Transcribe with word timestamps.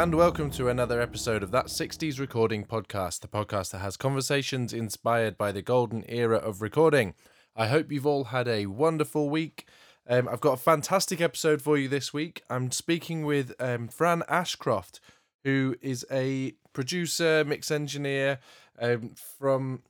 And 0.00 0.14
welcome 0.14 0.50
to 0.52 0.70
another 0.70 0.98
episode 0.98 1.42
of 1.42 1.50
That 1.50 1.66
60s 1.66 2.18
Recording 2.18 2.64
Podcast, 2.64 3.20
the 3.20 3.28
podcast 3.28 3.72
that 3.72 3.80
has 3.80 3.98
conversations 3.98 4.72
inspired 4.72 5.36
by 5.36 5.52
the 5.52 5.60
golden 5.60 6.04
era 6.08 6.38
of 6.38 6.62
recording. 6.62 7.12
I 7.54 7.66
hope 7.66 7.92
you've 7.92 8.06
all 8.06 8.24
had 8.24 8.48
a 8.48 8.64
wonderful 8.64 9.28
week. 9.28 9.68
Um, 10.08 10.26
I've 10.26 10.40
got 10.40 10.54
a 10.54 10.56
fantastic 10.56 11.20
episode 11.20 11.60
for 11.60 11.76
you 11.76 11.86
this 11.86 12.14
week. 12.14 12.42
I'm 12.48 12.70
speaking 12.70 13.26
with 13.26 13.52
um, 13.60 13.88
Fran 13.88 14.22
Ashcroft, 14.26 15.00
who 15.44 15.76
is 15.82 16.06
a 16.10 16.54
producer, 16.72 17.44
mix 17.46 17.70
engineer 17.70 18.38
um, 18.78 19.10
from 19.38 19.82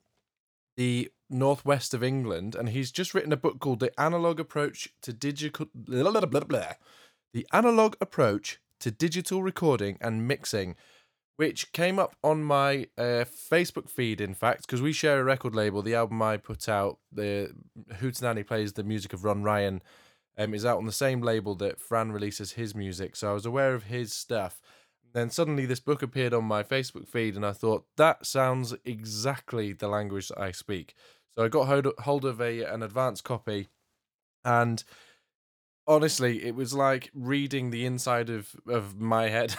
the 0.76 1.12
northwest 1.30 1.94
of 1.94 2.02
England, 2.02 2.56
and 2.56 2.70
he's 2.70 2.90
just 2.90 3.14
written 3.14 3.32
a 3.32 3.36
book 3.36 3.60
called 3.60 3.78
The 3.78 3.92
Analog 3.96 4.40
Approach 4.40 4.92
to 5.02 5.12
Digital. 5.12 5.68
The 7.32 7.46
Analog 7.52 7.94
Approach 8.00 8.58
to 8.80 8.90
digital 8.90 9.42
recording 9.42 9.96
and 10.00 10.26
mixing, 10.26 10.74
which 11.36 11.72
came 11.72 11.98
up 11.98 12.16
on 12.22 12.42
my 12.42 12.86
uh, 12.98 13.24
Facebook 13.24 13.88
feed, 13.88 14.20
in 14.20 14.34
fact, 14.34 14.66
because 14.66 14.82
we 14.82 14.92
share 14.92 15.20
a 15.20 15.24
record 15.24 15.54
label. 15.54 15.80
The 15.82 15.94
album 15.94 16.20
I 16.20 16.36
put 16.36 16.68
out, 16.68 16.98
the 17.12 17.54
Hootenanny 17.94 18.46
plays 18.46 18.74
the 18.74 18.84
music 18.84 19.12
of 19.12 19.24
Ron 19.24 19.42
Ryan, 19.42 19.82
um, 20.36 20.54
is 20.54 20.66
out 20.66 20.78
on 20.78 20.86
the 20.86 20.92
same 20.92 21.22
label 21.22 21.54
that 21.56 21.80
Fran 21.80 22.12
releases 22.12 22.52
his 22.52 22.74
music. 22.74 23.16
So 23.16 23.30
I 23.30 23.34
was 23.34 23.46
aware 23.46 23.74
of 23.74 23.84
his 23.84 24.12
stuff. 24.12 24.60
Then 25.12 25.30
suddenly 25.30 25.66
this 25.66 25.80
book 25.80 26.02
appeared 26.02 26.34
on 26.34 26.44
my 26.44 26.62
Facebook 26.62 27.08
feed, 27.08 27.36
and 27.36 27.44
I 27.44 27.52
thought 27.52 27.84
that 27.96 28.26
sounds 28.26 28.74
exactly 28.84 29.72
the 29.72 29.88
language 29.88 30.28
that 30.28 30.40
I 30.40 30.52
speak. 30.52 30.94
So 31.34 31.44
I 31.44 31.48
got 31.48 31.66
hold 32.00 32.24
of 32.24 32.40
a 32.40 32.62
an 32.62 32.82
advanced 32.82 33.24
copy, 33.24 33.68
and 34.44 34.84
honestly, 35.90 36.44
it 36.46 36.54
was 36.54 36.72
like 36.72 37.10
reading 37.12 37.70
the 37.70 37.84
inside 37.84 38.30
of 38.30 38.54
of 38.66 38.98
my 38.98 39.28
head. 39.28 39.54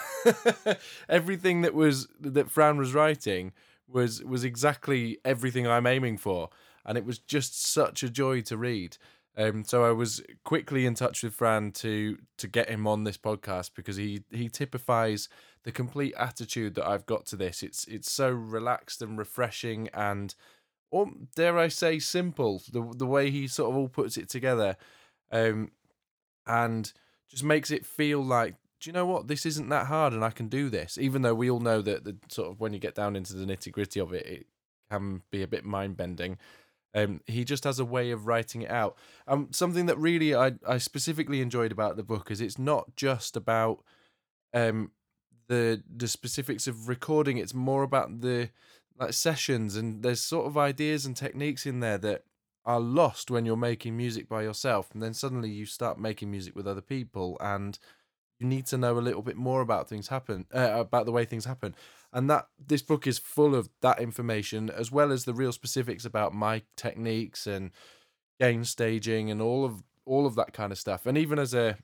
everything 1.09 1.61
that 1.61 1.73
was 1.73 2.07
that 2.19 2.49
Fran 2.49 2.77
was 2.77 2.93
writing 2.93 3.51
was 3.87 4.23
was 4.23 4.43
exactly 4.43 5.19
everything 5.25 5.67
I'm 5.67 5.85
aiming 5.85 6.17
for, 6.17 6.49
and 6.85 6.97
it 6.97 7.05
was 7.05 7.19
just 7.19 7.61
such 7.61 8.01
a 8.01 8.09
joy 8.09 8.41
to 8.41 8.57
read. 8.57 8.97
Um, 9.37 9.63
so 9.63 9.85
I 9.85 9.91
was 9.91 10.21
quickly 10.43 10.85
in 10.85 10.93
touch 10.93 11.23
with 11.23 11.33
Fran 11.33 11.71
to 11.73 12.17
to 12.37 12.47
get 12.47 12.69
him 12.69 12.87
on 12.87 13.03
this 13.03 13.17
podcast 13.17 13.71
because 13.75 13.97
he 13.97 14.23
he 14.31 14.47
typifies 14.49 15.27
the 15.63 15.71
complete 15.71 16.13
attitude 16.17 16.75
that 16.75 16.87
I've 16.87 17.05
got 17.05 17.25
to 17.27 17.35
this. 17.35 17.61
It's 17.61 17.85
it's 17.85 18.11
so 18.11 18.29
relaxed 18.31 19.01
and 19.01 19.17
refreshing 19.17 19.89
and 19.93 20.33
or 20.91 21.11
dare 21.35 21.57
I 21.57 21.67
say 21.67 21.99
simple 21.99 22.61
the 22.71 22.89
the 22.95 23.05
way 23.05 23.29
he 23.31 23.47
sort 23.47 23.71
of 23.71 23.77
all 23.77 23.89
puts 23.89 24.17
it 24.17 24.29
together. 24.29 24.77
Um, 25.31 25.71
and 26.45 26.91
just 27.29 27.43
makes 27.43 27.71
it 27.71 27.85
feel 27.85 28.23
like 28.23 28.55
do 28.79 28.89
you 28.89 28.93
know 28.93 29.05
what? 29.05 29.27
This 29.27 29.45
isn't 29.45 29.69
that 29.69 29.85
hard 29.85 30.11
and 30.11 30.25
i 30.25 30.31
can 30.31 30.47
do 30.47 30.67
this. 30.67 30.97
Even 30.97 31.21
though 31.21 31.35
we 31.35 31.51
all 31.51 31.59
know 31.59 31.83
that 31.83 32.03
the 32.03 32.17
sort 32.29 32.49
of 32.49 32.59
when 32.59 32.73
you 32.73 32.79
get 32.79 32.95
down 32.95 33.15
into 33.15 33.33
the 33.33 33.45
nitty 33.45 33.71
gritty 33.71 33.99
of 33.99 34.11
it 34.11 34.25
it 34.25 34.47
can 34.89 35.21
be 35.29 35.43
a 35.43 35.47
bit 35.47 35.63
mind 35.63 35.95
bending 35.95 36.39
um, 36.93 37.21
he 37.25 37.43
just 37.43 37.63
has 37.63 37.79
a 37.79 37.85
way 37.85 38.11
of 38.11 38.27
writing 38.27 38.63
it 38.63 38.71
out. 38.71 38.97
Um, 39.27 39.49
something 39.51 39.85
that 39.85 39.97
really 39.97 40.35
I, 40.35 40.53
I 40.67 40.77
specifically 40.77 41.41
enjoyed 41.41 41.71
about 41.71 41.95
the 41.95 42.03
book 42.03 42.29
is 42.29 42.41
it's 42.41 42.59
not 42.59 42.95
just 42.95 43.37
about 43.37 43.83
um, 44.53 44.91
the 45.47 45.83
the 45.93 46.07
specifics 46.07 46.67
of 46.67 46.87
recording 46.89 47.37
it's 47.37 47.53
more 47.53 47.83
about 47.83 48.21
the 48.21 48.49
like 48.99 49.13
sessions 49.13 49.75
and 49.75 50.03
there's 50.03 50.21
sort 50.21 50.47
of 50.47 50.57
ideas 50.57 51.05
and 51.05 51.15
techniques 51.15 51.65
in 51.65 51.79
there 51.79 51.97
that 51.97 52.23
are 52.65 52.79
lost 52.79 53.31
when 53.31 53.45
you're 53.45 53.57
making 53.57 53.97
music 53.97 54.29
by 54.29 54.43
yourself 54.43 54.89
and 54.93 55.01
then 55.01 55.13
suddenly 55.13 55.49
you 55.49 55.65
start 55.65 55.99
making 55.99 56.29
music 56.29 56.55
with 56.55 56.67
other 56.67 56.81
people 56.81 57.37
and 57.39 57.79
you 58.41 58.47
need 58.47 58.65
to 58.65 58.77
know 58.77 58.97
a 58.97 58.99
little 58.99 59.21
bit 59.21 59.37
more 59.37 59.61
about 59.61 59.87
things 59.87 60.07
happen 60.07 60.45
uh, 60.53 60.71
about 60.79 61.05
the 61.05 61.11
way 61.11 61.25
things 61.25 61.45
happen. 61.45 61.75
And 62.11 62.29
that 62.29 62.47
this 62.59 62.81
book 62.81 63.05
is 63.05 63.19
full 63.19 63.55
of 63.55 63.69
that 63.81 63.99
information 64.01 64.69
as 64.69 64.91
well 64.91 65.11
as 65.11 65.23
the 65.25 65.33
real 65.33 65.51
specifics 65.51 66.05
about 66.05 66.33
my 66.33 66.63
techniques 66.75 67.45
and 67.45 67.71
gain 68.39 68.65
staging 68.65 69.29
and 69.29 69.41
all 69.41 69.63
of 69.63 69.83
all 70.05 70.25
of 70.25 70.35
that 70.35 70.53
kind 70.53 70.71
of 70.71 70.79
stuff. 70.79 71.05
And 71.05 71.17
even 71.17 71.37
as 71.37 71.53
a, 71.53 71.77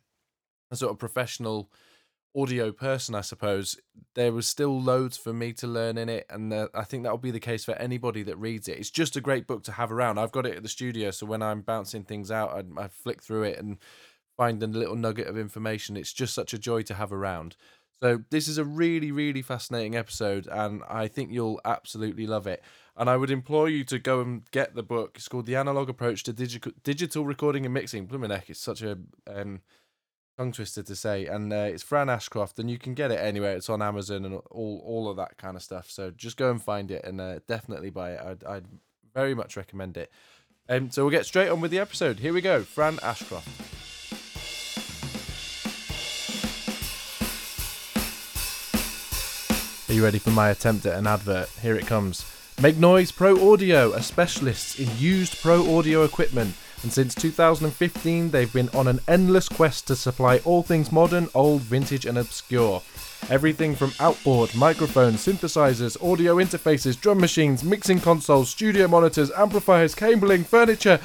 a 0.72 0.76
sort 0.76 0.92
of 0.92 0.98
professional 0.98 1.72
audio 2.36 2.72
person, 2.72 3.16
I 3.16 3.22
suppose, 3.22 3.78
there 4.16 4.32
was 4.32 4.48
still 4.48 4.80
loads 4.80 5.18
for 5.18 5.34
me 5.34 5.54
to 5.54 5.68
learn 5.68 5.98
in 5.98 6.10
it, 6.10 6.26
and 6.30 6.54
uh, 6.54 6.68
I 6.74 6.84
think 6.84 7.04
that 7.04 7.12
will 7.12 7.18
be 7.18 7.32
the 7.32 7.40
case 7.40 7.66
for 7.66 7.74
anybody 7.74 8.24
that 8.24 8.38
reads 8.38 8.68
it. 8.68 8.78
It's 8.78 8.92
just 8.92 9.16
a 9.16 9.22
great 9.22 9.48
book 9.48 9.64
to 9.64 9.72
have 9.74 9.92
around. 9.92 10.18
I've 10.18 10.32
got 10.32 10.46
it 10.46 10.56
at 10.56 10.64
the 10.64 10.70
studio, 10.70 11.12
so 11.12 11.26
when 11.26 11.42
I'm 11.42 11.62
bouncing 11.62 12.04
things 12.04 12.32
out, 12.32 12.52
I, 12.52 12.82
I 12.82 12.88
flick 12.88 13.22
through 13.22 13.44
it 13.44 13.60
and 13.60 13.78
find 14.38 14.62
a 14.62 14.68
little 14.68 14.96
nugget 14.96 15.28
of 15.28 15.38
information. 15.38 15.98
It's 15.98 16.14
just 16.14 16.34
such 16.34 16.54
a 16.54 16.60
joy 16.60 16.84
to 16.84 16.94
have 16.94 17.12
around. 17.12 17.56
So 18.00 18.24
this 18.30 18.48
is 18.48 18.60
a 18.60 18.64
really, 18.64 19.12
really 19.12 19.42
fascinating 19.42 19.96
episode, 19.96 20.48
and 20.52 20.84
I 20.88 21.08
think 21.08 21.32
you'll 21.32 21.60
absolutely 21.66 22.28
love 22.28 22.46
it. 22.46 22.64
And 22.96 23.10
I 23.10 23.18
would 23.18 23.32
implore 23.32 23.70
you 23.70 23.84
to 23.86 23.98
go 23.98 24.22
and 24.22 24.50
get 24.52 24.76
the 24.76 24.84
book. 24.84 25.14
It's 25.16 25.28
called 25.28 25.48
The 25.48 25.56
Analog 25.56 25.90
Approach 25.90 26.24
to 26.24 26.34
Digital 26.34 26.72
Digital 26.84 27.26
Recording 27.26 27.66
and 27.66 27.74
Mixing. 27.74 28.08
Blumeneck, 28.08 28.50
it's 28.50 28.60
such 28.60 28.84
a 28.84 29.00
um, 29.28 29.62
tongue 30.38 30.52
twister 30.52 30.84
to 30.84 30.96
say, 30.96 31.25
and 31.25 31.52
uh, 31.52 31.68
it's 31.68 31.81
Fran 31.81 32.09
Ashcroft, 32.09 32.59
and 32.59 32.70
you 32.70 32.78
can 32.78 32.94
get 32.94 33.12
it 33.12 33.20
anywhere. 33.20 33.56
It's 33.56 33.70
on 33.70 33.81
Amazon 33.81 34.24
and 34.24 34.36
all 34.52 34.81
all 34.86 35.09
of 35.09 35.18
that 35.18 35.38
kind 35.38 35.58
of 35.58 35.64
stuff. 35.64 35.90
So 35.90 36.12
just 36.12 36.38
go 36.38 36.52
and 36.52 36.62
find 36.62 36.92
it 36.92 37.03
and 37.03 37.20
uh, 37.20 37.40
definitely 37.48 37.90
buy 37.90 38.12
it. 38.12 38.22
I'd, 38.22 38.44
I'd 38.44 38.66
very 39.14 39.34
much 39.34 39.58
recommend 39.58 39.98
it. 39.98 40.12
Um, 40.70 40.92
so 40.92 41.03
we'll 41.03 41.12
get 41.12 41.25
straight 41.25 41.50
on 41.50 41.62
with 41.62 41.72
the 41.72 41.80
episode. 41.80 42.20
Here 42.20 42.34
we 42.34 42.42
go, 42.42 42.62
Fran 42.62 43.00
Ashcroft. 43.02 43.48
Are 49.90 49.94
you 49.94 50.04
ready 50.04 50.19
for 50.19 50.31
my 50.31 50.50
attempt 50.50 50.86
at 50.86 50.98
an 50.98 51.08
advert? 51.08 51.50
Here 51.62 51.75
it 51.75 51.88
comes. 51.88 52.25
Make 52.62 52.78
Noise 52.78 53.12
Pro 53.12 53.54
Audio, 53.54 53.94
a 53.94 54.02
specialist 54.02 54.80
in 54.80 54.90
used 54.98 55.42
pro 55.42 55.78
audio 55.78 56.04
equipment 56.04 56.56
and 56.84 56.92
since 56.92 57.16
2015 57.16 58.30
they've 58.32 58.52
been 58.54 58.70
on 58.70 58.88
an 58.88 59.00
endless 59.08 59.50
quest 59.50 59.88
to 59.88 59.96
supply 59.96 60.38
all 60.40 60.64
things 60.64 60.92
modern, 60.92 61.30
old, 61.34 61.62
vintage, 61.62 62.06
and 62.06 62.18
obscure. 62.18 62.82
Everything 63.30 63.76
from 63.76 63.94
outboard, 64.00 64.54
microphones, 64.56 65.26
synthesizers, 65.26 65.98
audio 66.04 66.36
interfaces, 66.36 67.00
drum 67.00 67.20
machines, 67.20 67.64
mixing 67.64 68.00
consoles, 68.00 68.50
studio 68.50 68.88
monitors, 68.88 69.32
amplifiers, 69.32 69.96
cabling, 69.96 70.44
furniture, 70.44 71.00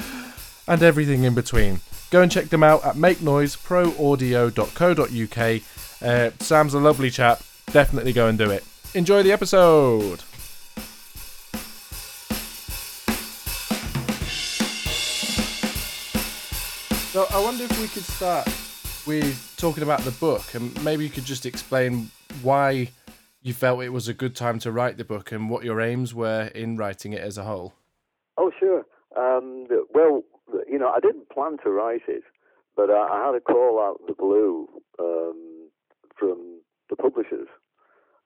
and 0.68 0.82
everything 0.82 1.24
in 1.24 1.34
between. 1.34 1.80
Go 2.10 2.20
and 2.22 2.30
check 2.30 2.50
them 2.50 2.62
out 2.62 2.84
at 2.84 2.96
makenoiseproaudio.co.uk. 2.96 5.62
Uh, 6.02 6.30
Sam's 6.40 6.74
a 6.74 6.78
lovely 6.78 7.10
chap. 7.10 7.42
Definitely 7.72 8.12
go 8.12 8.28
and 8.28 8.36
do 8.36 8.50
it. 8.50 8.62
Enjoy 8.94 9.22
the 9.22 9.32
episode! 9.32 10.22
So 17.12 17.26
I 17.30 17.42
wonder 17.42 17.64
if 17.64 17.78
we 17.78 17.88
could 17.88 18.04
start 18.04 18.46
with 19.06 19.54
talking 19.58 19.82
about 19.82 20.00
the 20.00 20.12
book, 20.12 20.54
and 20.54 20.82
maybe 20.82 21.04
you 21.04 21.10
could 21.10 21.26
just 21.26 21.44
explain 21.44 22.10
why 22.40 22.88
you 23.42 23.52
felt 23.52 23.82
it 23.82 23.90
was 23.90 24.08
a 24.08 24.14
good 24.14 24.34
time 24.34 24.58
to 24.60 24.72
write 24.72 24.96
the 24.96 25.04
book 25.04 25.30
and 25.30 25.50
what 25.50 25.62
your 25.62 25.78
aims 25.78 26.14
were 26.14 26.44
in 26.54 26.78
writing 26.78 27.12
it 27.12 27.20
as 27.20 27.36
a 27.36 27.44
whole. 27.44 27.74
Oh, 28.38 28.50
sure. 28.58 28.86
Um, 29.14 29.66
well, 29.92 30.22
you 30.66 30.78
know, 30.78 30.88
I 30.88 31.00
didn't 31.00 31.28
plan 31.28 31.58
to 31.64 31.70
write 31.70 32.00
it, 32.08 32.22
but 32.76 32.88
I, 32.88 33.26
had 33.26 33.34
a 33.34 33.40
call 33.40 33.78
out 33.78 34.00
of 34.00 34.06
the 34.06 34.14
blue 34.14 34.66
um, 34.98 35.68
from 36.18 36.62
the 36.88 36.96
publishers 36.96 37.48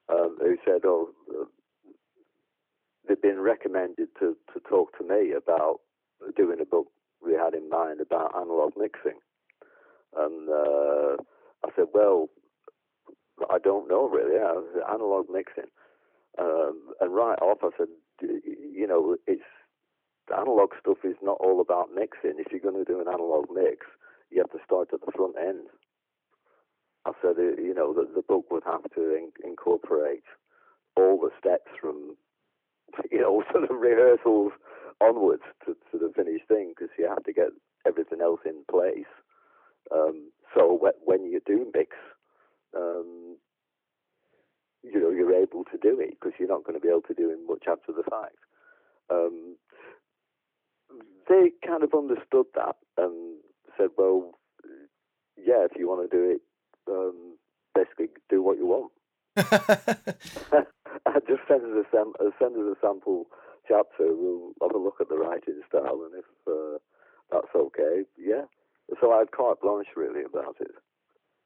um, 0.08 0.38
who 0.40 0.56
said, 0.64 0.82
"Oh, 0.84 1.08
uh, 1.36 1.46
they've 3.08 3.20
been 3.20 3.40
recommended 3.40 4.10
to, 4.20 4.36
to 4.54 4.60
talk 4.70 4.96
to 4.98 5.04
me 5.04 5.32
about 5.32 5.80
doing 6.36 6.60
a 6.60 6.64
book 6.64 6.86
we 7.26 7.34
had 7.34 7.54
in 7.54 7.68
mind 7.68 8.00
about 8.00 8.34
analog 8.36 8.72
mixing. 8.76 9.20
And 10.16 10.48
uh, 10.48 11.16
I 11.64 11.68
said, 11.74 11.86
well, 11.92 12.28
I 13.50 13.58
don't 13.58 13.88
know 13.88 14.08
really. 14.08 14.36
Yeah, 14.36 14.54
analog 14.92 15.26
mixing. 15.30 15.70
Um, 16.38 16.92
and 17.00 17.14
right 17.14 17.38
off, 17.40 17.58
I 17.62 17.70
said, 17.76 17.88
you 18.22 18.86
know, 18.86 19.16
it's 19.26 19.42
analog 20.36 20.70
stuff 20.80 20.98
is 21.04 21.16
not 21.22 21.38
all 21.40 21.60
about 21.60 21.94
mixing. 21.94 22.38
If 22.38 22.50
you're 22.50 22.60
going 22.60 22.82
to 22.82 22.90
do 22.90 23.00
an 23.00 23.08
analog 23.08 23.46
mix, 23.52 23.86
you 24.30 24.38
have 24.38 24.50
to 24.50 24.64
start 24.64 24.88
at 24.92 25.00
the 25.00 25.12
front 25.12 25.36
end. 25.38 25.68
I 27.06 27.12
said, 27.22 27.36
uh, 27.38 27.60
you 27.62 27.72
know, 27.74 27.92
the, 27.94 28.08
the 28.14 28.22
book 28.22 28.50
would 28.50 28.64
have 28.64 28.82
to 28.94 29.14
in, 29.14 29.30
incorporate 29.44 30.24
all 30.96 31.18
the 31.18 31.30
steps 31.38 31.70
from, 31.80 32.16
you 33.12 33.20
know, 33.20 33.44
sort 33.52 33.70
of 33.70 33.76
rehearsals 33.76 34.52
onwards 35.00 35.42
to, 35.64 35.76
to 35.90 35.98
the 35.98 36.12
finished 36.14 36.48
thing 36.48 36.72
because 36.74 36.92
you 36.98 37.08
have 37.08 37.24
to 37.24 37.32
get 37.32 37.48
everything 37.86 38.20
else 38.20 38.40
in 38.44 38.64
place. 38.70 39.10
Um, 39.92 40.30
so 40.54 40.78
when 41.04 41.24
you 41.24 41.40
do 41.46 41.70
mix, 41.74 41.96
um, 42.76 43.36
you 44.82 45.00
know 45.00 45.10
you're 45.10 45.34
able 45.34 45.64
to 45.64 45.78
do 45.80 45.98
it 46.00 46.10
because 46.18 46.32
you're 46.38 46.48
not 46.48 46.64
going 46.64 46.78
to 46.78 46.82
be 46.82 46.88
able 46.88 47.02
to 47.02 47.14
do 47.14 47.30
it 47.30 47.38
much 47.46 47.64
after 47.68 47.92
the 47.92 48.02
fact. 48.02 48.36
Um, 49.10 49.56
they 51.28 51.50
kind 51.66 51.82
of 51.82 51.94
understood 51.94 52.46
that 52.54 52.76
and 52.96 53.38
said, 53.76 53.90
"Well, 53.96 54.38
yeah, 55.36 55.64
if 55.64 55.72
you 55.76 55.88
want 55.88 56.10
to 56.10 56.16
do 56.16 56.30
it, 56.30 56.40
um, 56.90 57.36
basically 57.74 58.08
do 58.28 58.42
what 58.42 58.58
you 58.58 58.66
want. 58.66 58.92
I 59.36 61.20
just 61.28 61.42
send 61.48 61.62
us 61.62 61.84
a 61.84 61.84
sam- 61.90 62.14
send 62.38 62.56
us 62.56 62.76
a 62.76 62.80
sample 62.80 63.26
chapter. 63.68 64.14
We'll 64.14 64.52
have 64.62 64.74
a 64.74 64.78
look 64.78 64.96
at 65.00 65.08
the 65.08 65.16
writing 65.16 65.60
style, 65.68 66.02
and 66.04 66.14
if 66.18 66.24
uh, 66.46 66.78
that's 67.30 67.54
okay, 67.54 68.02
yeah. 68.18 68.42
So 69.00 69.12
I 69.12 69.18
had 69.18 69.32
carte 69.32 69.60
blanche 69.60 69.88
really 69.96 70.22
about 70.24 70.56
it. 70.60 70.70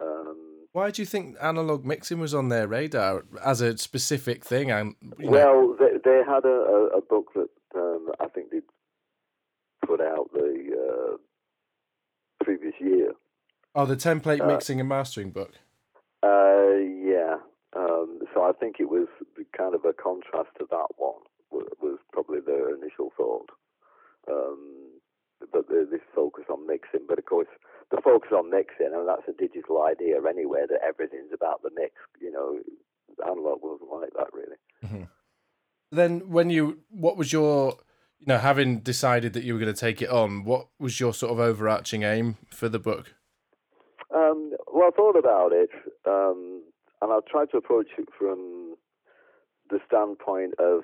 Um, 0.00 0.66
Why 0.72 0.90
do 0.90 1.02
you 1.02 1.06
think 1.06 1.36
analog 1.40 1.84
mixing 1.84 2.20
was 2.20 2.34
on 2.34 2.48
their 2.48 2.66
radar 2.66 3.24
as 3.44 3.60
a 3.60 3.76
specific 3.76 4.44
thing? 4.44 4.70
And 4.70 4.94
well, 5.18 5.76
they, 5.78 5.98
they 6.04 6.22
had 6.26 6.44
a, 6.44 6.48
a, 6.48 6.86
a 6.98 7.00
book 7.02 7.32
that 7.34 7.48
um, 7.74 8.08
I 8.20 8.26
think 8.28 8.50
they 8.50 8.60
put 9.86 10.00
out 10.00 10.30
the 10.32 10.70
uh, 10.72 11.16
previous 12.44 12.74
year. 12.80 13.12
Oh, 13.74 13.86
the 13.86 13.96
template 13.96 14.40
uh, 14.40 14.46
mixing 14.46 14.80
and 14.80 14.88
mastering 14.88 15.30
book. 15.30 15.52
Uh, 16.22 16.76
yeah. 16.76 17.36
Um, 17.76 18.20
so 18.34 18.42
I 18.42 18.52
think 18.58 18.76
it 18.80 18.88
was 18.88 19.08
kind 19.56 19.74
of 19.74 19.84
a 19.84 19.92
contrast 19.92 20.50
to 20.58 20.66
that 20.70 20.88
one. 20.96 21.22
Was 21.50 21.98
probably 22.12 22.40
their 22.40 22.74
initial 22.74 23.10
thought. 23.16 23.50
Um, 24.30 25.00
but 25.52 25.68
this 25.68 26.00
focus 26.14 26.44
on 26.50 26.66
mixing. 26.66 27.06
But 27.08 27.18
of 27.18 27.26
course, 27.26 27.48
the 27.90 28.00
focus 28.02 28.30
on 28.32 28.38
mixing, 28.50 28.92
and 28.94 29.08
that's 29.08 29.28
a 29.28 29.32
digital 29.32 29.82
idea 29.82 30.16
anyway, 30.28 30.62
that 30.68 30.80
everything's 30.86 31.32
about 31.32 31.62
the 31.62 31.70
mix. 31.74 31.94
You 32.20 32.32
know, 32.32 32.58
analog 33.24 33.60
wasn't 33.62 33.90
like 33.90 34.10
that 34.16 34.32
really. 34.32 34.56
Mm-hmm. 34.84 35.04
Then, 35.92 36.30
when 36.30 36.50
you, 36.50 36.78
what 36.90 37.16
was 37.16 37.32
your, 37.32 37.76
you 38.18 38.26
know, 38.26 38.38
having 38.38 38.78
decided 38.78 39.32
that 39.32 39.42
you 39.42 39.54
were 39.54 39.60
going 39.60 39.74
to 39.74 39.80
take 39.80 40.00
it 40.00 40.08
on, 40.08 40.44
what 40.44 40.68
was 40.78 41.00
your 41.00 41.12
sort 41.12 41.32
of 41.32 41.40
overarching 41.40 42.04
aim 42.04 42.36
for 42.50 42.68
the 42.68 42.78
book? 42.78 43.14
Um, 44.14 44.52
well, 44.72 44.88
I 44.88 44.96
thought 44.96 45.18
about 45.18 45.52
it, 45.52 45.70
um, 46.06 46.62
and 47.02 47.12
I 47.12 47.18
tried 47.28 47.50
to 47.50 47.56
approach 47.56 47.88
it 47.98 48.08
from 48.16 48.76
the 49.68 49.80
standpoint 49.86 50.54
of 50.58 50.82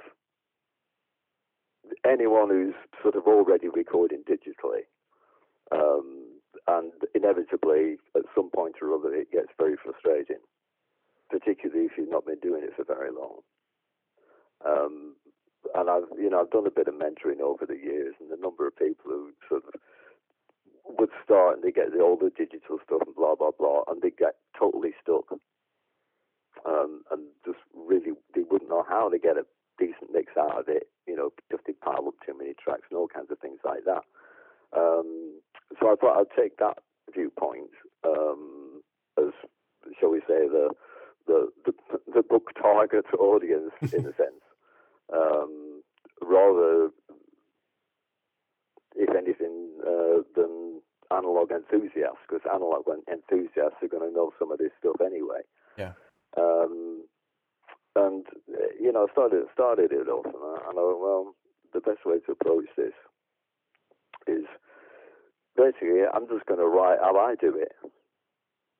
anyone 2.05 2.49
who's 2.51 2.75
sort 3.03 3.15
of 3.15 3.27
already 3.27 3.69
recording 3.69 4.23
digitally. 4.29 4.83
Um, 5.73 6.36
and 6.69 6.93
inevitably, 7.15 7.99
at 8.17 8.23
some 8.35 8.51
point 8.51 8.77
or 8.83 8.95
other, 8.95 9.15
it 9.15 9.31
gets 9.31 9.49
very 9.59 9.77
frustrating, 9.77 10.43
particularly 11.31 11.87
if 11.87 11.93
you've 11.97 12.11
not 12.11 12.27
been 12.27 12.41
doing 12.41 12.65
it 12.65 12.75
for 12.75 12.85
very 12.85 13.11
long. 13.11 13.39
Um, 14.67 15.15
and 15.75 15.91
I've, 15.91 16.05
you 16.19 16.31
know, 16.31 16.41
I've 16.41 16.51
done 16.51 16.67
a 16.67 16.71
bit 16.71 16.89
of 16.89 16.95
mentoring 16.95 17.41
over 17.41 17.67
the 17.67 17.77
years, 17.77 18.15
and 18.21 18.31
the 18.31 18.41
number 18.41 18.67
of 18.67 18.77
people 18.77 19.11
who 19.11 19.33
sort 19.49 19.65
of 19.67 19.81
would 20.99 21.11
start 21.25 21.57
and 21.57 21.65
they 21.65 21.73
get 21.73 21.93
the 21.93 22.01
older 22.03 22.31
digital 22.31 22.79
stuff 22.85 23.03
and 23.07 23.15
blah 23.15 23.35
blah 23.35 23.51
blah, 23.59 23.83
and 23.89 24.03
they 24.03 24.11
get 24.11 24.37
totally 24.59 24.95
stuck, 25.03 25.27
um, 26.65 27.03
and 27.11 27.23
just 27.45 27.59
really 27.75 28.13
they 28.35 28.43
wouldn't 28.43 28.71
know 28.71 28.85
how 28.89 29.09
to 29.09 29.19
get 29.19 29.37
a 29.37 29.47
decent 29.79 30.13
mix 30.13 30.33
out 30.39 30.59
of 30.59 30.69
it. 30.69 30.89
You 31.07 31.17
know, 31.17 31.31
just 31.51 31.65
they 31.67 31.73
pile 31.75 32.07
up 32.07 32.15
too 32.25 32.37
many 32.37 32.55
tracks 32.55 32.87
and 32.91 32.99
all 32.99 33.09
kinds 33.09 33.31
of 33.31 33.39
things 33.39 33.61
like 33.65 33.85
that. 33.85 34.03
Um, 34.77 35.41
so 35.81 35.91
I 35.91 35.95
thought 35.97 36.21
I'd 36.21 36.41
take 36.41 36.57
that 36.59 36.79
viewpoint 37.15 37.71
um, 38.05 38.83
as, 39.19 39.33
shall 39.99 40.11
we 40.11 40.21
say, 40.21 40.49
the 40.49 40.71
the 41.27 41.49
the, 41.65 41.73
the 42.15 42.23
book 42.23 42.51
target 42.61 43.07
audience 43.19 43.73
in 43.83 44.01
a 44.07 44.15
sense, 44.17 44.43
um, 45.13 45.83
rather, 46.23 46.91
if 48.95 49.11
anything, 49.11 49.71
uh, 49.87 50.23
than 50.35 50.81
analog 51.11 51.51
enthusiasts, 51.51 52.23
because 52.29 52.43
analog 52.53 52.85
enthusiasts 53.11 53.79
are 53.83 53.89
going 53.89 54.09
to 54.09 54.15
know 54.15 54.33
some 54.39 54.53
of 54.53 54.59
this 54.59 54.73
stuff 54.79 54.97
anyway. 55.05 55.41
Yeah. 55.79 55.93
Um, 56.37 57.05
and 57.95 58.27
you 58.79 58.93
know, 58.93 59.09
started 59.13 59.45
started 59.53 59.91
it 59.91 60.09
off, 60.09 60.27
and 60.27 60.35
I, 60.37 60.69
and 60.69 60.79
I 60.79 60.83
well, 60.83 61.35
the 61.73 61.81
best 61.81 62.05
way 62.05 62.19
to 62.27 62.33
approach 62.33 62.67
this 62.77 62.93
is 64.29 64.45
basically 65.57 66.03
I'm 66.13 66.29
just 66.29 66.47
going 66.47 66.61
to 66.61 66.67
write 66.67 66.99
how 67.01 67.17
I 67.17 67.35
do 67.35 67.57
it. 67.57 67.73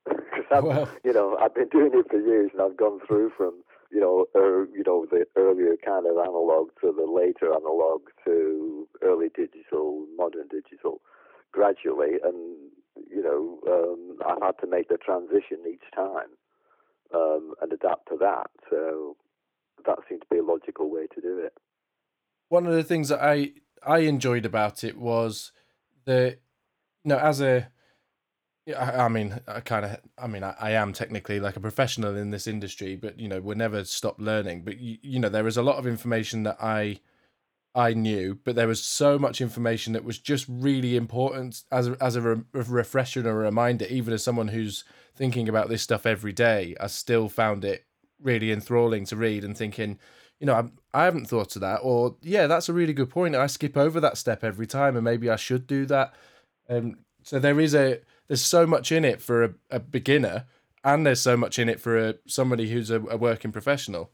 Because 0.37 0.65
well. 0.65 0.89
you 1.03 1.13
know, 1.13 1.37
I've 1.41 1.55
been 1.55 1.69
doing 1.69 1.91
it 1.95 2.07
for 2.11 2.21
years, 2.21 2.51
and 2.53 2.63
I've 2.63 2.77
gone 2.77 3.01
through 3.09 3.33
from 3.37 3.63
you 3.91 4.01
know, 4.01 4.27
er, 4.35 4.69
you 4.73 4.83
know, 4.85 5.07
the 5.11 5.27
earlier 5.37 5.77
kind 5.85 6.07
of 6.07 6.17
analog 6.19 6.69
to 6.81 6.93
the 6.93 7.11
later 7.11 7.53
analog 7.55 8.03
to 8.25 8.89
early 9.03 9.29
digital, 9.35 10.07
modern 10.17 10.49
digital, 10.49 11.01
gradually, 11.53 12.19
and 12.23 12.57
you 13.11 13.23
know, 13.23 13.59
um, 13.67 14.19
I've 14.27 14.43
had 14.43 14.59
to 14.61 14.67
make 14.67 14.89
the 14.89 14.97
transition 14.97 15.65
each 15.69 15.85
time 15.95 16.31
um, 17.15 17.55
and 17.61 17.73
adapt 17.73 18.09
to 18.09 18.17
that. 18.21 18.51
So 18.71 19.17
that 19.85 19.99
seemed 20.09 20.23
to 20.23 20.27
be 20.31 20.39
a 20.39 20.43
logical 20.43 20.91
way 20.91 21.07
to 21.15 21.21
do 21.21 21.39
it. 21.39 21.53
One 22.49 22.67
of 22.67 22.75
the 22.75 22.85
things 22.85 23.09
that 23.09 23.23
I 23.23 23.53
I 23.85 23.99
enjoyed 24.01 24.45
about 24.45 24.85
it 24.85 24.99
was 24.99 25.53
the 26.05 26.39
you 27.05 27.09
know 27.09 27.19
as 27.19 27.41
a 27.41 27.69
I, 28.77 29.09
mean 29.09 29.41
I 29.47 29.61
kind 29.61 29.85
of 29.85 29.99
I 30.19 30.27
mean 30.27 30.43
I, 30.43 30.55
I, 30.59 30.71
am 30.73 30.93
technically 30.93 31.39
like 31.39 31.57
a 31.57 31.61
professional 31.61 32.17
in 32.17 32.31
this 32.31 32.49
industry 32.49 32.97
but 32.97 33.19
you 33.19 33.29
know 33.29 33.41
we'll 33.41 33.57
never 33.57 33.85
stop 33.85 34.17
learning. 34.19 34.63
But 34.65 34.79
you, 34.79 34.99
you 35.03 35.19
know 35.21 35.29
there 35.29 35.47
is 35.47 35.57
a 35.57 35.63
lot 35.63 35.77
of 35.77 35.87
information 35.87 36.43
that 36.45 36.57
I 36.61 37.01
I 37.77 37.95
knew 37.95 38.39
but 38.43 38.57
there 38.57 38.67
was 38.67 38.83
so 38.83 39.19
much 39.19 39.41
information 39.41 39.93
that 39.93 40.05
was 40.05 40.19
just 40.19 40.47
really 40.49 40.97
important 40.97 41.63
as 41.71 41.89
a, 41.89 41.97
as 42.01 42.17
a, 42.17 42.21
re- 42.21 42.43
a 42.55 42.63
refresher 42.63 43.21
and 43.21 43.29
a 43.29 43.35
reminder 43.35 43.87
even 43.87 44.13
as 44.13 44.25
someone 44.25 44.49
who's 44.49 44.85
thinking 45.15 45.49
about 45.49 45.69
this 45.69 45.83
stuff 45.83 46.05
every 46.05 46.33
day 46.33 46.75
I 46.81 46.89
still 46.89 47.29
found 47.29 47.65
it 47.65 47.87
really 48.21 48.51
enthralling 48.51 49.05
to 49.07 49.17
read 49.17 49.45
and 49.45 49.57
thinking 49.57 49.99
you 50.41 50.47
know, 50.47 50.55
I'm, 50.55 50.73
I 50.93 51.05
haven't 51.05 51.27
thought 51.27 51.57
of 51.57 51.63
that, 51.63 51.81
or 51.83 52.17
yeah, 52.23 52.47
that's 52.47 52.69
a 52.69 52.73
really 52.73 52.93
good 52.93 53.11
point. 53.11 53.35
I 53.35 53.47
skip 53.47 53.77
over 53.77 54.01
that 54.01 54.19
step 54.19 54.45
every 54.45 54.67
time, 54.67 54.97
and 54.97 55.05
maybe 55.05 55.31
I 55.31 55.37
should 55.37 55.67
do 55.67 55.87
that. 55.87 56.15
Um, 56.69 56.97
so 57.23 57.39
there 57.39 57.61
is 57.61 57.75
a 57.75 58.01
there's 58.29 58.43
so 58.43 58.67
much 58.67 58.93
in 58.93 59.05
it 59.05 59.23
for 59.23 59.45
a, 59.45 59.55
a 59.71 59.81
beginner, 59.81 60.45
and 60.85 61.07
there's 61.07 61.21
so 61.21 61.37
much 61.37 61.59
in 61.59 61.69
it 61.69 61.81
for 61.81 61.99
a 61.99 62.15
somebody 62.27 62.71
who's 62.71 62.91
a, 62.91 63.01
a 63.03 63.17
working 63.17 63.53
professional. 63.53 64.11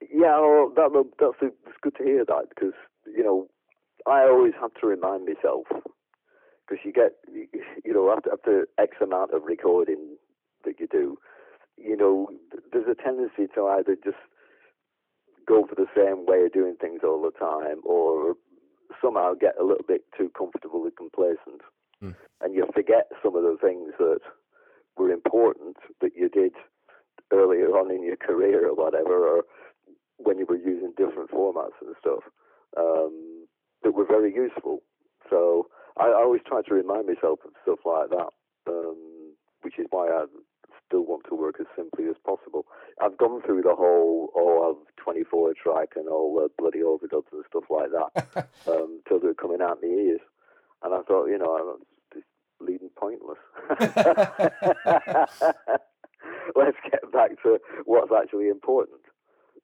Yeah, 0.00 0.40
well, 0.40 0.72
that, 0.76 1.04
that's 1.18 1.34
it's 1.40 1.76
good 1.82 1.96
to 1.96 2.04
hear 2.04 2.24
that 2.24 2.48
because 2.50 2.74
you 3.06 3.22
know 3.22 3.48
I 4.06 4.22
always 4.22 4.54
have 4.60 4.74
to 4.80 4.86
remind 4.86 5.26
myself 5.26 5.66
because 6.68 6.84
you 6.84 6.92
get 6.92 7.12
you 7.84 7.92
know 7.92 8.10
after 8.10 8.32
after 8.32 8.68
X 8.78 8.96
amount 9.02 9.32
of 9.32 9.42
recording 9.44 10.16
that 10.64 10.80
you 10.80 10.86
do, 10.90 11.18
you 11.76 11.96
know 11.96 12.28
there's 12.72 12.88
a 12.88 13.02
tendency 13.02 13.46
to 13.54 13.66
either 13.66 13.96
just 14.02 14.16
go 15.46 15.66
for 15.66 15.74
the 15.74 15.86
same 15.96 16.26
way 16.26 16.44
of 16.44 16.52
doing 16.52 16.76
things 16.80 17.00
all 17.04 17.22
the 17.22 17.36
time, 17.38 17.80
or 17.84 18.34
somehow 19.02 19.34
get 19.34 19.54
a 19.60 19.64
little 19.64 19.84
bit 19.86 20.02
too 20.16 20.30
comfortable 20.36 20.84
and 20.84 20.96
complacent, 20.96 21.62
mm. 22.02 22.14
and 22.40 22.54
you 22.54 22.66
forget 22.74 23.08
some 23.22 23.36
of 23.36 23.42
the 23.42 23.56
things 23.60 23.92
that 23.98 24.20
were 24.96 25.10
important 25.10 25.76
that 26.00 26.12
you 26.16 26.28
did 26.28 26.52
earlier 27.32 27.68
on 27.68 27.90
in 27.90 28.02
your 28.02 28.16
career 28.16 28.68
or 28.68 28.74
whatever, 28.74 29.26
or 29.28 29.44
when 30.18 30.38
you 30.38 30.46
were 30.46 30.56
using 30.56 30.92
different 30.96 31.30
formats 31.30 31.78
and 31.80 31.94
stuff 32.00 32.22
um, 32.76 33.46
that 33.82 33.92
were 33.92 34.06
very 34.06 34.34
useful. 34.34 34.80
So 35.30 35.68
I, 35.96 36.06
I 36.06 36.22
always 36.22 36.42
try 36.46 36.62
to 36.62 36.74
remind 36.74 37.06
myself 37.06 37.38
of 37.44 37.52
stuff 37.62 37.78
like 37.84 38.10
that, 38.10 38.30
um, 38.66 39.34
which 39.62 39.78
is 39.78 39.86
why 39.90 40.08
I 40.08 40.24
still 40.86 41.06
want 41.06 41.22
to 41.28 41.34
work 41.36 41.56
as 41.60 41.66
simply 41.76 42.06
as 42.06 42.16
possible. 42.26 42.66
I've 43.00 43.16
gone 43.16 43.40
through 43.42 43.62
the 43.62 43.74
whole 43.74 44.30
oh 44.34 44.76
24 45.10 45.54
track 45.62 45.88
and 45.96 46.08
all 46.08 46.34
the 46.34 46.48
bloody 46.58 46.80
overdubs 46.80 47.32
and 47.32 47.44
stuff 47.48 47.64
like 47.68 47.90
that 47.90 48.48
um, 48.68 49.00
till 49.08 49.18
they're 49.18 49.34
coming 49.34 49.60
out 49.60 49.78
my 49.82 49.88
ears, 49.88 50.20
and 50.82 50.94
I 50.94 51.02
thought, 51.02 51.26
you 51.26 51.38
know, 51.38 51.78
it's 52.14 52.26
leading 52.60 52.90
pointless. 52.96 53.38
Let's 56.54 56.76
get 56.90 57.12
back 57.12 57.42
to 57.42 57.58
what's 57.84 58.12
actually 58.12 58.48
important. 58.48 59.00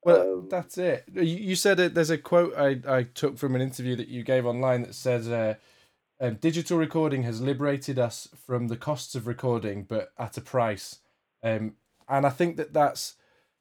Well, 0.03 0.39
um, 0.39 0.49
that's 0.51 0.79
it. 0.79 1.05
You, 1.13 1.57
said 1.57 1.81
it. 1.81 1.95
There's 1.95 2.11
a 2.11 2.19
quote 2.19 2.55
I, 2.57 2.81
I 2.89 3.03
took 3.05 3.39
from 3.39 3.55
an 3.55 3.61
interview 3.61 3.97
that 3.97 4.09
you 4.09 4.23
gave 4.23 4.47
online 4.47 4.83
that 4.83 4.95
says, 4.95 5.29
uh, 5.29 5.55
um, 6.21 6.37
"Digital 6.37 6.79
recording 6.79 7.23
has 7.25 7.41
liberated 7.41 7.99
us 7.99 8.29
from 8.47 8.69
the 8.69 8.77
costs 8.77 9.15
of 9.15 9.27
recording, 9.27 9.85
but 9.85 10.13
at 10.19 10.37
a 10.37 10.41
price." 10.41 11.01
Um, 11.43 11.75
and 12.09 12.25
I 12.27 12.31
think 12.31 12.57
that 12.57 12.73
that's 12.73 13.17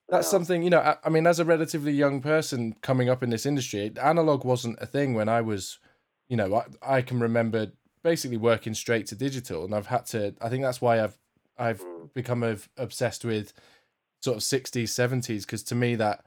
that's 0.09 0.29
something 0.29 0.61
you 0.61 0.69
know. 0.69 0.79
I, 0.79 0.97
I, 1.03 1.09
mean, 1.09 1.25
as 1.27 1.39
a 1.39 1.45
relatively 1.45 1.91
young 1.91 2.21
person 2.21 2.75
coming 2.81 3.09
up 3.09 3.23
in 3.23 3.29
this 3.29 3.45
industry, 3.45 3.91
analog 4.01 4.43
wasn't 4.43 4.77
a 4.79 4.85
thing 4.85 5.13
when 5.13 5.29
I 5.29 5.41
was, 5.41 5.79
you 6.29 6.37
know, 6.37 6.55
I, 6.55 6.97
I 6.97 7.01
can 7.01 7.19
remember 7.19 7.71
basically 8.03 8.37
working 8.37 8.73
straight 8.73 9.07
to 9.07 9.15
digital, 9.15 9.65
and 9.65 9.73
I've 9.73 9.87
had 9.87 10.05
to. 10.07 10.35
I 10.41 10.49
think 10.49 10.63
that's 10.63 10.81
why 10.81 11.03
I've 11.03 11.17
I've 11.57 11.81
mm. 11.81 12.13
become 12.13 12.43
of, 12.43 12.69
obsessed 12.77 13.25
with 13.25 13.53
sort 14.21 14.37
of 14.37 14.43
60s 14.43 14.85
70s 14.85 15.41
because 15.41 15.61
to 15.61 15.75
me 15.75 15.93
that 15.93 16.25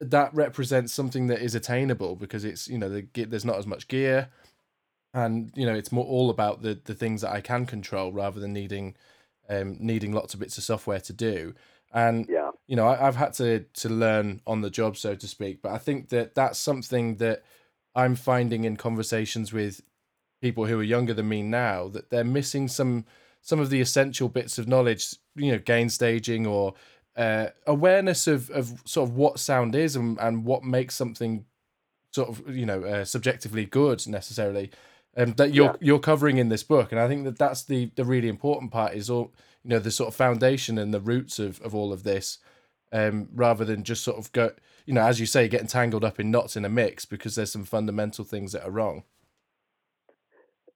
that 0.00 0.34
represents 0.34 0.92
something 0.92 1.28
that 1.28 1.40
is 1.40 1.54
attainable 1.54 2.16
because 2.16 2.44
it's 2.44 2.66
you 2.66 2.78
know 2.78 2.88
the, 2.88 3.06
there's 3.26 3.44
not 3.44 3.58
as 3.58 3.66
much 3.66 3.86
gear 3.86 4.28
and 5.14 5.52
you 5.54 5.64
know 5.64 5.74
it's 5.74 5.92
more 5.92 6.04
all 6.04 6.30
about 6.30 6.62
the 6.62 6.80
the 6.84 6.94
things 6.94 7.20
that 7.20 7.30
I 7.30 7.40
can 7.40 7.66
control 7.66 8.12
rather 8.12 8.40
than 8.40 8.52
needing 8.52 8.96
um, 9.48 9.76
needing 9.80 10.12
lots 10.12 10.34
of 10.34 10.40
bits 10.40 10.56
of 10.58 10.64
software 10.64 11.00
to 11.00 11.12
do. 11.12 11.54
And 11.92 12.26
Yeah. 12.28 12.49
You 12.70 12.76
know, 12.76 12.86
I, 12.86 13.08
I've 13.08 13.16
had 13.16 13.32
to 13.34 13.64
to 13.82 13.88
learn 13.88 14.40
on 14.46 14.60
the 14.60 14.70
job, 14.70 14.96
so 14.96 15.16
to 15.16 15.26
speak. 15.26 15.60
But 15.60 15.72
I 15.72 15.78
think 15.78 16.08
that 16.10 16.36
that's 16.36 16.56
something 16.56 17.16
that 17.16 17.42
I'm 17.96 18.14
finding 18.14 18.62
in 18.62 18.76
conversations 18.76 19.52
with 19.52 19.82
people 20.40 20.66
who 20.66 20.78
are 20.78 20.84
younger 20.84 21.12
than 21.12 21.28
me 21.28 21.42
now 21.42 21.88
that 21.88 22.10
they're 22.10 22.22
missing 22.22 22.68
some 22.68 23.04
some 23.42 23.58
of 23.58 23.70
the 23.70 23.80
essential 23.80 24.28
bits 24.28 24.56
of 24.56 24.68
knowledge, 24.68 25.16
you 25.34 25.50
know, 25.50 25.58
gain 25.58 25.88
staging 25.90 26.46
or 26.46 26.74
uh, 27.16 27.48
awareness 27.66 28.28
of 28.28 28.48
of 28.50 28.80
sort 28.84 29.10
of 29.10 29.16
what 29.16 29.40
sound 29.40 29.74
is 29.74 29.96
and, 29.96 30.16
and 30.20 30.44
what 30.44 30.62
makes 30.62 30.94
something 30.94 31.44
sort 32.12 32.28
of 32.28 32.56
you 32.56 32.66
know 32.66 32.84
uh, 32.84 33.04
subjectively 33.04 33.64
good 33.64 34.06
necessarily 34.06 34.70
um, 35.16 35.32
that 35.34 35.52
you're 35.52 35.70
Yeah. 35.70 35.76
you're 35.80 35.98
covering 35.98 36.38
in 36.38 36.48
this 36.48 36.62
book 36.64 36.92
and 36.92 37.00
i 37.00 37.06
think 37.08 37.24
that 37.24 37.38
that's 37.38 37.64
the 37.64 37.90
the 37.96 38.04
really 38.04 38.28
important 38.28 38.70
part 38.72 38.94
is 38.94 39.08
all 39.10 39.32
you 39.62 39.70
know 39.70 39.78
the 39.78 39.90
sort 39.90 40.08
of 40.08 40.14
foundation 40.14 40.78
and 40.78 40.92
the 40.92 41.00
roots 41.00 41.38
of 41.38 41.60
of 41.62 41.74
all 41.74 41.92
of 41.92 42.02
this 42.02 42.38
um 42.92 43.28
rather 43.34 43.64
than 43.64 43.84
just 43.84 44.02
sort 44.02 44.18
of 44.18 44.30
go 44.32 44.50
you 44.86 44.94
know 44.94 45.02
as 45.02 45.20
you 45.20 45.26
say 45.26 45.48
getting 45.48 45.66
tangled 45.66 46.04
up 46.04 46.18
in 46.18 46.30
knots 46.30 46.56
in 46.56 46.64
a 46.64 46.68
mix 46.68 47.04
because 47.04 47.34
there's 47.34 47.52
some 47.52 47.64
fundamental 47.64 48.24
things 48.24 48.52
that 48.52 48.64
are 48.64 48.70
wrong 48.70 49.04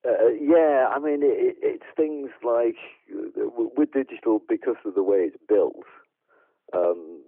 Uh, 0.06 0.28
yeah, 0.38 0.88
I 0.94 0.98
mean, 0.98 1.22
it, 1.22 1.38
it, 1.38 1.56
it's 1.62 1.90
things 1.96 2.28
like 2.42 2.76
uh, 3.10 3.48
with 3.76 3.92
digital 3.92 4.42
because 4.46 4.76
of 4.84 4.94
the 4.94 5.02
way 5.02 5.18
it's 5.18 5.36
built. 5.48 5.86
Um, 6.74 7.22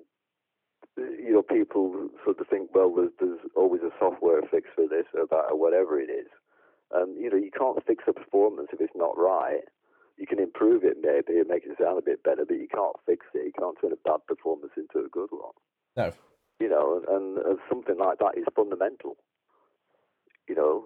you 0.96 1.32
know, 1.32 1.42
people 1.42 2.08
sort 2.24 2.40
of 2.40 2.46
think, 2.48 2.74
well, 2.74 2.92
there's, 2.94 3.12
there's 3.20 3.40
always 3.54 3.82
a 3.82 3.90
software 3.98 4.42
fix 4.50 4.68
for 4.74 4.86
this 4.88 5.06
or 5.14 5.26
that 5.30 5.50
or 5.50 5.58
whatever 5.58 6.00
it 6.00 6.10
is. 6.10 6.28
Um, 6.94 7.16
you 7.18 7.30
know, 7.30 7.36
you 7.36 7.50
can't 7.50 7.84
fix 7.86 8.04
a 8.06 8.12
performance 8.12 8.68
if 8.72 8.80
it's 8.80 8.92
not 8.94 9.16
right. 9.16 9.64
You 10.16 10.26
can 10.26 10.38
improve 10.40 10.82
it 10.84 10.96
maybe 11.00 11.38
and 11.38 11.48
make 11.48 11.64
it 11.64 11.76
sound 11.80 11.98
a 11.98 12.02
bit 12.02 12.22
better, 12.22 12.44
but 12.46 12.56
you 12.56 12.68
can't 12.72 12.96
fix 13.04 13.26
it. 13.34 13.44
You 13.44 13.52
can't 13.52 13.76
turn 13.80 13.92
a 13.92 14.00
bad 14.08 14.24
performance 14.26 14.72
into 14.76 15.04
a 15.04 15.08
good 15.10 15.28
one. 15.30 15.52
no 15.96 16.12
You 16.58 16.68
know, 16.70 17.02
and, 17.08 17.38
and 17.38 17.58
something 17.68 17.98
like 17.98 18.18
that 18.18 18.36
is 18.36 18.44
fundamental. 18.54 19.16
You 20.48 20.54
know, 20.54 20.84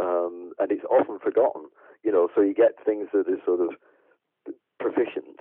um, 0.00 0.52
and 0.58 0.72
it's 0.72 0.84
often 0.90 1.18
forgotten. 1.18 1.66
You 2.02 2.10
know, 2.10 2.28
so 2.34 2.40
you 2.42 2.54
get 2.54 2.84
things 2.84 3.08
that 3.12 3.28
are 3.28 3.44
sort 3.46 3.60
of 3.60 3.76
proficient 4.80 5.38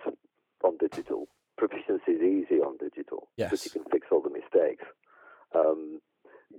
on 0.63 0.77
digital. 0.77 1.27
Proficiency 1.57 2.11
is 2.13 2.21
easy 2.21 2.61
on 2.61 2.77
digital 2.77 3.27
because 3.35 3.65
Yes. 3.65 3.65
you 3.65 3.71
can 3.81 3.89
fix 3.91 4.07
all 4.11 4.21
the 4.21 4.29
mistakes. 4.29 4.85
Um, 5.53 5.99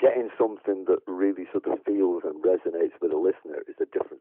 getting 0.01 0.31
something 0.37 0.85
that 0.87 0.99
really 1.07 1.47
sort 1.53 1.67
of 1.67 1.79
feels 1.87 2.23
and 2.25 2.43
resonates 2.43 2.99
with 3.01 3.12
a 3.12 3.17
listener 3.17 3.62
is 3.69 3.77
a 3.81 3.87
different. 3.87 4.12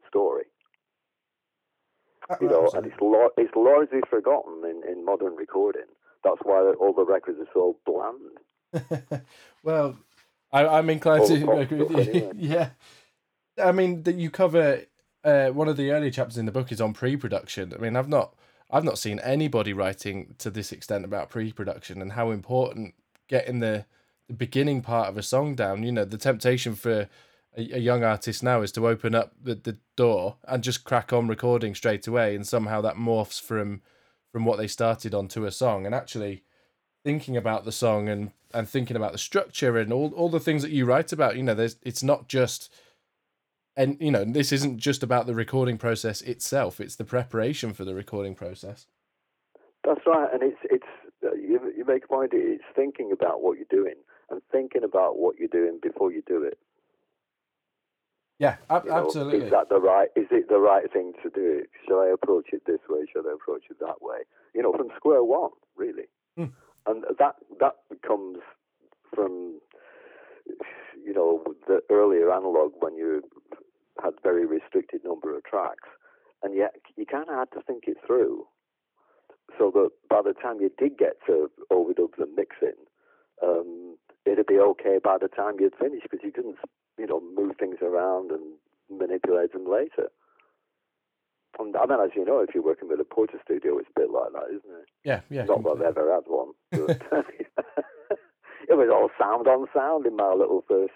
You 2.40 2.48
know, 2.48 2.70
and 2.74 2.86
it's 2.86 3.00
lar- 3.00 3.32
it's 3.36 3.54
largely 3.54 4.00
forgotten 4.08 4.62
in, 4.64 4.82
in 4.90 5.04
modern 5.04 5.34
recording. 5.34 5.86
That's 6.24 6.40
why 6.42 6.72
all 6.80 6.92
the 6.92 7.04
records 7.04 7.38
are 7.40 7.48
so 7.52 7.76
bland. 7.84 9.22
well, 9.62 9.98
I, 10.52 10.66
I'm 10.66 10.88
inclined 10.90 11.22
All 11.22 11.28
to 11.28 11.50
agree 11.52 11.78
with 11.78 11.90
you. 12.06 12.12
anyway. 12.12 12.32
yeah, 12.36 12.70
I 13.62 13.72
mean 13.72 14.02
that 14.04 14.16
you 14.16 14.30
cover 14.30 14.82
uh, 15.24 15.48
one 15.48 15.68
of 15.68 15.76
the 15.76 15.90
early 15.90 16.10
chapters 16.10 16.38
in 16.38 16.46
the 16.46 16.52
book 16.52 16.72
is 16.72 16.80
on 16.80 16.92
pre-production. 16.92 17.72
I 17.74 17.80
mean, 17.80 17.96
I've 17.96 18.08
not 18.08 18.34
I've 18.70 18.84
not 18.84 18.98
seen 18.98 19.18
anybody 19.20 19.72
writing 19.72 20.34
to 20.38 20.50
this 20.50 20.72
extent 20.72 21.04
about 21.04 21.30
pre-production 21.30 22.00
and 22.00 22.12
how 22.12 22.30
important 22.30 22.94
getting 23.28 23.60
the 23.60 23.86
the 24.28 24.34
beginning 24.34 24.82
part 24.82 25.08
of 25.08 25.16
a 25.16 25.22
song 25.22 25.54
down. 25.54 25.82
You 25.82 25.92
know, 25.92 26.04
the 26.04 26.18
temptation 26.18 26.74
for 26.74 27.08
a, 27.56 27.76
a 27.76 27.78
young 27.78 28.02
artist 28.04 28.42
now 28.42 28.62
is 28.62 28.72
to 28.72 28.88
open 28.88 29.14
up 29.14 29.32
the, 29.40 29.54
the 29.54 29.78
door 29.96 30.36
and 30.46 30.62
just 30.62 30.84
crack 30.84 31.12
on 31.12 31.28
recording 31.28 31.74
straight 31.74 32.06
away, 32.06 32.34
and 32.34 32.46
somehow 32.46 32.80
that 32.80 32.96
morphs 32.96 33.40
from 33.40 33.82
from 34.32 34.44
what 34.44 34.58
they 34.58 34.66
started 34.66 35.14
on 35.14 35.28
to 35.28 35.44
a 35.44 35.50
song. 35.50 35.84
And 35.84 35.94
actually, 35.94 36.44
thinking 37.04 37.36
about 37.36 37.64
the 37.64 37.72
song 37.72 38.08
and 38.08 38.32
and 38.54 38.68
thinking 38.68 38.96
about 38.96 39.12
the 39.12 39.18
structure 39.18 39.78
and 39.78 39.92
all 39.92 40.12
all 40.14 40.28
the 40.28 40.40
things 40.40 40.62
that 40.62 40.72
you 40.72 40.84
write 40.84 41.12
about, 41.12 41.36
you 41.36 41.42
know, 41.42 41.54
there's 41.54 41.76
it's 41.82 42.02
not 42.02 42.28
just 42.28 42.72
and 43.76 43.96
you 44.00 44.10
know 44.10 44.24
this 44.24 44.52
isn't 44.52 44.78
just 44.78 45.02
about 45.02 45.26
the 45.26 45.34
recording 45.34 45.78
process 45.78 46.20
itself 46.20 46.78
it's 46.78 46.96
the 46.96 47.06
preparation 47.06 47.72
for 47.72 47.86
the 47.86 47.94
recording 47.94 48.34
process 48.34 48.84
That's 49.84 50.00
right, 50.06 50.28
and 50.32 50.42
it's 50.42 50.58
it's 50.64 50.86
uh, 51.24 51.34
you, 51.34 51.72
you 51.76 51.84
make 51.84 52.04
a 52.04 52.08
point. 52.08 52.30
It's 52.32 52.62
thinking 52.74 53.10
about 53.12 53.42
what 53.42 53.58
you're 53.58 53.66
doing 53.70 53.96
and 54.30 54.40
thinking 54.50 54.84
about 54.84 55.18
what 55.18 55.38
you're 55.38 55.48
doing 55.48 55.78
before 55.82 56.12
you 56.12 56.22
do 56.26 56.42
it. 56.42 56.58
Yeah 58.42 58.56
ab- 58.68 58.84
You 58.84 58.90
know, 58.90 59.06
absolutely 59.06 59.46
Is 59.46 59.50
that 59.52 59.68
the 59.68 59.80
right? 59.80 60.08
Is 60.16 60.26
it 60.30 60.48
the 60.48 60.58
right 60.58 60.90
thing 60.92 61.12
to 61.22 61.30
do? 61.30 61.62
Should 61.86 62.02
I 62.02 62.08
approach 62.12 62.48
it 62.52 62.62
this 62.66 62.82
way? 62.88 63.06
Should 63.12 63.26
I 63.26 63.34
approach 63.34 63.64
it 63.70 63.78
that 63.78 64.02
way? 64.02 64.20
You 64.54 64.62
know, 64.62 64.72
from 64.72 64.88
square 64.96 65.22
one, 65.22 65.54
really. 65.76 66.08
Hmm. 66.36 66.52
And 66.86 67.04
that 67.20 67.36
that 67.60 67.76
comes 68.06 68.38
from 69.14 69.60
you 71.06 71.14
know 71.14 71.42
the 71.68 71.80
earlier 71.90 72.32
analog 72.32 72.72
when 72.80 72.96
you 72.96 73.22
had 74.02 74.14
very 74.22 74.44
restricted 74.44 75.02
number 75.04 75.36
of 75.36 75.44
tracks, 75.44 75.88
and 76.42 76.56
yet 76.56 76.74
you 76.96 77.06
kind 77.06 77.28
of 77.28 77.36
had 77.36 77.50
to 77.52 77.62
think 77.62 77.84
it 77.86 77.98
through, 78.06 78.46
so 79.58 79.70
that 79.70 79.90
by 80.10 80.20
the 80.22 80.34
time 80.34 80.60
you 80.60 80.70
did 80.76 80.98
get 80.98 81.14
to 81.26 81.48
overdubs 81.70 82.18
and 82.18 82.34
mixing, 82.34 82.78
um, 83.46 83.96
it'd 84.26 84.46
be 84.46 84.58
okay 84.58 84.98
by 85.02 85.16
the 85.20 85.28
time 85.28 85.54
you'd 85.60 85.76
finished 85.76 86.06
because 86.10 86.24
you 86.24 86.32
couldn't 86.32 86.56
you 86.98 87.06
know 87.06 87.20
move 87.34 87.56
things 87.58 87.78
around 87.82 88.30
and 88.30 88.42
manipulate 88.90 89.52
them 89.52 89.70
later. 89.70 90.08
And 91.58 91.76
I 91.76 91.84
mean, 91.86 92.00
as 92.00 92.10
you 92.16 92.24
know, 92.24 92.40
if 92.40 92.54
you're 92.54 92.64
working 92.64 92.88
with 92.88 93.00
a 93.00 93.04
Portastudio, 93.04 93.78
it's 93.78 93.90
a 93.94 94.00
bit 94.00 94.10
like 94.10 94.32
that, 94.32 94.48
isn't 94.48 94.80
it? 94.80 94.88
yeah 95.04 95.20
yeah 95.30 95.44
Not 95.44 95.62
that. 95.62 95.70
I've 95.76 95.96
ever 95.96 96.12
had 96.12 96.24
one. 96.26 96.52
But 96.70 97.02
it 98.68 98.74
was 98.76 98.88
all 98.90 99.10
sound 99.18 99.46
on 99.46 99.66
sound 99.74 100.06
in 100.06 100.16
my 100.16 100.32
little 100.32 100.64
first 100.68 100.92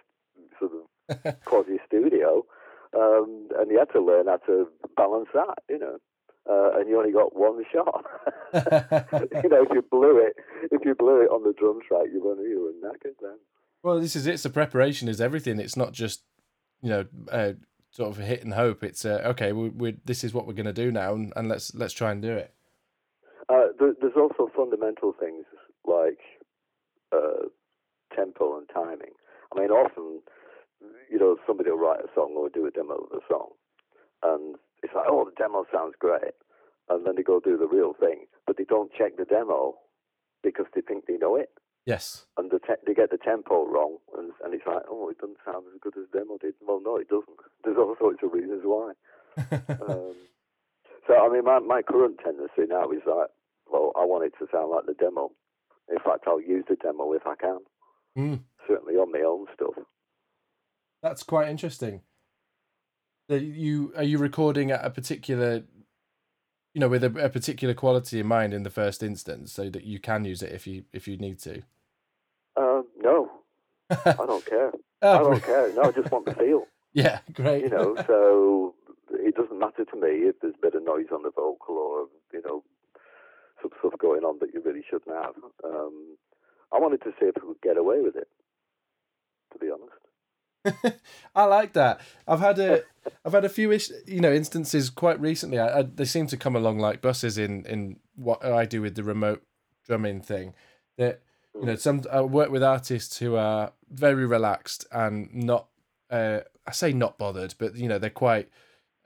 sort 0.58 0.72
of 0.72 1.40
quasi 1.44 1.78
studio, 1.86 2.44
um, 2.96 3.48
and 3.58 3.70
you 3.70 3.78
had 3.78 3.92
to 3.92 4.00
learn 4.00 4.26
how 4.26 4.38
to 4.46 4.66
balance 4.96 5.28
that, 5.34 5.58
you 5.68 5.78
know. 5.78 5.98
Uh, 6.48 6.78
and 6.78 6.88
you 6.88 6.96
only 6.96 7.10
got 7.12 7.34
one 7.34 7.64
shot. 7.72 8.04
you 8.54 9.50
know, 9.50 9.62
if 9.62 9.70
you 9.74 9.82
blew 9.90 10.18
it, 10.18 10.36
if 10.70 10.80
you 10.84 10.94
blew 10.94 11.20
it 11.20 11.28
on 11.28 11.42
the 11.42 11.52
drum 11.52 11.80
track, 11.86 12.06
you 12.12 12.22
were 12.22 12.40
you 12.46 12.62
were 12.62 12.88
knackered 12.88 13.18
then. 13.20 13.36
Well 13.83 14.00
this 14.00 14.16
is 14.16 14.26
it. 14.26 14.40
So 14.40 14.50
preparation 14.50 15.09
is 15.09 15.21
everything. 15.21 15.59
It's 15.59 15.76
not 15.76 15.92
just 15.92 16.23
you 16.83 16.90
know 16.90 17.04
uh, 17.30 17.52
sort 17.90 18.11
of 18.11 18.18
a 18.21 18.25
hit 18.25 18.45
and 18.45 18.54
hope. 18.54 18.83
It's 18.83 19.04
uh, 19.04 19.23
okay 19.26 19.52
we, 19.52 19.68
we 19.71 19.97
this 20.04 20.25
is 20.25 20.35
what 20.35 20.47
we're 20.47 20.54
going 20.54 20.66
to 20.66 20.73
do 20.73 20.90
now 20.90 21.14
and, 21.14 21.33
and 21.37 21.49
let's 21.49 21.75
let's 21.75 21.95
try 21.95 22.12
and 22.12 22.23
do 22.23 22.33
it. 22.33 22.52
Uh, 23.49 23.68
there, 23.78 23.95
there's 24.00 24.16
also 24.16 24.50
fundamental 24.56 25.14
things 25.18 25.45
like 25.87 26.18
uh, 27.12 27.47
tempo 28.14 28.59
and 28.59 28.68
timing. 28.73 29.14
I 29.54 29.61
mean, 29.61 29.71
often, 29.71 30.21
you 31.11 31.18
know, 31.18 31.37
somebody 31.47 31.71
will 31.71 31.78
write 31.78 32.00
a 32.00 32.09
song 32.14 32.35
or 32.37 32.49
do 32.49 32.66
a 32.66 32.71
demo 32.71 32.95
of 32.95 33.12
a 33.12 33.21
song, 33.28 33.50
and 34.23 34.56
it's 34.83 34.92
like, 34.95 35.06
oh, 35.09 35.25
the 35.25 35.42
demo 35.42 35.64
sounds 35.73 35.95
great, 35.99 36.35
and 36.88 37.06
then 37.06 37.14
they 37.16 37.23
go 37.23 37.40
do 37.40 37.56
the 37.56 37.68
real 37.68 37.95
thing, 37.99 38.26
but 38.47 38.56
they 38.56 38.64
don't 38.64 38.92
check 38.92 39.16
the 39.16 39.25
demo 39.25 39.75
because 40.42 40.66
they 40.75 40.80
think 40.80 41.06
they 41.06 41.16
know 41.16 41.37
it, 41.37 41.50
yes 41.87 42.26
and 42.37 42.50
the 42.50 42.59
te- 42.59 42.83
they 42.87 42.93
get 42.93 43.11
the 43.11 43.16
tempo 43.16 43.64
wrong, 43.66 43.97
and, 44.19 44.33
and 44.45 44.52
it's 44.52 44.66
like, 44.66 44.83
oh, 44.90 45.09
it 45.09 45.16
doesn't 45.19 45.38
sound 45.45 45.64
as 45.73 45.81
good 45.81 45.95
as 45.97 46.05
the 46.12 46.19
demo 46.19 46.37
did. 46.38 46.52
Well, 46.61 46.83
no, 46.85 46.97
it 46.99 47.09
doesn't. 47.09 47.38
There's 47.64 47.78
all 47.78 47.97
sorts 47.99 48.19
of 48.23 48.33
reasons 48.33 48.61
why. 48.64 48.93
Um, 49.81 50.14
so, 51.07 51.14
I 51.14 51.33
mean, 51.33 51.45
my, 51.45 51.61
my 51.61 51.81
current 51.83 52.19
tendency 52.23 52.66
now 52.69 52.90
is 52.90 53.00
that, 53.07 53.28
well, 53.71 53.93
I 53.97 54.05
want 54.05 54.25
it 54.26 54.35
to 54.40 54.47
sound 54.52 54.71
like 54.71 54.85
the 54.87 54.95
demo. 54.95 55.31
In 55.88 55.99
fact, 56.05 56.25
I'll 56.26 56.40
use 56.40 56.64
the 56.69 56.75
demo 56.76 57.12
if 57.12 57.26
I 57.26 57.37
can, 57.37 57.59
Mm, 58.19 58.40
certainly 58.66 58.95
on 58.95 59.12
my 59.12 59.21
own 59.21 59.47
stuff. 59.55 59.83
that's 61.02 61.23
quite 61.23 61.49
interesting 61.49 62.02
that 63.28 63.43
you 63.43 63.93
are 63.97 64.02
you 64.02 64.19
recording 64.19 64.71
at 64.71 64.85
a 64.85 64.90
particular 64.90 65.62
you 66.75 66.81
know 66.81 66.88
with 66.88 67.05
a, 67.05 67.25
a 67.25 67.28
particular 67.28 67.75
quality 67.75 68.21
in 68.21 68.26
mind 68.26 68.52
in 68.55 68.62
the 68.62 68.71
first 68.71 69.02
instance 69.02 69.52
so 69.52 69.69
that 69.71 69.85
you 69.85 69.99
can 70.00 70.25
use 70.25 70.43
it 70.43 70.52
if 70.52 70.66
you 70.66 70.85
if 70.93 71.07
you 71.09 71.16
need 71.16 71.38
to 71.40 71.62
I 73.90 74.26
don't 74.26 74.45
care. 74.47 74.69
I 75.02 75.19
Oh, 75.19 75.31
don't 75.31 75.43
care. 75.45 75.73
No, 75.75 75.83
I 75.83 75.93
just 75.93 76.11
want 76.11 76.25
the 76.26 76.35
feel, 76.35 76.66
yeah 76.93 77.21
great 77.33 77.64
you 77.64 77.69
know. 77.71 77.97
So 78.07 78.75
it 79.12 79.35
doesn't 79.37 79.59
matter 79.59 79.85
to 79.85 79.97
me 79.97 80.28
if 80.28 80.37
there's 80.40 80.55
a 80.57 80.62
bit 80.62 80.75
of 80.75 80.85
noise 80.85 81.07
on 81.12 81.23
the 81.23 81.31
vocal 81.31 81.76
or, 81.76 82.07
you 82.33 82.43
know, 82.45 82.64
some 83.62 83.71
stuff 83.78 83.93
going 83.99 84.25
on 84.25 84.38
that 84.40 84.52
you 84.55 84.61
really 84.64 84.83
shouldn't 84.88 85.14
have. 85.14 85.35
Um, 85.64 86.16
I 86.73 86.78
wanted 86.78 87.02
to 87.02 87.11
see 87.21 87.26
if 87.26 87.35
we 87.37 87.49
could 87.55 87.62
get 87.62 87.76
away 87.76 88.00
with 88.00 88.16
it, 88.16 88.28
to 89.52 89.59
be 89.59 89.71
honest. 89.71 91.00
I 91.35 91.45
like 91.45 91.75
that. 91.75 92.00
I've 92.26 92.40
had 92.40 92.59
a, 92.59 92.83
I've 93.25 93.33
had 93.33 93.45
a 93.45 93.49
few, 93.49 93.71
you 94.07 94.21
know, 94.21 94.33
instances 94.33 94.90
quite 94.90 95.21
recently. 95.21 95.59
I, 95.59 95.78
I, 95.78 95.83
they 95.83 96.05
seem 96.05 96.26
to 96.28 96.37
come 96.37 96.57
along 96.57 96.78
like 96.81 97.00
buses 97.00 97.38
in 97.38 97.64
in 97.66 98.00
what 98.16 98.45
I 98.45 98.64
do 98.64 98.83
with 98.83 98.97
the 98.97 99.05
remote 99.05 99.43
drumming 99.87 100.23
thing. 100.23 100.55
That 100.99 101.23
you 101.60 101.66
know, 101.66 101.76
some 101.76 102.02
I 102.12 102.20
work 102.20 102.50
with 102.50 102.62
artists 102.62 103.18
who 103.18 103.36
are 103.36 103.72
very 103.90 104.26
relaxed 104.26 104.86
and 104.92 105.32
not, 105.34 105.68
uh, 106.10 106.40
I 106.66 106.72
say 106.72 106.92
not 106.92 107.18
bothered, 107.18 107.54
but 107.58 107.76
you 107.76 107.88
know, 107.88 107.98
they're 107.98 108.10
quite 108.10 108.48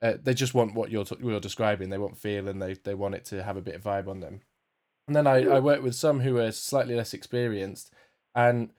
uh, 0.02 0.14
they 0.23 0.35
just 0.35 0.54
want 0.54 0.75
what 0.75 0.90
you're 0.90 1.04
t- 1.04 1.16
you're 1.21 1.40
describing. 1.40 1.90
They 1.90 1.99
want 1.99 2.16
feel 2.16 2.49
and 2.49 2.61
they 2.61 2.75
they 2.75 2.95
want 2.95 3.14
it 3.14 3.25
to 3.26 3.42
have 3.42 3.57
a 3.57 3.62
bit 3.62 3.75
of 3.75 3.83
vibe 3.83 4.09
on 4.09 4.21
them. 4.21 4.40
And 5.07 5.16
then 5.16 5.26
I, 5.26 5.45
I 5.45 5.59
work 5.61 5.83
with 5.83 5.95
some 5.95 6.21
who 6.21 6.38
are 6.38 6.52
slightly 6.52 6.95
less 6.95 7.12
experienced, 7.12 7.92
and 8.35 8.71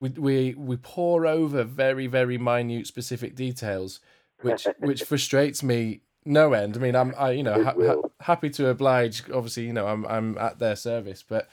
we 0.00 0.10
we 0.10 0.54
we 0.54 0.76
pour 0.76 1.26
over 1.26 1.64
very 1.64 2.06
very 2.06 2.36
minute 2.36 2.86
specific 2.86 3.34
details, 3.34 4.00
which 4.42 4.66
which 4.78 5.02
frustrates 5.04 5.62
me 5.62 6.02
no 6.26 6.52
end. 6.52 6.76
I 6.76 6.80
mean, 6.80 6.96
I'm 6.96 7.14
I 7.16 7.30
you 7.30 7.42
know 7.42 7.64
ha- 7.64 7.74
ha- 7.78 8.08
happy 8.20 8.50
to 8.50 8.68
oblige. 8.68 9.22
Obviously, 9.30 9.64
you 9.64 9.72
know 9.72 9.86
I'm 9.86 10.04
I'm 10.06 10.36
at 10.36 10.58
their 10.58 10.76
service, 10.76 11.24
but 11.26 11.48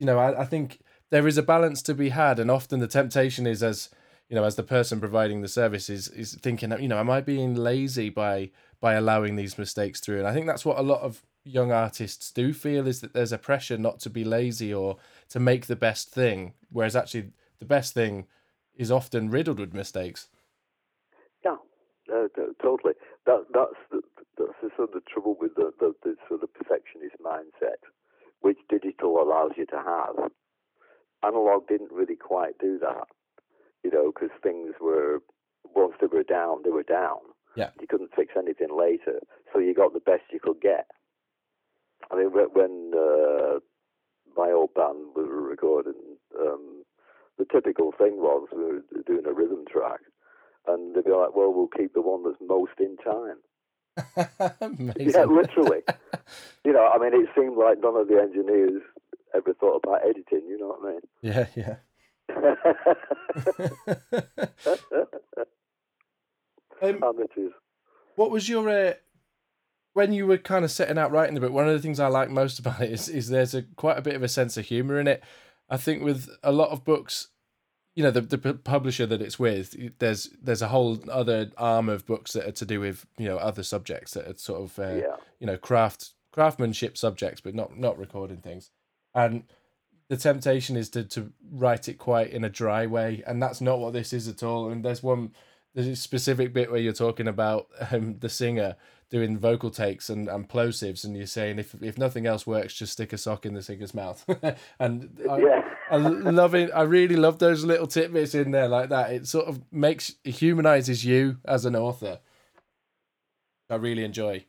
you 0.00 0.06
know 0.06 0.18
I, 0.18 0.42
I 0.42 0.44
think 0.44 0.80
there 1.10 1.28
is 1.28 1.38
a 1.38 1.42
balance 1.42 1.82
to 1.82 1.94
be 1.94 2.08
had, 2.08 2.40
and 2.40 2.50
often 2.50 2.80
the 2.80 2.88
temptation 2.88 3.46
is 3.46 3.62
as 3.62 3.90
you 4.28 4.34
know 4.34 4.44
as 4.44 4.56
the 4.56 4.64
person 4.64 4.98
providing 4.98 5.42
the 5.42 5.48
service 5.48 5.88
is 5.88 6.08
is 6.08 6.34
thinking 6.34 6.72
you 6.80 6.88
know 6.88 6.98
am 6.98 7.10
I 7.10 7.20
being 7.20 7.54
lazy 7.54 8.10
by 8.10 8.50
by 8.80 8.94
allowing 8.94 9.36
these 9.36 9.58
mistakes 9.58 10.00
through, 10.00 10.18
and 10.18 10.26
I 10.26 10.34
think 10.34 10.46
that's 10.46 10.64
what 10.64 10.78
a 10.78 10.82
lot 10.82 11.02
of 11.02 11.22
young 11.44 11.70
artists 11.70 12.32
do 12.32 12.52
feel 12.52 12.86
is 12.86 13.00
that 13.00 13.12
there's 13.12 13.32
a 13.32 13.38
pressure 13.38 13.78
not 13.78 14.00
to 14.00 14.10
be 14.10 14.24
lazy 14.24 14.74
or 14.74 14.96
to 15.28 15.38
make 15.38 15.66
the 15.66 15.76
best 15.76 16.10
thing, 16.10 16.54
whereas 16.70 16.96
actually 16.96 17.30
the 17.60 17.64
best 17.64 17.94
thing 17.94 18.26
is 18.74 18.90
often 18.90 19.30
riddled 19.30 19.60
with 19.60 19.74
mistakes. 19.74 20.28
Yeah, 22.10 22.26
totally. 22.62 22.94
That 23.26 23.46
that's 23.54 23.78
the, 23.90 24.00
that's 24.36 24.58
the 24.62 24.70
sort 24.76 24.94
of 24.94 25.04
trouble 25.06 25.36
with 25.40 25.54
the, 25.54 25.72
the, 25.78 25.94
the 26.02 26.16
sort 26.28 26.42
of 26.42 26.52
perfectionist 26.54 27.16
mindset, 27.24 27.78
which 28.40 28.58
digital 28.68 29.22
allows 29.22 29.52
you 29.56 29.66
to 29.66 29.76
have. 29.76 30.30
Analog 31.22 31.68
didn't 31.68 31.92
really 31.92 32.16
quite 32.16 32.58
do 32.58 32.78
that, 32.78 33.06
you 33.84 33.90
know, 33.90 34.12
because 34.12 34.30
things 34.42 34.74
were 34.80 35.20
once 35.74 35.94
they 36.00 36.06
were 36.06 36.22
down, 36.22 36.62
they 36.64 36.70
were 36.70 36.82
down. 36.82 37.18
Yeah. 37.56 37.70
You 37.80 37.86
couldn't 37.86 38.14
fix 38.14 38.34
anything 38.36 38.76
later, 38.76 39.20
so 39.52 39.58
you 39.58 39.74
got 39.74 39.92
the 39.92 40.00
best 40.00 40.22
you 40.32 40.40
could 40.40 40.60
get. 40.60 40.86
I 42.10 42.16
mean, 42.16 42.30
when 42.30 42.92
uh, 42.96 43.58
my 44.36 44.50
old 44.50 44.74
band 44.74 45.14
was 45.14 45.28
recording, 45.30 46.16
um, 46.38 46.84
the 47.38 47.44
typical 47.50 47.92
thing 47.92 48.16
was 48.16 48.48
we 48.52 48.62
were 48.64 48.82
doing 49.06 49.26
a 49.26 49.32
rhythm 49.32 49.64
track, 49.70 50.00
and 50.66 50.94
they'd 50.94 51.04
be 51.04 51.10
like, 51.10 51.34
"Well, 51.34 51.52
we'll 51.52 51.68
keep 51.68 51.92
the 51.92 52.02
one 52.02 52.22
that's 52.24 52.40
most 52.40 52.78
in 52.78 52.96
time." 52.96 53.38
Yeah, 54.98 55.24
literally. 55.24 55.80
you 56.64 56.72
know, 56.72 56.86
I 56.86 56.98
mean, 56.98 57.14
it 57.14 57.28
seemed 57.34 57.56
like 57.56 57.80
none 57.80 57.96
of 57.96 58.08
the 58.08 58.20
engineers 58.20 58.82
ever 59.34 59.54
thought 59.54 59.82
about 59.84 60.04
editing. 60.04 60.42
You 60.48 60.58
know 60.58 60.76
what 60.78 60.82
I 60.82 60.92
mean? 60.92 61.00
Yeah, 61.22 61.46
yeah. 61.56 61.76
um, 66.82 67.02
Amateurs. 67.02 67.52
What 68.16 68.30
was 68.30 68.48
your 68.48 68.68
uh, 68.68 68.94
when 69.92 70.12
you 70.12 70.26
were 70.26 70.38
kind 70.38 70.64
of 70.64 70.70
setting 70.70 70.98
out 70.98 71.12
writing 71.12 71.34
the 71.34 71.40
book? 71.40 71.52
One 71.52 71.68
of 71.68 71.74
the 71.74 71.80
things 71.80 72.00
I 72.00 72.08
like 72.08 72.30
most 72.30 72.58
about 72.58 72.82
it 72.82 72.90
is 72.90 73.08
is 73.08 73.28
there's 73.28 73.54
a 73.54 73.62
quite 73.62 73.98
a 73.98 74.02
bit 74.02 74.14
of 74.14 74.22
a 74.22 74.28
sense 74.28 74.56
of 74.56 74.66
humor 74.66 75.00
in 75.00 75.06
it. 75.06 75.22
I 75.68 75.76
think 75.76 76.02
with 76.02 76.28
a 76.42 76.52
lot 76.52 76.70
of 76.70 76.84
books, 76.84 77.28
you 77.94 78.02
know, 78.02 78.10
the 78.10 78.20
the 78.20 78.54
publisher 78.54 79.06
that 79.06 79.20
it's 79.20 79.38
with, 79.38 79.98
there's 79.98 80.30
there's 80.40 80.62
a 80.62 80.68
whole 80.68 80.98
other 81.10 81.50
arm 81.58 81.88
of 81.88 82.06
books 82.06 82.32
that 82.32 82.46
are 82.46 82.52
to 82.52 82.64
do 82.64 82.80
with 82.80 83.06
you 83.18 83.26
know 83.26 83.36
other 83.36 83.62
subjects 83.62 84.14
that 84.14 84.28
are 84.28 84.36
sort 84.36 84.62
of 84.62 84.78
uh, 84.78 84.94
yeah. 84.94 85.16
you 85.40 85.46
know 85.46 85.56
craft 85.56 86.10
craftsmanship 86.32 86.96
subjects, 86.96 87.40
but 87.40 87.54
not 87.54 87.76
not 87.76 87.98
recording 87.98 88.38
things. 88.38 88.70
And 89.14 89.44
the 90.08 90.16
temptation 90.16 90.76
is 90.76 90.88
to 90.90 91.04
to 91.04 91.32
write 91.50 91.88
it 91.88 91.98
quite 91.98 92.30
in 92.30 92.44
a 92.44 92.48
dry 92.48 92.86
way, 92.86 93.22
and 93.26 93.42
that's 93.42 93.60
not 93.60 93.80
what 93.80 93.92
this 93.92 94.12
is 94.12 94.28
at 94.28 94.42
all. 94.42 94.70
And 94.70 94.84
there's 94.84 95.02
one 95.02 95.32
there's 95.74 95.86
a 95.86 95.96
specific 95.96 96.52
bit 96.52 96.70
where 96.70 96.80
you're 96.80 96.92
talking 96.92 97.28
about 97.28 97.68
um, 97.90 98.18
the 98.18 98.28
singer 98.28 98.76
doing 99.10 99.36
vocal 99.36 99.70
takes 99.70 100.08
and, 100.08 100.28
and 100.28 100.48
plosives 100.48 101.04
and 101.04 101.16
you're 101.16 101.26
saying 101.26 101.58
if 101.58 101.74
if 101.82 101.98
nothing 101.98 102.26
else 102.26 102.46
works 102.46 102.74
just 102.74 102.92
stick 102.92 103.12
a 103.12 103.18
sock 103.18 103.44
in 103.44 103.54
the 103.54 103.62
singer's 103.62 103.92
mouth 103.92 104.24
and 104.78 105.20
I, 105.28 105.38
yeah. 105.38 105.60
I 105.90 105.96
love 105.96 106.54
it 106.54 106.70
I 106.74 106.82
really 106.82 107.16
love 107.16 107.38
those 107.38 107.64
little 107.64 107.86
tidbits 107.86 108.34
in 108.34 108.52
there 108.52 108.68
like 108.68 108.88
that 108.90 109.12
it 109.12 109.26
sort 109.26 109.46
of 109.46 109.60
makes 109.72 110.14
it 110.24 110.36
humanizes 110.36 111.04
you 111.04 111.38
as 111.44 111.64
an 111.64 111.74
author 111.74 112.20
I 113.68 113.74
really 113.76 114.04
enjoy 114.04 114.44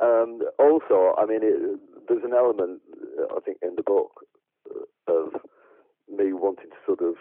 um, 0.00 0.40
also 0.58 1.14
I 1.18 1.26
mean 1.26 1.40
it, 1.42 1.80
there's 2.08 2.24
an 2.24 2.32
element 2.32 2.80
I 3.36 3.40
think 3.40 3.58
in 3.62 3.74
the 3.76 3.82
book 3.82 4.24
of 5.08 5.32
me 6.08 6.32
wanting 6.32 6.70
to 6.70 6.76
sort 6.86 7.00
of 7.00 7.16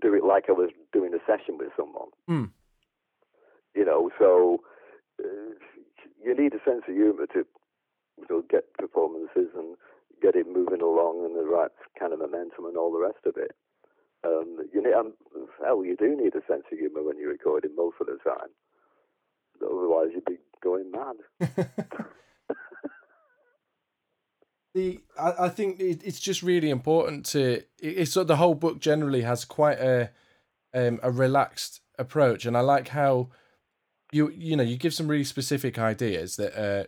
do 0.00 0.14
it 0.14 0.24
like 0.24 0.44
I 0.48 0.52
was 0.52 0.70
doing 0.92 1.12
a 1.14 1.18
session 1.26 1.58
with 1.58 1.70
someone. 1.76 2.08
Mm. 2.28 2.50
Know, 3.96 4.10
so 4.18 4.60
uh, 5.22 5.54
you 6.22 6.34
need 6.36 6.52
a 6.52 6.62
sense 6.68 6.82
of 6.88 6.94
humour 6.94 7.26
to 7.32 7.46
get 8.50 8.72
performances 8.74 9.48
and 9.56 9.76
get 10.20 10.36
it 10.36 10.46
moving 10.46 10.82
along 10.82 11.24
and 11.24 11.34
the 11.36 11.48
right 11.48 11.70
kind 11.98 12.12
of 12.12 12.18
momentum 12.18 12.66
and 12.66 12.76
all 12.76 12.92
the 12.92 13.00
rest 13.00 13.24
of 13.24 13.36
it. 13.36 13.52
Um, 14.24 14.58
you 14.72 14.82
need, 14.82 14.92
um, 14.92 15.14
hell, 15.64 15.84
you 15.84 15.96
do 15.96 16.16
need 16.16 16.34
a 16.34 16.44
sense 16.46 16.64
of 16.70 16.78
humour 16.78 17.02
when 17.02 17.18
you're 17.18 17.30
recording 17.30 17.74
most 17.76 17.96
of 18.00 18.06
the 18.06 18.18
time. 18.24 18.50
Otherwise, 19.62 20.08
you'd 20.14 20.24
be 20.24 20.38
going 20.62 20.90
mad. 20.90 21.16
the 24.74 25.00
I, 25.18 25.46
I 25.46 25.48
think 25.48 25.80
it, 25.80 26.02
it's 26.04 26.20
just 26.20 26.42
really 26.42 26.70
important 26.70 27.24
to 27.26 27.62
it's 27.78 28.12
sort 28.12 28.22
of 28.22 28.28
the 28.28 28.36
whole 28.36 28.54
book 28.54 28.80
generally 28.80 29.22
has 29.22 29.44
quite 29.46 29.78
a 29.78 30.10
um, 30.74 31.00
a 31.02 31.10
relaxed 31.10 31.80
approach 31.98 32.44
and 32.44 32.56
I 32.56 32.60
like 32.60 32.88
how 32.88 33.30
you 34.12 34.30
you 34.30 34.56
know 34.56 34.62
you 34.62 34.76
give 34.76 34.94
some 34.94 35.08
really 35.08 35.24
specific 35.24 35.78
ideas 35.78 36.36
that 36.36 36.56
uh 36.56 36.84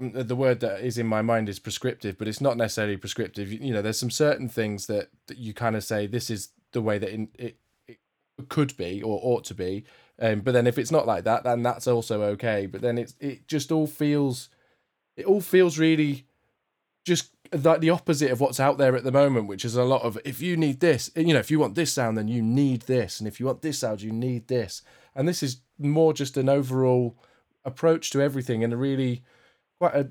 the 0.00 0.36
word 0.36 0.60
that 0.60 0.80
is 0.80 0.98
in 0.98 1.06
my 1.06 1.22
mind 1.22 1.48
is 1.48 1.58
prescriptive 1.58 2.18
but 2.18 2.26
it's 2.26 2.40
not 2.40 2.56
necessarily 2.56 2.96
prescriptive 2.96 3.52
you, 3.52 3.58
you 3.60 3.72
know 3.72 3.82
there's 3.82 3.98
some 3.98 4.10
certain 4.10 4.48
things 4.48 4.86
that, 4.86 5.08
that 5.28 5.38
you 5.38 5.54
kind 5.54 5.76
of 5.76 5.84
say 5.84 6.06
this 6.06 6.30
is 6.30 6.48
the 6.72 6.82
way 6.82 6.98
that 6.98 7.10
in, 7.10 7.28
it, 7.38 7.56
it 7.86 7.98
could 8.48 8.76
be 8.76 9.00
or 9.02 9.20
ought 9.22 9.44
to 9.44 9.54
be 9.54 9.84
um 10.20 10.40
but 10.40 10.52
then 10.52 10.66
if 10.66 10.78
it's 10.78 10.90
not 10.90 11.06
like 11.06 11.24
that 11.24 11.44
then 11.44 11.62
that's 11.62 11.86
also 11.86 12.22
okay 12.22 12.66
but 12.66 12.80
then 12.80 12.98
it's 12.98 13.14
it 13.20 13.46
just 13.46 13.70
all 13.70 13.86
feels 13.86 14.48
it 15.16 15.26
all 15.26 15.40
feels 15.40 15.78
really 15.78 16.26
just 17.04 17.30
like 17.52 17.80
the 17.80 17.90
opposite 17.90 18.30
of 18.30 18.40
what's 18.40 18.58
out 18.58 18.78
there 18.78 18.96
at 18.96 19.04
the 19.04 19.12
moment, 19.12 19.46
which 19.46 19.64
is 19.64 19.76
a 19.76 19.84
lot 19.84 20.02
of 20.02 20.18
if 20.24 20.40
you 20.40 20.56
need 20.56 20.80
this, 20.80 21.10
you 21.14 21.34
know, 21.34 21.38
if 21.38 21.50
you 21.50 21.58
want 21.58 21.74
this 21.74 21.92
sound, 21.92 22.16
then 22.16 22.28
you 22.28 22.42
need 22.42 22.82
this, 22.82 23.20
and 23.20 23.28
if 23.28 23.38
you 23.38 23.46
want 23.46 23.62
this 23.62 23.78
sound, 23.78 24.02
you 24.02 24.12
need 24.12 24.48
this. 24.48 24.82
And 25.14 25.28
this 25.28 25.42
is 25.42 25.60
more 25.78 26.12
just 26.12 26.36
an 26.36 26.48
overall 26.48 27.16
approach 27.64 28.10
to 28.10 28.20
everything 28.20 28.62
in 28.62 28.72
a 28.72 28.76
really 28.76 29.22
quite 29.78 29.94
a 29.94 30.10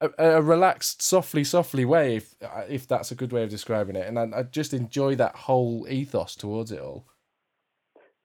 a, 0.00 0.10
a 0.18 0.42
relaxed, 0.42 1.00
softly, 1.00 1.44
softly 1.44 1.84
way, 1.84 2.16
if 2.16 2.34
if 2.68 2.86
that's 2.86 3.10
a 3.10 3.14
good 3.14 3.32
way 3.32 3.42
of 3.42 3.50
describing 3.50 3.96
it. 3.96 4.06
And 4.06 4.18
I, 4.18 4.40
I 4.40 4.42
just 4.42 4.74
enjoy 4.74 5.14
that 5.16 5.34
whole 5.34 5.86
ethos 5.88 6.36
towards 6.36 6.72
it 6.72 6.80
all. 6.80 7.06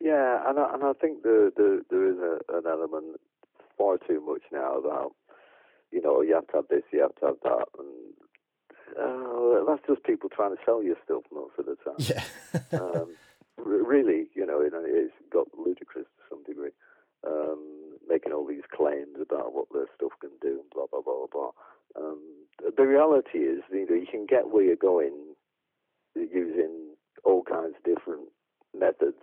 Yeah, 0.01 0.49
and 0.49 0.59
I, 0.59 0.73
and 0.73 0.83
I 0.83 0.93
think 0.93 1.23
the, 1.23 1.51
the 1.55 1.83
there 1.89 2.09
is 2.09 2.17
a, 2.17 2.57
an 2.57 2.63
element 2.65 3.19
far 3.77 3.97
too 3.97 4.21
much 4.25 4.41
now 4.51 4.77
about 4.77 5.13
you 5.91 6.01
know, 6.01 6.21
you 6.21 6.35
have 6.35 6.47
to 6.47 6.57
have 6.57 6.67
this, 6.69 6.83
you 6.91 7.01
have 7.01 7.15
to 7.15 7.25
have 7.27 7.35
that, 7.43 7.65
and 7.79 8.13
uh, 8.99 9.65
that's 9.67 9.85
just 9.87 10.03
people 10.03 10.29
trying 10.29 10.55
to 10.55 10.61
sell 10.65 10.83
you 10.83 10.95
stuff 11.03 11.23
most 11.33 11.53
of 11.57 11.65
the 11.65 11.75
time. 11.83 11.97
Yeah. 11.99 12.79
um, 12.79 13.15
really, 13.57 14.27
you 14.35 14.45
know, 14.45 14.61
it's 14.61 15.13
got 15.31 15.47
ludicrous 15.57 16.07
some 16.29 16.43
degree, 16.43 16.71
um, 17.25 17.97
making 18.07 18.31
all 18.31 18.45
these 18.47 18.67
claims 18.73 19.17
about 19.21 19.53
what 19.53 19.67
their 19.73 19.87
stuff 19.95 20.11
can 20.21 20.31
do, 20.41 20.61
and 20.61 20.69
blah 20.73 20.85
blah 20.91 21.01
blah 21.01 21.27
blah. 21.31 21.51
Um, 21.95 22.21
the 22.77 22.85
reality 22.85 23.39
is, 23.39 23.61
you 23.71 23.87
know, 23.89 23.95
you 23.95 24.07
can 24.09 24.25
get 24.25 24.49
where 24.51 24.63
you're 24.63 24.75
going 24.75 25.13
using 26.15 26.95
all 27.23 27.43
kinds 27.43 27.75
of 27.77 27.83
different 27.83 28.29
methods. 28.77 29.21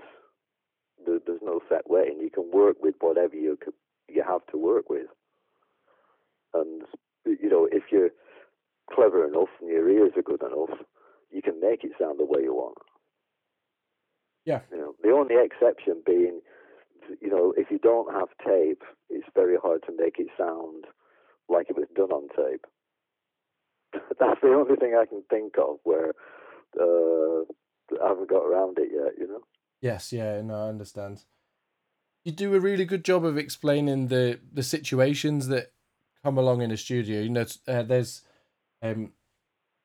There's 1.06 1.42
no 1.42 1.60
set 1.68 1.88
way, 1.88 2.06
and 2.08 2.20
you 2.20 2.30
can 2.30 2.50
work 2.52 2.76
with 2.82 2.94
whatever 3.00 3.36
you 3.36 3.58
you 4.08 4.22
have 4.26 4.46
to 4.50 4.58
work 4.58 4.88
with. 4.88 5.06
And 6.54 6.82
you 7.24 7.48
know, 7.48 7.68
if 7.70 7.84
you're 7.90 8.10
clever 8.92 9.26
enough 9.26 9.48
and 9.60 9.70
your 9.70 9.88
ears 9.90 10.12
are 10.16 10.22
good 10.22 10.42
enough, 10.42 10.78
you 11.30 11.42
can 11.42 11.60
make 11.60 11.84
it 11.84 11.92
sound 12.00 12.18
the 12.18 12.24
way 12.24 12.42
you 12.42 12.54
want. 12.54 12.78
Yeah. 14.44 14.60
You 14.70 14.78
know, 14.78 14.94
the 15.02 15.10
only 15.10 15.34
exception 15.42 16.02
being, 16.06 16.40
you 17.20 17.30
know, 17.30 17.52
if 17.56 17.70
you 17.70 17.78
don't 17.78 18.12
have 18.12 18.28
tape, 18.44 18.82
it's 19.10 19.28
very 19.34 19.56
hard 19.56 19.82
to 19.86 19.92
make 19.96 20.18
it 20.18 20.28
sound 20.38 20.84
like 21.48 21.70
it 21.70 21.76
was 21.76 21.88
done 21.94 22.10
on 22.10 22.28
tape. 22.28 22.64
That's 24.20 24.40
the 24.40 24.48
only 24.48 24.76
thing 24.76 24.94
I 24.94 25.06
can 25.06 25.22
think 25.30 25.54
of 25.58 25.76
where 25.84 26.12
uh, 26.78 27.42
I 28.02 28.08
haven't 28.08 28.28
got 28.28 28.44
around 28.44 28.78
it 28.78 28.90
yet. 28.92 29.12
You 29.18 29.28
know. 29.28 29.40
Yes. 29.80 30.12
Yeah. 30.12 30.40
No, 30.42 30.66
I 30.66 30.68
understand. 30.68 31.24
You 32.24 32.32
do 32.32 32.54
a 32.54 32.60
really 32.60 32.84
good 32.84 33.04
job 33.04 33.24
of 33.24 33.38
explaining 33.38 34.08
the 34.08 34.40
the 34.52 34.62
situations 34.62 35.48
that 35.48 35.72
come 36.24 36.38
along 36.38 36.62
in 36.62 36.72
a 36.72 36.76
studio. 36.76 37.22
You 37.22 37.30
know, 37.30 37.46
uh, 37.68 37.82
there's 37.82 38.22
um, 38.82 39.12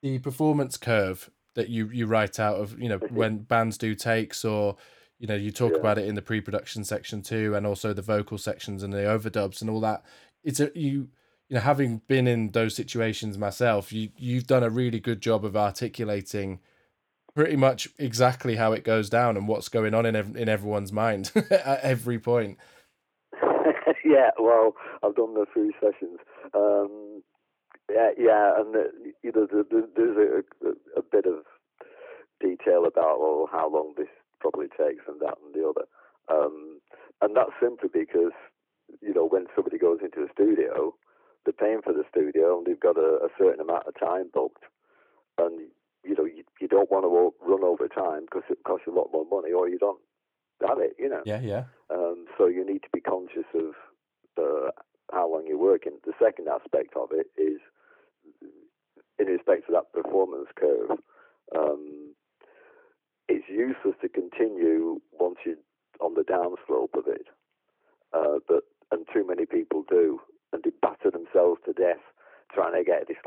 the 0.02 0.20
performance 0.20 0.78
curve 0.78 1.30
that 1.56 1.70
you 1.70 1.90
you 1.90 2.08
write 2.08 2.40
out 2.40 2.56
of 2.56 2.80
you 2.80 2.90
know 2.90 2.98
when 3.10 3.40
bands 3.40 3.78
do 3.78 3.94
takes 3.94 4.44
or 4.44 4.78
You 5.22 5.28
know, 5.28 5.36
you 5.36 5.52
talk 5.52 5.74
Yeah. 5.74 5.78
about 5.78 6.00
it 6.00 6.08
in 6.08 6.16
the 6.16 6.22
pre-production 6.24 6.84
section 6.84 7.22
too, 7.22 7.54
and 7.54 7.68
also 7.68 7.94
the 7.94 8.02
vocal 8.02 8.40
sections 8.40 8.82
and 8.82 8.92
the 8.92 9.06
overdubs 9.06 9.62
and 9.62 9.70
all 9.70 9.80
that. 9.82 10.04
It's 10.44 10.60
a 10.60 10.72
you 10.74 11.10
you 11.48 11.56
know 11.56 11.60
having 11.60 12.02
been 12.08 12.26
in 12.26 12.50
those 12.54 12.76
situations 12.76 13.38
myself, 13.38 13.94
you 13.94 14.10
you've 14.18 14.48
done 14.48 14.64
a 14.64 14.70
really 14.72 15.00
good 15.00 15.22
job 15.22 15.46
of 15.46 15.56
articulating 15.56 16.60
pretty 17.36 17.56
much 17.56 17.88
exactly 18.00 18.56
how 18.56 18.74
it 18.74 18.84
goes 18.84 19.12
down 19.12 19.38
and 19.38 19.48
what's 19.48 19.70
going 19.70 19.94
on 19.94 20.08
in 20.08 20.16
ev- 20.16 20.36
in 20.36 20.50
everyone's 20.50 20.92
mind 20.92 21.32
at 21.52 21.80
every 21.82 22.18
point. 22.18 22.58
yeah, 24.04 24.32
well, 24.40 24.76
I've 25.04 25.16
done 25.16 25.36
the 25.36 25.46
three 25.54 25.72
sessions. 25.80 26.18
Um, 26.56 27.22
yeah, 27.92 28.10
yeah, 28.18 28.60
and 28.60 28.76
uh, 28.76 28.80
you 29.22 29.32
know, 29.36 29.46
the, 29.46 29.64
the, 29.70 29.88
there's 29.96 30.18
a, 30.18 30.68
a, 30.68 30.72
a 31.00 31.04
bit 31.04 31.26
of 31.28 31.46
detail 32.40 32.86
about 32.88 33.20
well, 33.20 33.48
how 33.52 33.70
long 33.70 33.94
this 33.96 34.08
probably 34.42 34.68
takes 34.68 35.06
and 35.08 35.22
that 35.22 35.38
and 35.46 35.54
the 35.54 35.64
other, 35.64 35.86
um, 36.28 36.82
and 37.22 37.38
that's 37.38 37.54
simply 37.62 37.90
because 37.94 38.34
you 39.02 39.14
know 39.14 39.26
when 39.26 39.46
somebody 39.56 39.78
goes 39.78 40.00
into 40.04 40.26
a 40.26 40.34
studio, 40.34 40.94
they're 41.46 41.54
paying 41.54 41.82
for 41.82 41.94
the 41.94 42.04
studio 42.10 42.58
and 42.58 42.66
they've 42.68 42.80
got 42.80 42.98
a, 42.98 43.22
a 43.24 43.30
certain 43.38 43.62
amount 43.62 43.88
of 43.88 43.94
time 44.00 44.30
booked, 44.34 44.66
and 45.38 45.70
you 46.04 46.16
know 46.16 46.26
you, 46.26 46.44
you 46.60 46.68
don't 46.68 46.92
want 46.92 47.06
to 47.06 47.32
run 47.46 47.64
over 47.64 47.88
time 47.88 48.26
because 48.26 48.44
it 48.50 48.64
costs 48.66 48.86
you 48.88 48.94
a 48.94 48.98
lot 48.98 49.14
more 49.14 49.26
money, 49.30 49.54
or 49.54 49.70
you 49.70 49.78
don't 49.78 50.02
have 50.68 50.80
it, 50.80 50.96
you 51.00 51.10
know. 51.10 51.22
Yeah, 51.26 51.42
yeah. 51.42 51.64
Um, 51.90 52.26
so 52.38 52.48
you 52.48 52.66
need 52.66 52.84
to 52.84 52.90
be 52.94 53.02
conscious 53.02 53.48
of 53.54 53.74
uh, 54.38 54.72
how 55.12 55.32
long 55.32 55.46
you're 55.48 55.58
working. 55.58 55.94
The 56.06 56.14
second 56.22 56.48
aspect 56.48 56.96
of 56.96 57.10
it 57.12 57.28
is 57.38 57.60
in 59.20 59.28
respect 59.28 59.68
to 59.68 59.74
that 59.74 59.92
performance 59.94 60.48
curve. 60.56 60.98
Um, 61.56 62.14
it's 63.28 63.46
useless 63.50 63.96
to 64.02 64.10
continue 64.10 65.00
once 65.20 65.38
you're 65.46 65.56
on 66.00 66.16
the 66.16 66.24
downslope 66.24 66.98
of 66.98 67.08
it, 67.08 67.28
uh, 68.14 68.40
but 68.48 68.64
and 68.92 69.06
too 69.14 69.26
many 69.26 69.46
people 69.46 69.84
do, 69.90 70.20
and 70.52 70.64
they 70.64 70.72
batter 70.82 71.12
themselves 71.12 71.62
to 71.66 71.74
death 71.74 72.04
trying 72.54 72.74
to 72.74 72.84
get 72.84 73.08
this 73.08 73.18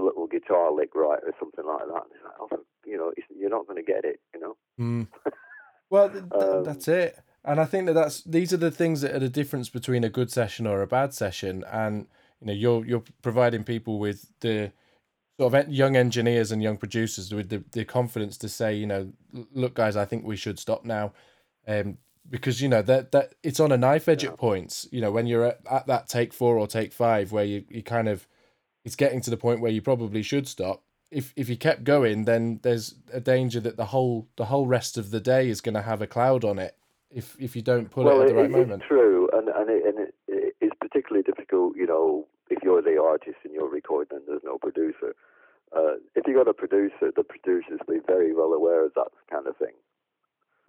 little 0.75 1.01
right 1.01 1.21
or 1.23 1.33
something 1.39 1.65
like 1.67 1.87
that. 1.87 1.93
Like, 1.95 2.35
oh, 2.41 2.49
you 2.87 2.97
know, 2.97 3.13
you're 3.37 3.51
not 3.51 3.67
going 3.67 3.85
to 3.85 3.93
get 3.93 4.05
it. 4.05 4.21
You 4.35 4.41
know. 4.41 4.57
Mm. 4.81 5.09
Well, 5.91 6.11
th- 6.11 6.25
Um, 6.33 6.65
that's 6.65 6.89
it. 6.89 7.19
And 7.45 7.61
I 7.61 7.67
think 7.67 7.87
that 7.87 7.93
that's 7.93 8.23
these 8.23 8.53
are 8.53 8.57
the 8.57 8.71
things 8.71 9.03
that 9.03 9.15
are 9.15 9.19
the 9.21 9.29
difference 9.29 9.69
between 9.69 10.03
a 10.03 10.09
good 10.09 10.31
session 10.31 10.67
or 10.67 10.81
a 10.83 10.87
bad 10.87 11.13
session. 11.15 11.63
And 11.71 12.07
you 12.41 12.47
know, 12.49 12.53
you're 12.53 12.85
you're 12.85 13.05
providing 13.23 13.65
people 13.65 13.99
with 13.99 14.33
the 14.41 14.73
sort 15.39 15.55
of 15.55 15.69
young 15.69 15.95
engineers 15.95 16.51
and 16.51 16.63
young 16.63 16.79
producers 16.79 17.33
with 17.35 17.51
the, 17.51 17.63
the 17.73 17.85
confidence 17.85 18.39
to 18.39 18.49
say, 18.49 18.75
you 18.75 18.87
know, 18.87 19.13
look, 19.53 19.75
guys, 19.75 19.95
I 19.95 20.05
think 20.07 20.25
we 20.25 20.37
should 20.37 20.59
stop 20.59 20.85
now, 20.85 21.13
um, 21.69 21.99
because 22.29 22.61
you 22.63 22.69
know 22.69 22.83
that 22.83 23.13
that 23.13 23.35
it's 23.43 23.61
on 23.61 23.71
a 23.71 23.77
knife 23.77 24.09
edge 24.09 24.25
at 24.25 24.39
points. 24.39 24.89
You 24.91 25.03
know, 25.03 25.13
when 25.13 25.27
you're 25.27 25.45
at, 25.45 25.61
at 25.71 25.87
that 25.87 26.09
take 26.09 26.33
four 26.33 26.57
or 26.59 26.67
take 26.67 26.93
five, 26.93 27.31
where 27.31 27.45
you 27.45 27.65
you 27.69 27.83
kind 27.83 28.09
of 28.09 28.27
it's 28.85 28.97
getting 28.97 29.21
to 29.23 29.31
the 29.31 29.37
point 29.37 29.61
where 29.61 29.73
you 29.73 29.83
probably 29.83 30.23
should 30.23 30.47
stop. 30.47 30.83
If 31.11 31.33
if 31.37 31.49
you 31.49 31.57
kept 31.57 31.85
going, 31.85 32.25
then 32.25 32.61
there's 32.63 32.95
a 33.13 33.21
danger 33.21 33.61
that 33.61 33.77
the 33.77 33.87
whole 33.87 34.29
the 34.37 34.47
whole 34.47 34.67
rest 34.67 34.97
of 34.99 35.11
the 35.11 35.21
day 35.21 35.49
is 35.49 35.61
going 35.61 35.75
to 35.75 35.83
have 35.83 36.03
a 36.03 36.07
cloud 36.07 36.45
on 36.45 36.59
it. 36.59 36.77
If 37.11 37.37
if 37.39 37.55
you 37.57 37.63
don't 37.63 37.91
pull 37.91 38.05
well, 38.05 38.21
it 38.21 38.25
at 38.25 38.29
the 38.29 38.35
right 38.35 38.45
it- 38.47 38.51
moment. 38.51 38.83
it's 38.83 38.89
true, 38.89 39.29
and 39.33 39.49
and, 39.49 39.71
it, 39.71 39.85
and 39.87 39.99
it, 39.99 40.15
it- 40.29 40.55
it's 40.61 40.75
particularly 40.81 41.23
difficult, 41.23 41.77
you 41.77 41.87
know, 41.87 42.27
if 42.49 42.63
you're 42.63 42.81
the 42.81 43.01
artist 43.01 43.37
and 43.45 43.53
you're 43.53 43.69
recording 43.69 44.17
and 44.19 44.27
there's 44.27 44.43
no 44.45 44.57
producer. 44.59 45.15
Uh, 45.77 45.97
if 46.15 46.27
you 46.27 46.35
got 46.35 46.49
a 46.49 46.55
producer, 46.55 47.11
the 47.15 47.25
producers 47.25 47.81
will 47.87 47.97
be 47.97 48.01
very 48.07 48.33
well 48.35 48.53
aware 48.53 48.85
of 48.87 48.95
that 48.95 49.09
kind 49.31 49.47
of 49.47 49.57
thing, 49.57 49.75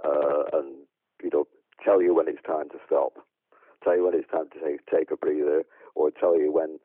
uh, 0.04 0.43
and 0.54 0.75
you 1.23 1.30
know, 1.32 1.47
tell 1.84 2.01
you 2.01 2.13
when 2.13 2.28
it's 2.28 2.41
time 2.45 2.69
to 2.69 2.78
stop, 2.86 3.13
tell 3.84 3.95
you 3.95 4.04
when 4.06 4.13
it's 4.15 4.30
time 4.30 4.47
to 4.54 4.60
take 4.60 4.86
take 4.88 5.12
a 5.12 5.17
breather, 5.17 5.63
or 5.95 6.12
tell 6.12 6.38
you 6.39 6.51
when 6.51 6.80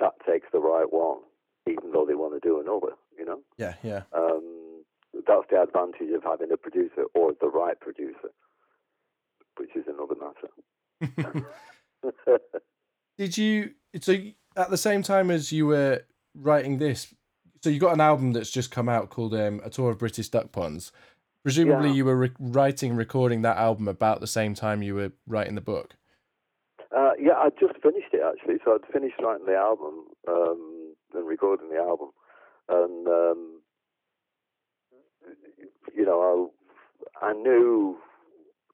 that 0.00 0.12
takes 0.28 0.46
the 0.52 0.58
right 0.60 0.86
one, 0.90 1.18
even 1.68 1.92
though 1.92 2.04
they 2.06 2.14
want 2.14 2.34
to 2.40 2.48
do 2.48 2.60
another. 2.60 2.94
You 3.18 3.24
know. 3.24 3.38
Yeah, 3.56 3.74
yeah. 3.82 4.02
Um, 4.12 4.82
that's 5.26 5.46
the 5.50 5.62
advantage 5.62 6.12
of 6.14 6.22
having 6.22 6.52
a 6.52 6.56
producer 6.56 7.04
or 7.14 7.32
the 7.40 7.48
right 7.48 7.78
producer, 7.80 8.30
which 9.58 9.70
is 9.74 9.84
another 9.88 10.14
matter. 10.20 11.46
Did 13.18 13.38
you 13.38 13.70
so 14.00 14.14
at 14.56 14.70
the 14.70 14.76
same 14.76 15.02
time 15.02 15.30
as 15.30 15.52
you 15.52 15.66
were 15.66 16.02
writing 16.34 16.78
this? 16.78 17.14
So 17.62 17.70
you 17.70 17.80
got 17.80 17.94
an 17.94 18.00
album 18.00 18.32
that's 18.32 18.50
just 18.50 18.70
come 18.70 18.88
out 18.88 19.08
called 19.10 19.34
um, 19.34 19.60
"A 19.64 19.70
Tour 19.70 19.90
of 19.90 19.98
British 19.98 20.28
Duck 20.28 20.52
Ponds." 20.52 20.92
Presumably, 21.42 21.88
Yeah. 21.90 21.94
you 21.94 22.04
were 22.04 22.16
re- 22.16 22.32
writing, 22.40 22.96
recording 22.96 23.42
that 23.42 23.56
album 23.56 23.86
about 23.86 24.20
the 24.20 24.26
same 24.26 24.54
time 24.54 24.82
you 24.82 24.96
were 24.96 25.12
writing 25.28 25.54
the 25.54 25.60
book. 25.60 25.94
Yeah, 27.18 27.34
I 27.34 27.50
just 27.50 27.80
finished 27.82 28.12
it 28.12 28.22
actually. 28.24 28.56
So 28.64 28.74
I'd 28.74 28.92
finished 28.92 29.16
writing 29.22 29.46
the 29.46 29.56
album 29.56 30.06
um, 30.28 30.94
and 31.14 31.26
recording 31.26 31.70
the 31.70 31.78
album, 31.78 32.10
and 32.68 33.06
um, 33.08 33.60
you 35.94 36.04
know, 36.04 36.50
I, 37.22 37.26
I 37.26 37.32
knew 37.32 37.98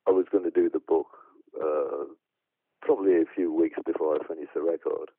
I 0.06 0.10
was 0.10 0.26
going 0.30 0.44
to 0.44 0.50
do 0.50 0.68
the 0.68 0.80
book 0.80 1.06
uh, 1.60 2.04
probably 2.80 3.14
a 3.14 3.24
few 3.34 3.52
weeks 3.52 3.78
before 3.84 4.16
I 4.16 4.26
finished 4.26 4.54
the 4.54 4.62
record. 4.62 5.10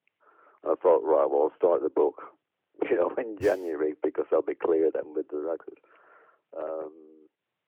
I 0.66 0.76
thought, 0.82 1.04
right, 1.04 1.30
well, 1.30 1.52
I'll 1.52 1.58
start 1.58 1.84
the 1.84 1.90
book, 1.90 2.22
you 2.90 2.96
know, 2.96 3.12
in 3.18 3.38
January 3.42 3.94
because 4.02 4.26
I'll 4.32 4.42
be 4.42 4.56
clear 4.56 4.92
then 4.94 5.14
with 5.16 5.30
the 5.30 5.38
record. 5.38 5.80
Um, 6.58 6.92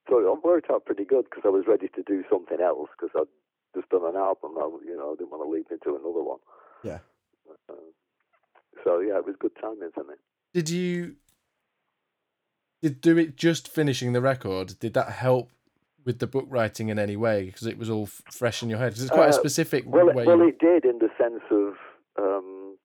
so 0.08 0.18
it 0.18 0.44
worked 0.44 0.70
out 0.70 0.84
pretty 0.84 1.04
good 1.04 1.24
because 1.24 1.42
I 1.44 1.48
was 1.48 1.64
ready 1.66 1.88
to 1.88 2.02
do 2.02 2.22
something 2.30 2.60
else 2.60 2.88
because 2.98 3.10
I'd 3.16 3.32
just 3.76 3.88
done 3.90 4.04
an 4.06 4.16
album. 4.16 4.52
I, 4.58 4.68
you 4.84 4.96
know, 4.96 5.12
I 5.12 5.16
didn't 5.16 5.30
want 5.30 5.44
to 5.44 5.50
leap 5.50 5.66
into 5.70 5.90
another 5.98 6.22
one. 6.22 6.38
Yeah. 6.82 6.98
Uh, 7.70 7.74
so 8.84 9.00
yeah, 9.00 9.18
it 9.18 9.26
was 9.26 9.36
good 9.38 9.52
timing 9.60 9.90
for 9.94 10.04
me. 10.04 10.14
Did 10.54 10.68
you 10.70 11.16
did 12.82 13.00
do 13.00 13.18
it 13.18 13.36
just 13.36 13.68
finishing 13.68 14.12
the 14.12 14.20
record? 14.20 14.78
Did 14.80 14.94
that 14.94 15.10
help 15.10 15.50
with 16.04 16.18
the 16.18 16.26
book 16.26 16.46
writing 16.48 16.88
in 16.88 16.98
any 16.98 17.16
way? 17.16 17.46
Because 17.46 17.66
it 17.66 17.78
was 17.78 17.90
all 17.90 18.04
f- 18.04 18.22
fresh 18.30 18.62
in 18.62 18.68
your 18.70 18.78
head. 18.78 18.90
Because 18.92 19.02
it's 19.04 19.12
quite 19.12 19.26
a 19.26 19.28
Uh, 19.30 19.32
specific 19.32 19.84
Well, 19.86 20.06
way. 20.12 20.22
it, 20.22 20.26
well, 20.26 20.38
you- 20.38 20.48
it 20.48 20.58
did 20.58 20.84
in 20.84 20.98
the 20.98 21.10
sense 21.18 21.42
of, 21.50 21.74
um, 22.18 22.76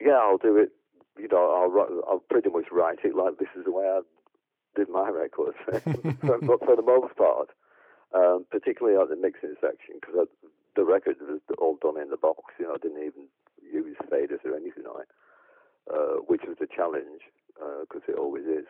yeah, 0.00 0.14
I'll 0.18 0.38
do 0.38 0.56
it. 0.56 0.70
You 1.18 1.28
know, 1.28 1.50
I'll 1.50 1.68
write, 1.70 1.88
I'll 2.08 2.22
pretty 2.30 2.50
much 2.50 2.66
write 2.70 2.98
it 3.04 3.14
like 3.14 3.38
this 3.38 3.48
is 3.56 3.64
the 3.64 3.72
way 3.72 3.84
I 3.86 4.00
did 4.76 4.88
my 4.88 5.08
records, 5.10 5.56
for, 5.64 6.38
but 6.40 6.64
for 6.64 6.76
the 6.76 6.82
most 6.82 7.14
part, 7.16 7.50
um, 8.14 8.46
particularly 8.50 8.98
at 9.00 9.08
the 9.08 9.16
mixing 9.16 9.54
section, 9.60 9.96
because 10.00 10.28
the 10.74 10.84
record 10.84 11.16
was 11.20 11.40
all 11.58 11.78
done 11.80 12.00
in 12.00 12.10
the 12.10 12.16
box. 12.16 12.54
You 12.58 12.66
know, 12.66 12.74
I 12.74 12.78
didn't 12.78 13.02
even 13.02 13.28
use 13.62 13.96
faders 14.10 14.44
or 14.44 14.56
anything 14.56 14.84
like, 14.84 15.08
it, 15.08 15.94
uh, 15.94 16.16
which 16.26 16.42
was 16.46 16.56
a 16.60 16.66
challenge 16.66 17.22
because 17.80 18.02
it 18.08 18.18
always 18.18 18.44
is. 18.44 18.66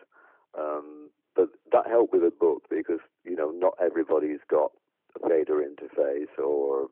Um, 0.57 1.09
but 1.35 1.49
that 1.71 1.87
helped 1.87 2.13
with 2.13 2.23
the 2.23 2.31
book 2.31 2.63
because 2.69 2.99
you 3.23 3.35
know 3.35 3.51
not 3.51 3.73
everybody's 3.79 4.41
got 4.49 4.71
a 5.15 5.29
fader 5.29 5.61
interface 5.61 6.33
or 6.41 6.87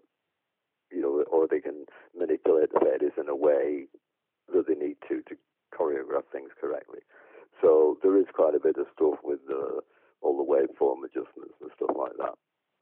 you 0.92 1.02
know, 1.02 1.24
or 1.32 1.48
they 1.48 1.60
can 1.60 1.86
manipulate 2.18 2.72
the 2.72 2.80
faders 2.80 3.20
in 3.20 3.28
a 3.28 3.36
way 3.36 3.86
that 4.54 4.68
they 4.68 4.76
need 4.76 4.98
to 5.10 5.22
to 5.24 5.36
choreograph 5.74 6.24
things 6.32 6.52
correctly. 6.60 7.00
So 7.62 7.98
there 8.04 8.18
is 8.18 8.26
quite 8.34 8.56
a 8.56 8.60
bit 8.60 8.78
of 8.78 8.86
stuff 8.96 9.20
with 9.24 9.40
uh, 9.50 9.82
all 10.22 10.38
the 10.38 10.44
waveform 10.44 11.04
adjustments 11.06 11.56
and 11.62 11.72
stuff 11.76 11.96
like 11.98 12.18
that, 12.18 12.36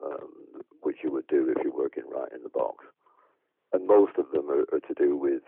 um, 0.04 0.28
which 0.82 0.96
you 1.02 1.12
would 1.12 1.26
do 1.28 1.52
if 1.54 1.62
you're 1.62 1.76
working 1.76 2.04
right 2.10 2.30
in 2.34 2.42
the 2.42 2.48
box. 2.48 2.84
And 3.72 3.86
most 3.86 4.12
of 4.18 4.30
them 4.32 4.48
are, 4.50 4.64
are 4.72 4.80
to 4.80 4.94
do 4.96 5.16
with 5.16 5.42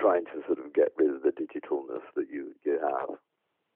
trying 0.00 0.24
to 0.26 0.42
sort 0.46 0.58
of 0.58 0.72
get 0.74 0.88
rid 0.96 1.10
of 1.10 1.22
the 1.22 1.30
digitalness 1.30 2.02
that 2.16 2.26
you, 2.30 2.52
you 2.64 2.78
have 2.82 3.16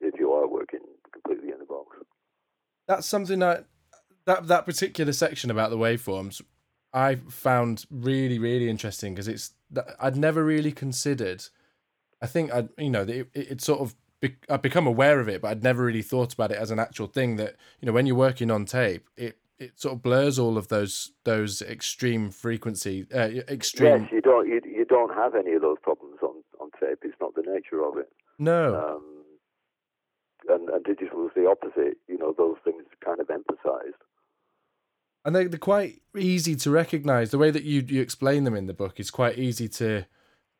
if 0.01 0.19
you 0.19 0.31
are 0.31 0.47
working 0.47 0.79
completely 1.11 1.51
in 1.51 1.59
the 1.59 1.65
box. 1.65 1.97
that's 2.87 3.07
something 3.07 3.39
that 3.39 3.65
that 4.25 4.47
that 4.47 4.65
particular 4.65 5.11
section 5.11 5.51
about 5.51 5.69
the 5.69 5.77
waveforms 5.77 6.41
I 6.93 7.15
found 7.29 7.85
really 7.91 8.39
really 8.39 8.69
interesting 8.69 9.13
because 9.13 9.27
it's 9.27 9.53
I'd 9.99 10.17
never 10.17 10.43
really 10.43 10.71
considered. 10.71 11.45
I 12.21 12.27
think 12.27 12.51
I 12.51 12.67
you 12.77 12.89
know 12.89 13.03
it, 13.03 13.29
it, 13.33 13.51
it 13.51 13.61
sort 13.61 13.79
of 13.79 13.95
be, 14.21 14.35
I've 14.49 14.61
become 14.61 14.87
aware 14.87 15.19
of 15.19 15.27
it, 15.29 15.41
but 15.41 15.49
I'd 15.49 15.63
never 15.63 15.83
really 15.83 16.01
thought 16.01 16.33
about 16.33 16.51
it 16.51 16.57
as 16.57 16.71
an 16.71 16.79
actual 16.79 17.07
thing. 17.07 17.35
That 17.37 17.55
you 17.79 17.85
know 17.85 17.91
when 17.93 18.05
you're 18.05 18.15
working 18.15 18.51
on 18.51 18.65
tape, 18.65 19.07
it 19.15 19.37
it 19.57 19.79
sort 19.79 19.93
of 19.95 20.01
blurs 20.01 20.37
all 20.39 20.57
of 20.57 20.67
those 20.69 21.11
those 21.25 21.61
extreme 21.61 22.29
frequency 22.31 23.05
uh, 23.13 23.29
extreme. 23.47 24.01
Yes, 24.03 24.11
you 24.11 24.21
don't 24.21 24.47
you, 24.47 24.61
you 24.65 24.85
don't 24.85 25.13
have 25.13 25.35
any 25.35 25.53
of 25.53 25.61
those 25.61 25.77
problems 25.81 26.17
on, 26.21 26.35
on 26.59 26.69
tape. 26.79 26.99
It's 27.03 27.15
not 27.21 27.35
the 27.35 27.43
nature 27.43 27.83
of 27.83 27.97
it. 27.97 28.09
No, 28.37 28.95
Um, 28.95 29.23
and, 30.47 30.69
and 30.69 30.83
digital 30.85 31.25
is 31.25 31.31
the 31.35 31.47
opposite. 31.47 31.97
You 32.07 32.17
know, 32.17 32.33
those 32.37 32.55
things 32.63 32.83
kind 33.03 33.19
of 33.19 33.29
emphasized. 33.29 34.01
and 35.25 35.35
they, 35.35 35.45
they're 35.45 35.59
quite 35.59 36.01
easy 36.17 36.55
to 36.55 36.71
recognize 36.71 37.31
the 37.31 37.37
way 37.37 37.51
that 37.51 37.63
you 37.63 37.83
you 37.87 38.01
explain 38.01 38.45
them 38.45 38.55
in 38.55 38.67
the 38.67 38.73
book 38.73 38.99
is 38.99 39.11
quite 39.11 39.37
easy 39.37 39.67
to 39.67 40.05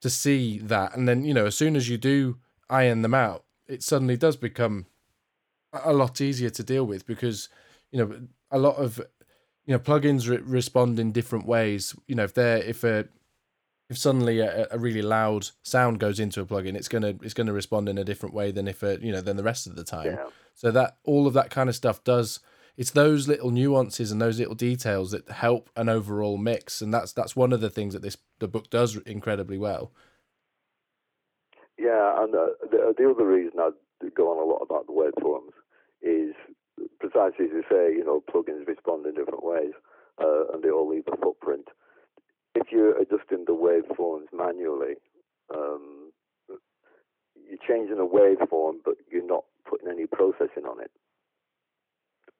to 0.01 0.09
see 0.09 0.59
that 0.59 0.95
and 0.95 1.07
then 1.07 1.23
you 1.23 1.33
know 1.33 1.45
as 1.45 1.55
soon 1.55 1.75
as 1.75 1.87
you 1.89 1.97
do 1.97 2.37
iron 2.69 3.01
them 3.01 3.13
out 3.13 3.45
it 3.69 3.83
suddenly 3.83 4.17
does 4.17 4.35
become 4.35 4.85
a 5.73 5.91
a 5.91 5.93
lot 5.93 6.19
easier 6.19 6.49
to 6.49 6.63
deal 6.63 6.85
with 6.85 7.05
because 7.05 7.49
you 7.91 7.99
know 7.99 8.27
a 8.51 8.59
lot 8.59 8.75
of 8.75 8.99
you 9.65 9.73
know 9.73 9.79
plugins 9.79 10.29
re- 10.29 10.37
respond 10.37 10.99
in 10.99 11.11
different 11.11 11.45
ways. 11.45 11.95
You 12.07 12.15
know 12.15 12.23
if 12.23 12.33
they're 12.33 12.57
if 12.57 12.83
a 12.83 13.07
if 13.89 13.97
suddenly 13.97 14.39
a, 14.39 14.67
a 14.71 14.77
really 14.77 15.01
loud 15.01 15.49
sound 15.63 15.99
goes 15.99 16.19
into 16.19 16.41
a 16.41 16.45
plugin, 16.45 16.75
it's 16.75 16.87
gonna 16.87 17.15
it's 17.21 17.33
gonna 17.33 17.53
respond 17.53 17.87
in 17.87 17.97
a 17.97 18.03
different 18.03 18.35
way 18.35 18.51
than 18.51 18.67
if 18.67 18.83
it 18.83 19.01
you 19.01 19.11
know 19.11 19.21
than 19.21 19.37
the 19.37 19.43
rest 19.43 19.67
of 19.67 19.75
the 19.75 19.83
time. 19.83 20.05
Yeah. 20.07 20.27
So 20.55 20.71
that 20.71 20.97
all 21.03 21.27
of 21.27 21.33
that 21.33 21.49
kind 21.49 21.69
of 21.69 21.75
stuff 21.75 22.03
does 22.03 22.39
it's 22.79 22.91
those 22.91 23.27
little 23.27 23.51
nuances 23.51 24.09
and 24.09 24.21
those 24.21 24.39
little 24.39 24.55
details 24.55 25.11
that 25.11 25.29
help 25.29 25.69
an 25.75 25.89
overall 25.89 26.37
mix, 26.37 26.81
and 26.81 26.93
that's 26.93 27.11
that's 27.11 27.35
one 27.35 27.51
of 27.51 27.59
the 27.59 27.69
things 27.69 27.93
that 27.93 28.01
this 28.01 28.15
the 28.39 28.47
book 28.47 28.69
does 28.69 28.95
incredibly 29.05 29.57
well. 29.57 29.91
Yeah, 31.79 32.21
and 32.21 32.35
uh, 32.35 32.59
the, 32.69 32.93
the 32.97 33.09
other 33.09 33.25
reason 33.25 33.59
I 33.59 33.69
go 34.15 34.31
on 34.31 34.37
a 34.37 34.51
lot 34.51 34.59
about 34.61 34.85
the 34.87 34.93
waveforms 34.93 35.55
is 36.01 36.35
precisely 36.99 37.45
as 37.45 37.51
you 37.51 37.63
say, 37.71 37.95
you 37.95 38.03
know, 38.03 38.21
plugins 38.29 38.67
respond 38.67 39.05
in 39.05 39.15
different 39.15 39.43
ways, 39.43 39.71
uh, 40.21 40.51
and 40.53 40.61
they 40.61 40.69
all 40.69 40.89
leave 40.89 41.07
a 41.11 41.17
footprint. 41.17 41.67
If 42.55 42.67
you're 42.71 42.97
adjusting 42.97 43.45
the 43.45 43.53
waveforms 43.53 44.27
manually, 44.33 44.95
um, 45.55 46.11
you're 46.49 47.65
changing 47.67 47.97
a 47.97 48.05
waveform, 48.05 48.79
but 48.83 48.95
you're 49.11 49.25
not 49.25 49.45
putting 49.67 49.87
any 49.87 50.05
processing 50.05 50.65
on 50.69 50.81
it, 50.81 50.91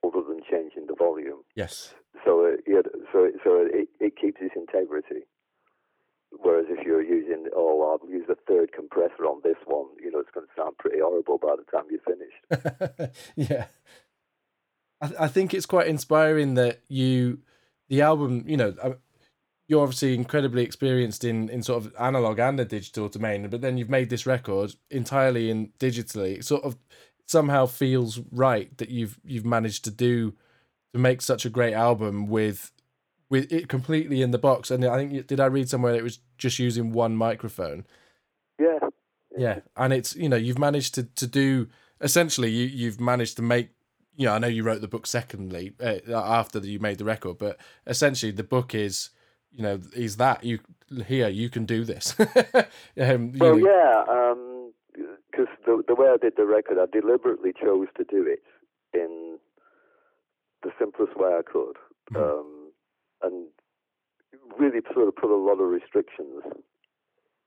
other 0.04 0.22
than 0.28 0.42
changing 0.50 0.88
the 0.88 0.96
volume. 0.96 1.44
Yes. 1.56 1.94
So, 2.26 2.46
it, 2.46 2.62
yeah, 2.68 2.82
so 3.14 3.30
so 3.44 3.66
it, 3.72 3.88
it 4.00 4.18
keeps 4.20 4.42
its 4.42 4.56
integrity. 4.56 5.26
Whereas 6.42 6.68
if 6.70 6.86
you're 6.86 7.02
using, 7.02 7.48
oh, 7.56 8.00
I'll 8.02 8.10
use 8.10 8.26
a 8.30 8.36
third 8.48 8.72
compressor 8.72 9.26
on 9.26 9.42
this 9.44 9.58
one, 9.66 9.88
you 10.02 10.12
know, 10.12 10.20
it's 10.20 10.30
going 10.34 10.48
to 10.48 10.62
sound 10.62 10.78
pretty 10.78 11.00
horrible 11.00 11.38
by 11.38 11.56
the 11.56 11.64
time 11.72 11.86
you're 11.90 12.00
finished. 12.02 13.14
yeah. 13.36 13.66
I, 15.02 15.26
I 15.26 15.28
think 15.28 15.54
it's 15.54 15.66
quite 15.66 15.88
inspiring 15.88 16.54
that 16.56 16.82
you, 16.88 17.40
the 17.90 18.02
album, 18.02 18.46
you 18.48 18.58
know, 18.58 18.74
uh, 18.82 18.94
you're 19.68 19.84
obviously 19.84 20.16
incredibly 20.16 20.64
experienced 20.64 21.24
in, 21.24 21.50
in 21.50 21.62
sort 21.62 21.86
of 21.86 21.94
analog 22.00 22.40
and 22.40 22.58
the 22.58 22.66
digital 22.66 23.08
domain, 23.08 23.48
but 23.50 23.62
then 23.62 23.78
you've 23.78 23.90
made 23.90 24.10
this 24.10 24.26
record 24.26 24.74
entirely 24.90 25.52
in 25.52 25.72
digitally. 25.80 26.38
It 26.38 26.46
sort 26.46 26.64
of 26.64 26.78
somehow 27.28 27.68
feels 27.68 28.20
right 28.32 28.76
that 28.80 28.90
you've 28.90 29.20
you've 29.24 29.46
managed 29.46 29.84
to 29.86 29.92
do 29.92 30.34
to 30.94 31.00
make 31.00 31.22
such 31.22 31.46
a 31.46 31.50
great 31.50 31.76
album 31.76 32.28
with 32.28 32.72
with 33.30 33.52
it 33.52 33.70
completely 33.70 34.22
in 34.22 34.32
the 34.32 34.38
box. 34.38 34.72
And 34.72 34.84
I 34.86 34.98
think 34.98 35.28
did 35.28 35.40
I 35.40 35.46
read 35.46 35.70
somewhere 35.70 35.96
it 35.96 36.04
was 36.04 36.20
just 36.38 36.60
using 36.60 36.92
one 36.92 37.16
microphone. 37.16 37.86
Yeah. 38.60 38.80
Yeah, 39.38 39.60
and 39.78 39.94
it's 39.94 40.16
you 40.16 40.28
know 40.28 40.36
you've 40.36 40.60
managed 40.60 40.96
to 40.96 41.04
to 41.04 41.28
do 41.28 41.68
essentially 42.02 42.50
you 42.50 42.66
you've 42.66 43.00
managed 43.00 43.36
to 43.38 43.42
make 43.42 43.70
you 44.16 44.26
know 44.26 44.34
I 44.34 44.40
know 44.40 44.48
you 44.48 44.64
wrote 44.64 44.82
the 44.82 44.88
book 44.88 45.06
secondly 45.06 45.74
uh, 45.82 46.00
after 46.14 46.60
you 46.60 46.80
made 46.80 46.98
the 46.98 47.06
record, 47.06 47.38
but 47.38 47.58
essentially 47.86 48.32
the 48.32 48.44
book 48.44 48.74
is 48.74 49.12
you 49.52 49.64
know 49.64 49.80
is 49.96 50.18
that 50.18 50.44
you 50.44 50.60
here 51.06 51.30
you 51.30 51.50
can 51.50 51.66
do 51.66 51.86
this. 51.86 52.16
um, 53.00 53.34
well, 53.38 53.56
know. 53.56 53.66
yeah, 53.66 54.34
because 55.32 55.48
um, 55.48 55.64
the 55.66 55.84
the 55.88 55.96
way 55.96 56.08
I 56.08 56.18
did 56.18 56.34
the 56.36 56.46
record, 56.46 56.78
I 56.80 56.86
deliberately 56.92 57.54
chose 57.54 57.88
to 57.98 58.04
do 58.04 58.26
it 58.26 58.42
in 58.94 59.38
the 60.64 60.72
simplest 60.80 61.16
way 61.16 61.30
I 61.30 61.42
could. 61.50 61.78
Mm. 62.12 62.40
Um, 62.40 62.59
and 63.22 63.48
really 64.58 64.80
sort 64.94 65.08
of 65.08 65.16
put 65.16 65.32
a 65.32 65.36
lot 65.36 65.62
of 65.62 65.70
restrictions 65.70 66.44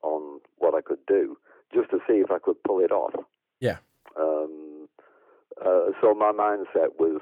on 0.02 0.40
what 0.58 0.74
I 0.74 0.80
could 0.80 1.04
do 1.06 1.36
just 1.74 1.90
to 1.90 1.98
see 2.06 2.14
if 2.14 2.30
I 2.30 2.38
could 2.38 2.62
pull 2.64 2.80
it 2.80 2.92
off. 2.92 3.14
Yeah. 3.60 3.78
Um, 4.18 4.88
uh, 5.60 5.92
so 6.00 6.14
my 6.14 6.32
mindset 6.32 6.98
was 6.98 7.20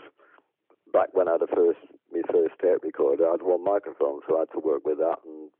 back 0.92 1.08
when 1.12 1.28
I 1.28 1.32
had 1.32 1.42
a 1.42 1.46
first 1.46 1.78
my 2.12 2.22
first 2.30 2.54
tape 2.60 2.82
recorder, 2.82 3.28
I 3.28 3.32
had 3.32 3.42
one 3.42 3.64
microphone, 3.64 4.20
so 4.28 4.36
I 4.36 4.40
had 4.40 4.52
to 4.52 4.58
work 4.58 4.84
with 4.84 4.98
that, 4.98 5.18
and 5.24 5.50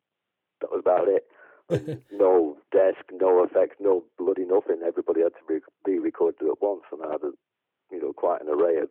that 0.60 0.70
was 0.70 0.80
about 0.80 1.08
it. 1.08 1.26
no 2.12 2.56
desk, 2.72 3.04
no 3.12 3.44
effects, 3.44 3.76
no 3.78 4.02
bloody 4.18 4.44
nothing. 4.44 4.80
Everybody 4.84 5.20
had 5.22 5.32
to 5.34 5.44
be, 5.48 5.60
be 5.84 5.98
recorded 5.98 6.42
at 6.42 6.60
once, 6.60 6.82
and 6.90 7.00
I 7.04 7.12
had 7.12 7.22
a, 7.22 7.30
you 7.92 8.00
know 8.00 8.12
quite 8.12 8.42
an 8.42 8.48
array 8.48 8.78
of 8.78 8.90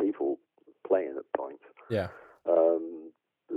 people 0.00 0.38
playing 0.86 1.14
at 1.16 1.38
points. 1.38 1.62
Yeah. 1.88 2.08
Um, 2.48 2.99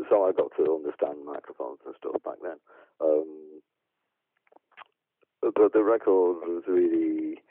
so 0.10 0.26
I 0.26 0.32
got 0.32 0.52
to 0.58 0.76
understand 0.76 1.26
microphones 1.26 1.80
and 1.86 1.96
stuff 1.98 2.22
back 2.24 2.38
then. 2.42 2.58
Um, 3.02 3.62
but 5.42 5.74
the 5.74 5.84
record 5.84 6.38
was 6.48 6.64
really 6.68 7.42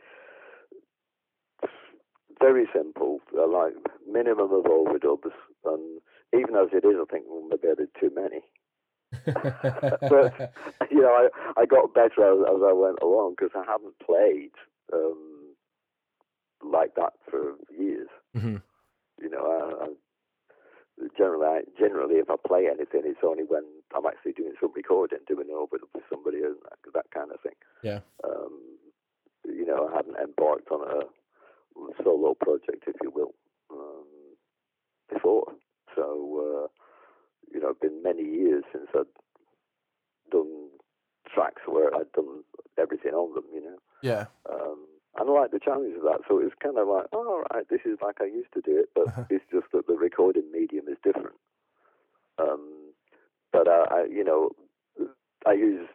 very 2.40 2.66
simple, 2.74 3.20
uh, 3.38 3.46
like 3.46 3.74
minimum 4.10 4.52
of 4.52 4.64
overdubs, 4.64 5.30
and 5.64 6.00
even 6.34 6.56
as 6.56 6.68
it 6.72 6.84
is, 6.84 6.96
I 7.00 7.04
think 7.10 7.24
well, 7.28 7.46
maybe 7.48 7.68
I 7.70 7.74
did 7.74 7.88
too 8.00 8.10
many. 8.14 8.42
but 9.26 10.52
you 10.90 11.02
know, 11.02 11.28
I, 11.28 11.28
I 11.60 11.66
got 11.66 11.94
better 11.94 12.32
as, 12.32 12.38
as 12.48 12.62
I 12.66 12.72
went 12.72 12.98
along 13.02 13.34
because 13.36 13.52
I 13.54 13.70
haven't 13.70 13.98
played 14.04 14.52
um, 14.92 15.54
like 16.64 16.94
that 16.96 17.12
for 17.30 17.54
years. 17.78 18.08
Mm-hmm. 18.36 18.56
You 19.20 19.30
know, 19.30 19.46
I, 19.46 19.84
I 19.84 19.88
generally, 21.16 21.62
generally, 21.78 22.16
if 22.16 22.30
I 22.30 22.36
play 22.46 22.66
anything, 22.66 23.02
it's 23.04 23.24
only 23.24 23.44
when 23.44 23.64
I'm 23.96 24.06
actually 24.06 24.32
doing 24.32 24.54
some 24.60 24.72
recording, 24.74 25.18
doing 25.26 25.48
it 25.48 25.54
over 25.54 25.78
with 25.94 26.04
somebody, 26.10 26.38
and 26.38 26.56
that, 26.62 26.78
that 26.94 27.10
kind 27.12 27.30
of 27.32 27.40
thing. 27.40 27.56
Yeah. 27.82 28.00
Um, 28.24 28.60
you 29.44 29.66
know, 29.66 29.88
I 29.88 29.96
hadn't 29.96 30.16
embarked 30.16 30.70
on 30.70 30.82
a 30.86 32.02
solo 32.02 32.34
project, 32.34 32.84
if 32.86 32.96
you 33.02 33.10
will, 33.10 33.34
um, 33.70 34.06
before. 35.12 35.52
So, 35.94 36.02
uh, 36.02 36.68
you 37.52 37.60
know, 37.60 37.70
it's 37.70 37.80
been 37.80 38.02
many 38.02 38.22
years 38.22 38.64
since 38.72 38.86
I'd 38.94 39.06
done 40.30 40.68
tracks 41.34 41.62
where 41.66 41.94
I'd 41.94 42.12
done 42.12 42.44
everything 42.78 43.12
on 43.12 43.34
them. 43.34 43.44
You 43.52 43.62
know. 43.62 43.78
Yeah. 44.02 44.26
Um, 44.50 44.86
and 45.18 45.28
I 45.28 45.32
like 45.32 45.50
the 45.50 45.60
challenge 45.60 45.94
of 45.96 46.02
that. 46.02 46.20
So 46.26 46.38
it's 46.38 46.54
kind 46.62 46.78
of 46.78 46.88
like, 46.88 47.06
oh, 47.12 47.18
all 47.18 47.44
right, 47.52 47.68
this 47.68 47.82
is 47.84 47.98
like 48.02 48.20
I 48.20 48.24
used 48.24 48.52
to 48.54 48.62
do 48.62 48.78
it, 48.78 48.88
but 48.94 49.08
uh-huh. 49.08 49.24
it's 49.28 49.44
just 49.52 49.66
that 49.72 49.86
the 49.86 49.94
recording 49.94 50.50
medium 50.50 50.88
is 50.88 50.96
different. 51.04 51.36
Um, 52.38 52.92
but 53.52 53.68
I, 53.68 53.84
I, 53.90 54.04
you 54.10 54.21
know, 54.32 54.50
I 55.46 55.52
use 55.52 55.88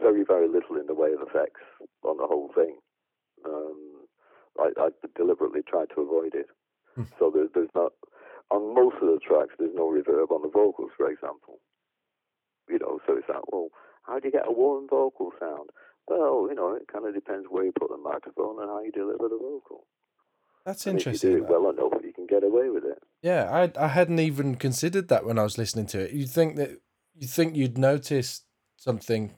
very, 0.00 0.24
very 0.24 0.48
little 0.48 0.76
in 0.76 0.86
the 0.86 0.94
way 0.94 1.10
of 1.12 1.20
effects 1.20 1.60
on 2.04 2.16
the 2.16 2.26
whole 2.26 2.50
thing. 2.54 2.76
Um, 3.44 4.06
I, 4.58 4.70
I 4.78 4.88
deliberately 5.16 5.62
try 5.66 5.84
to 5.94 6.00
avoid 6.00 6.34
it. 6.34 6.46
Hmm. 6.94 7.04
So 7.18 7.30
there, 7.32 7.46
there's 7.54 7.74
not, 7.74 7.92
on 8.50 8.74
most 8.74 8.96
of 9.02 9.08
the 9.08 9.20
tracks, 9.20 9.54
there's 9.58 9.74
no 9.74 9.88
reverb 9.88 10.30
on 10.30 10.42
the 10.42 10.48
vocals, 10.48 10.90
for 10.96 11.10
example. 11.10 11.60
You 12.68 12.78
know, 12.78 13.00
so 13.06 13.16
it's 13.16 13.28
like, 13.28 13.50
well, 13.50 13.68
how 14.02 14.18
do 14.18 14.28
you 14.28 14.32
get 14.32 14.48
a 14.48 14.52
warm 14.52 14.86
vocal 14.88 15.32
sound? 15.38 15.70
Well, 16.08 16.46
you 16.48 16.54
know, 16.54 16.74
it 16.74 16.88
kind 16.92 17.06
of 17.06 17.14
depends 17.14 17.46
where 17.48 17.64
you 17.64 17.72
put 17.78 17.90
the 17.90 17.96
microphone 17.96 18.60
and 18.60 18.68
how 18.68 18.82
you 18.82 18.92
deliver 18.92 19.28
the 19.28 19.38
vocal. 19.38 19.86
That's 20.64 20.86
and 20.86 20.98
interesting. 20.98 21.30
If 21.30 21.34
you 21.34 21.40
do 21.40 21.44
it 21.46 21.50
well 21.50 21.70
enough, 21.70 22.04
you 22.04 22.12
can 22.12 22.26
get 22.26 22.44
away 22.44 22.68
with 22.68 22.84
it. 22.84 22.98
Yeah, 23.22 23.48
I 23.50 23.84
I 23.84 23.88
hadn't 23.88 24.18
even 24.18 24.56
considered 24.56 25.08
that 25.08 25.24
when 25.24 25.38
I 25.38 25.42
was 25.42 25.58
listening 25.58 25.86
to 25.86 26.00
it. 26.00 26.12
You'd 26.12 26.30
think 26.30 26.56
that 26.56 26.80
you 27.20 27.26
think 27.28 27.54
you'd 27.54 27.78
notice 27.78 28.42
something. 28.76 29.34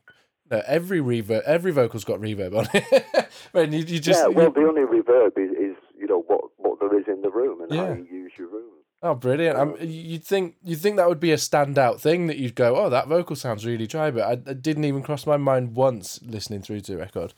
No, 0.51 0.63
every 0.67 1.01
reverb, 1.01 1.43
every 1.43 1.73
vocal's 1.73 2.05
got 2.05 2.21
reverb 2.21 2.57
on 2.57 2.69
it. 2.73 3.29
when 3.53 3.73
you, 3.73 3.81
you 3.81 3.99
just 3.99 4.21
yeah, 4.21 4.29
well, 4.29 4.47
you, 4.47 4.53
the 4.55 4.69
only 4.69 4.83
reverb 4.83 5.37
is, 5.39 5.51
is 5.51 5.77
you 5.99 6.07
know 6.07 6.23
what 6.27 6.45
what 6.57 6.79
there 6.81 6.99
is 6.99 7.07
in 7.09 7.23
the 7.23 7.31
room 7.31 7.61
and 7.63 7.73
Yeah. 7.73 7.89
how 7.89 7.93
you 7.95 8.05
use 8.05 8.33
your 8.39 8.49
room. 8.49 8.71
Oh, 9.05 9.15
brilliant! 9.17 9.59
Um, 9.59 9.77
you'd 9.81 10.25
think 10.25 10.55
you'd 10.63 10.79
think 10.79 10.97
that 10.97 11.09
would 11.09 11.19
be 11.19 11.33
a 11.33 11.37
standout 11.37 11.99
thing 12.01 12.29
that 12.29 12.37
you'd 12.39 12.55
go, 12.55 12.77
oh, 12.77 12.89
that 12.91 13.09
vocal 13.09 13.35
sounds 13.35 13.67
really 13.67 13.89
dry, 13.89 14.13
but 14.13 14.23
I, 14.23 14.51
it 14.51 14.63
didn't 14.63 14.85
even 14.85 15.03
cross 15.03 15.27
my 15.27 15.37
mind 15.37 15.75
once 15.75 16.21
listening 16.23 16.63
through 16.63 16.81
to 16.83 16.93
the 16.93 16.99
record. 16.99 17.35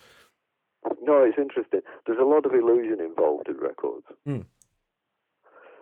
No, 1.03 1.23
it's 1.23 1.39
interesting. 1.39 1.81
There's 2.07 2.19
a 2.21 2.25
lot 2.25 2.45
of 2.45 2.53
illusion 2.53 3.01
involved 3.01 3.49
in 3.49 3.57
records. 3.57 4.05
Hmm. 4.27 4.41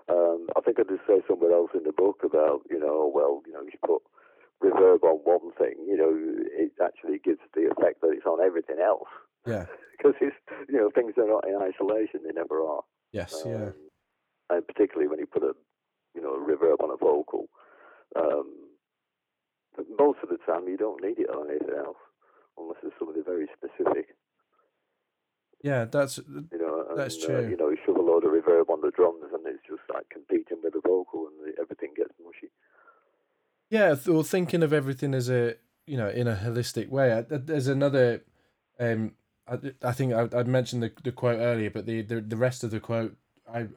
Um, 0.09 0.47
I 0.57 0.61
think 0.61 0.79
I 0.79 0.83
did 0.83 1.01
say 1.07 1.21
somewhere 1.29 1.53
else 1.53 1.71
in 1.75 1.83
the 1.85 1.93
book 1.93 2.21
about 2.25 2.61
you 2.71 2.79
know, 2.79 3.11
well, 3.13 3.43
you 3.47 3.53
know, 3.53 3.63
you 3.63 3.73
put 3.85 4.03
reverb 4.63 5.03
on 5.03 5.19
one 5.25 5.53
thing, 5.59 5.75
you 5.87 5.97
know, 5.97 6.13
it 6.15 6.73
actually 6.83 7.19
gives 7.19 7.41
the 7.55 7.71
effect 7.71 8.01
that 8.01 8.13
it's 8.13 8.27
on 8.27 8.45
everything 8.45 8.79
else. 8.83 9.09
Yeah. 9.47 9.67
Because 9.99 10.19
it's 10.21 10.35
you 10.69 10.79
know 10.79 10.91
things 10.93 11.15
are 11.17 11.29
not 11.29 11.47
in 11.47 11.55
isolation; 11.63 12.27
they 12.27 12.33
never 12.35 12.61
are. 12.61 12.83
Yes. 13.13 13.47
Um, 13.47 13.53
yeah. 13.53 13.69
And 14.51 14.67
particularly 14.67 15.07
when 15.07 15.21
you 15.21 15.27
put 15.27 15.45
a 15.45 15.53
you 16.15 16.23
know, 16.23 16.35
a 16.35 16.41
reverb 16.41 16.83
on 16.83 16.91
a 16.91 16.97
vocal. 16.97 17.49
Um, 18.17 18.69
most 19.99 20.19
of 20.23 20.29
the 20.29 20.39
time, 20.45 20.69
you 20.69 20.77
don't 20.77 21.03
need 21.03 21.19
it 21.19 21.31
on 21.31 21.49
anything 21.49 21.77
else, 21.77 21.97
unless 22.59 22.79
it's 22.83 22.95
something 22.99 23.23
very 23.25 23.49
specific. 23.57 24.15
Yeah, 25.65 25.87
that's 25.87 26.19
you 26.19 26.59
know, 26.59 26.85
and, 26.91 26.99
that's 26.99 27.23
uh, 27.23 27.27
true. 27.27 27.49
you 27.49 27.57
know, 27.57 27.71
you 27.71 27.79
shove 27.87 27.97
a 27.97 28.03
load 28.03 28.25
of 28.25 28.33
reverb 28.33 28.69
on 28.69 28.81
the 28.83 28.91
drums, 28.91 29.25
and 29.33 29.47
it's 29.47 29.63
just 29.67 29.83
like 29.93 30.05
competing 30.11 30.59
with 30.63 30.75
the 30.75 30.83
vocal, 30.85 31.29
and 31.31 31.39
the, 31.41 31.61
everything 31.61 31.95
gets 31.97 32.13
mushy. 32.21 32.53
Yeah, 33.73 33.95
or 34.07 34.23
thinking 34.23 34.63
of 34.63 34.75
everything 34.75 35.15
as 35.15 35.31
a 35.31 35.55
you 35.87 35.97
know 35.97 36.11
in 36.11 36.29
a 36.29 36.35
holistic 36.37 36.91
way. 36.91 37.25
There's 37.31 37.69
another. 37.69 38.23
Um, 38.79 39.13
I, 39.49 39.59
I 39.83 39.93
think 39.93 40.13
I, 40.13 40.29
I 40.37 40.43
mentioned 40.43 40.83
the, 40.83 40.93
the 41.03 41.11
quote 41.11 41.39
earlier, 41.41 41.71
but 41.71 41.87
the, 41.87 42.03
the 42.03 42.21
the 42.21 42.37
rest 42.37 42.65
of 42.65 42.71
the 42.71 42.81
quote 42.81 43.17
I 43.51 43.69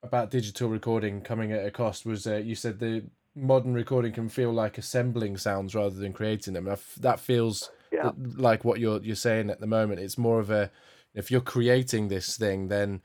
about 0.00 0.30
digital 0.30 0.68
recording 0.68 1.22
coming 1.22 1.50
at 1.50 1.66
a 1.66 1.72
cost 1.72 2.06
was 2.06 2.24
uh, 2.24 2.36
you 2.36 2.54
said 2.54 2.78
the 2.78 3.02
modern 3.34 3.74
recording 3.74 4.12
can 4.12 4.28
feel 4.28 4.52
like 4.52 4.78
assembling 4.78 5.36
sounds 5.36 5.74
rather 5.74 5.96
than 5.96 6.12
creating 6.12 6.54
them. 6.54 6.72
That 7.00 7.18
feels 7.18 7.68
yeah. 7.90 8.12
like 8.36 8.64
what 8.64 8.78
you're 8.78 9.02
you're 9.02 9.16
saying 9.16 9.50
at 9.50 9.58
the 9.58 9.66
moment. 9.66 9.98
It's 9.98 10.16
more 10.16 10.38
of 10.38 10.50
a 10.50 10.70
if 11.14 11.32
you're 11.32 11.40
creating 11.40 12.06
this 12.06 12.36
thing, 12.36 12.68
then 12.68 13.02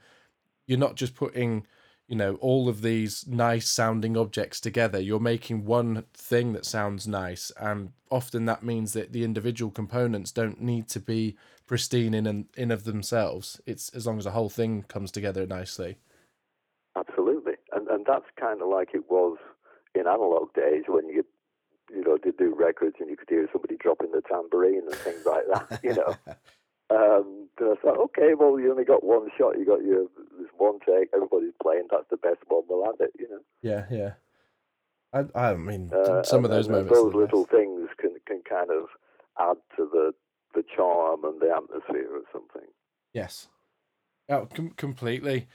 you're 0.68 0.78
not 0.78 0.94
just 0.94 1.16
putting 1.16 1.66
you 2.08 2.16
know 2.16 2.34
all 2.36 2.68
of 2.68 2.82
these 2.82 3.26
nice 3.26 3.68
sounding 3.68 4.16
objects 4.16 4.60
together. 4.60 4.98
You're 4.98 5.20
making 5.20 5.64
one 5.64 6.04
thing 6.14 6.54
that 6.54 6.64
sounds 6.64 7.06
nice 7.06 7.52
and 7.60 7.92
often 8.10 8.46
that 8.46 8.62
means 8.62 8.94
that 8.94 9.12
the 9.12 9.22
individual 9.22 9.70
components 9.70 10.32
don't 10.32 10.60
need 10.60 10.88
to 10.88 11.00
be 11.00 11.36
pristine 11.66 12.14
in 12.14 12.26
and 12.26 12.46
in 12.56 12.70
of 12.70 12.84
themselves. 12.84 13.60
It's 13.66 13.90
as 13.90 14.06
long 14.06 14.18
as 14.18 14.24
the 14.24 14.30
whole 14.30 14.48
thing 14.48 14.84
comes 14.88 15.12
together 15.12 15.46
nicely. 15.46 15.98
Absolutely. 16.96 17.54
And 17.72 17.86
and 17.88 18.06
that's 18.06 18.26
kind 18.40 18.62
of 18.62 18.68
like 18.68 18.90
it 18.94 19.10
was 19.10 19.36
in 19.94 20.06
analog 20.06 20.52
days 20.54 20.84
when 20.88 21.08
you 21.08 21.24
you 21.90 22.02
know 22.04 22.18
did 22.18 22.36
do 22.36 22.54
records 22.54 22.96
and 23.00 23.08
you 23.10 23.16
could 23.16 23.28
hear 23.28 23.48
somebody 23.52 23.76
dropping 23.76 24.10
the 24.12 24.22
tambourine 24.22 24.82
and 24.86 24.94
things 24.96 25.24
like 25.24 25.44
that 25.50 25.80
you 25.82 25.94
know 25.94 26.14
Um, 26.90 27.48
then 27.58 27.74
I 27.76 27.80
thought, 27.82 27.98
okay, 27.98 28.32
well, 28.38 28.58
you 28.58 28.70
only 28.70 28.84
got 28.84 29.04
one 29.04 29.28
shot. 29.36 29.58
You 29.58 29.66
got 29.66 29.84
your 29.84 30.06
this 30.38 30.48
one 30.56 30.78
take. 30.80 31.10
Everybody's 31.14 31.52
playing. 31.62 31.88
That's 31.90 32.08
the 32.10 32.16
best 32.16 32.38
one. 32.48 32.62
We'll 32.68 32.84
have 32.84 33.00
it. 33.00 33.12
You 33.18 33.28
know. 33.28 33.40
Yeah, 33.62 33.84
yeah. 33.90 34.12
I, 35.12 35.24
I 35.34 35.54
mean, 35.54 35.90
uh, 35.92 36.22
some 36.22 36.44
of 36.44 36.50
those 36.50 36.68
moments. 36.68 36.92
those 36.92 37.14
little 37.14 37.44
things 37.44 37.88
can 37.98 38.16
can 38.26 38.42
kind 38.48 38.70
of 38.70 38.88
add 39.38 39.56
to 39.76 39.88
the 39.90 40.14
the 40.54 40.64
charm 40.74 41.24
and 41.24 41.40
the 41.40 41.50
atmosphere 41.54 42.16
of 42.16 42.24
something. 42.32 42.68
Yes. 43.12 43.48
Oh, 44.28 44.46
com- 44.54 44.74
completely. 44.76 45.46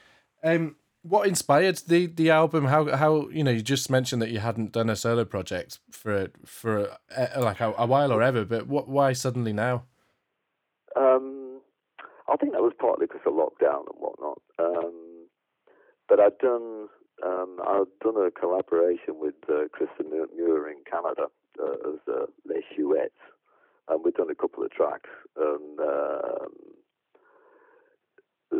Um, 0.44 0.76
what 1.04 1.28
inspired 1.28 1.78
the 1.88 2.08
the 2.08 2.30
album? 2.30 2.66
How 2.66 2.96
how 2.96 3.30
you 3.30 3.44
know 3.44 3.52
you 3.52 3.62
just 3.62 3.90
mentioned 3.90 4.22
that 4.22 4.30
you 4.30 4.40
hadn't 4.40 4.72
done 4.72 4.90
a 4.90 4.96
solo 4.96 5.26
project 5.26 5.80
for 5.92 6.30
for 6.46 6.98
a, 7.16 7.42
like 7.42 7.60
a, 7.60 7.74
a 7.78 7.86
while 7.86 8.12
or 8.12 8.22
ever, 8.22 8.46
but 8.46 8.68
what 8.68 8.88
why 8.88 9.14
suddenly 9.14 9.54
now? 9.54 9.84
Um, 10.96 11.62
I 12.32 12.38
think 12.38 12.54
that 12.54 12.62
was 12.62 12.74
partly 12.80 13.06
because 13.06 13.22
of 13.26 13.34
lockdown 13.34 13.86
and 13.92 14.00
whatnot. 14.00 14.42
Um, 14.60 15.28
but 16.08 16.20
I'd 16.20 16.38
done 16.40 16.88
um, 17.24 17.60
I'd 17.66 17.86
done 18.04 18.18
a 18.18 18.32
collaboration 18.32 19.20
with 19.20 19.36
uh, 19.50 19.68
Kristen 19.72 20.10
Muir 20.10 20.70
in 20.70 20.84
Canada 20.90 21.28
uh, 21.62 21.90
as 21.90 22.00
uh, 22.08 22.26
Les 22.46 22.62
Chouettes, 22.76 23.10
and 23.88 24.04
we'd 24.04 24.16
done 24.16 24.30
a 24.30 24.36
couple 24.36 24.64
of 24.64 24.72
tracks. 24.72 25.10
And 25.38 25.80
um, 25.80 26.54
uh, 28.52 28.58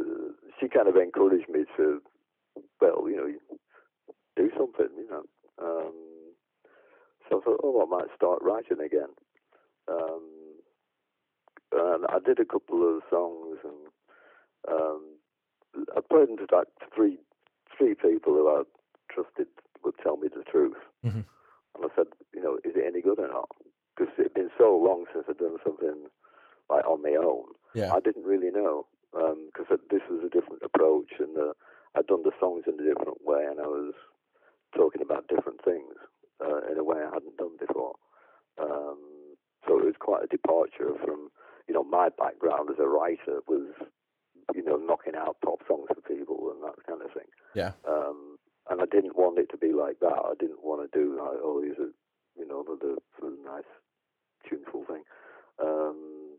she 0.60 0.68
kind 0.68 0.88
of 0.88 0.96
encouraged 0.96 1.50
me 1.50 1.66
to, 1.78 2.02
well, 2.82 3.06
you 3.08 3.16
know, 3.16 3.58
do 4.36 4.50
something, 4.58 4.90
you 4.98 5.08
know. 5.10 5.24
Um, 5.62 5.94
so 7.30 7.40
I 7.40 7.44
thought, 7.44 7.62
oh, 7.64 7.82
I 7.82 7.90
might 7.90 8.16
start 8.16 8.40
writing 8.42 8.80
again. 8.84 9.10
I 12.14 12.20
did 12.20 12.40
a 12.40 12.46
couple 12.46 12.86
of 12.86 13.02
songs, 13.10 13.58
and 13.64 13.82
um, 14.70 15.02
I 15.98 16.02
played 16.02 16.30
them 16.30 16.38
to 16.38 16.56
like 16.56 16.68
three 16.96 17.18
three 17.76 17.96
people 17.96 18.34
who 18.34 18.48
I 18.48 18.64
trusted 19.12 19.48
would 19.84 19.96
tell 20.02 20.18
me 20.18 20.28
the 20.30 20.44
truth. 20.44 20.78
Mm-hmm. 21.04 21.26
And 21.76 21.82
I 21.84 21.88
said, 21.96 22.08
you 22.34 22.42
know, 22.42 22.58
is 22.64 22.76
it 22.76 22.86
any 22.86 23.02
good 23.02 23.20
or 23.20 23.28
not? 23.28 23.50
Because 23.96 24.14
it'd 24.20 24.34
been 24.34 24.52
so 24.58 24.78
long 24.78 25.06
since 25.12 25.26
I'd 25.28 25.38
done 25.38 25.58
something 25.64 26.06
like 26.70 26.86
on 26.86 27.02
my 27.02 27.18
own. 27.18 27.46
Yeah. 27.74 27.94
I 27.94 28.00
didn't 28.00 28.26
really 28.26 28.52
know 28.52 28.86
because 29.12 29.70
um, 29.70 29.80
this 29.90 30.02
was 30.10 30.22
a 30.26 30.30
different 30.30 30.62
approach, 30.64 31.14
and 31.20 31.38
uh, 31.38 31.54
I'd 31.96 32.08
done 32.08 32.24
the 32.24 32.32
songs 32.40 32.64
in 32.68 32.76
a 32.76 32.86
different 32.86 33.26
way, 33.26 33.46
and 33.46 33.60
I 33.60 33.68
was 33.68 33.94
talking 34.76 35.02
about 35.02 35.28
different 35.28 35.64
things 35.64 35.94
uh, 36.42 36.66
in 36.72 36.78
a 36.78 36.84
way 36.84 36.98
I 36.98 37.14
hadn't 37.14 37.38
done 37.38 37.58
before. 37.60 37.94
Um, 38.60 38.98
so 39.68 39.80
it 39.80 39.86
was 39.86 40.00
quite 40.00 40.24
a 40.24 40.28
departure 40.28 40.94
from 41.04 41.30
you 41.68 41.74
know, 41.74 41.84
my 41.84 42.10
background 42.10 42.70
as 42.70 42.80
a 42.80 42.88
writer 42.88 43.40
was, 43.48 43.68
you 44.54 44.64
know, 44.64 44.76
knocking 44.76 45.16
out 45.16 45.38
pop 45.44 45.60
songs 45.68 45.88
for 45.88 46.02
people 46.02 46.52
and 46.54 46.64
that 46.64 46.76
kind 46.88 47.02
of 47.02 47.12
thing. 47.14 47.30
Yeah. 47.56 47.72
Um, 47.88 48.38
and 48.70 48.82
I 48.82 48.86
didn't 48.86 49.18
want 49.18 49.40
it 49.40 49.50
to 49.52 49.58
be 49.58 49.74
like 49.74 50.00
that. 50.00 50.20
I 50.24 50.34
didn't 50.40 50.64
want 50.64 50.84
to 50.84 50.98
do 50.98 51.18
like, 51.18 51.40
oh, 51.42 51.62
here's 51.62 51.78
a, 51.78 51.92
you 52.40 52.48
know, 52.48 52.64
the, 52.64 52.98
the 53.22 53.36
nice, 53.46 53.68
tuneful 54.48 54.86
thing. 54.88 55.04
Um, 55.62 56.38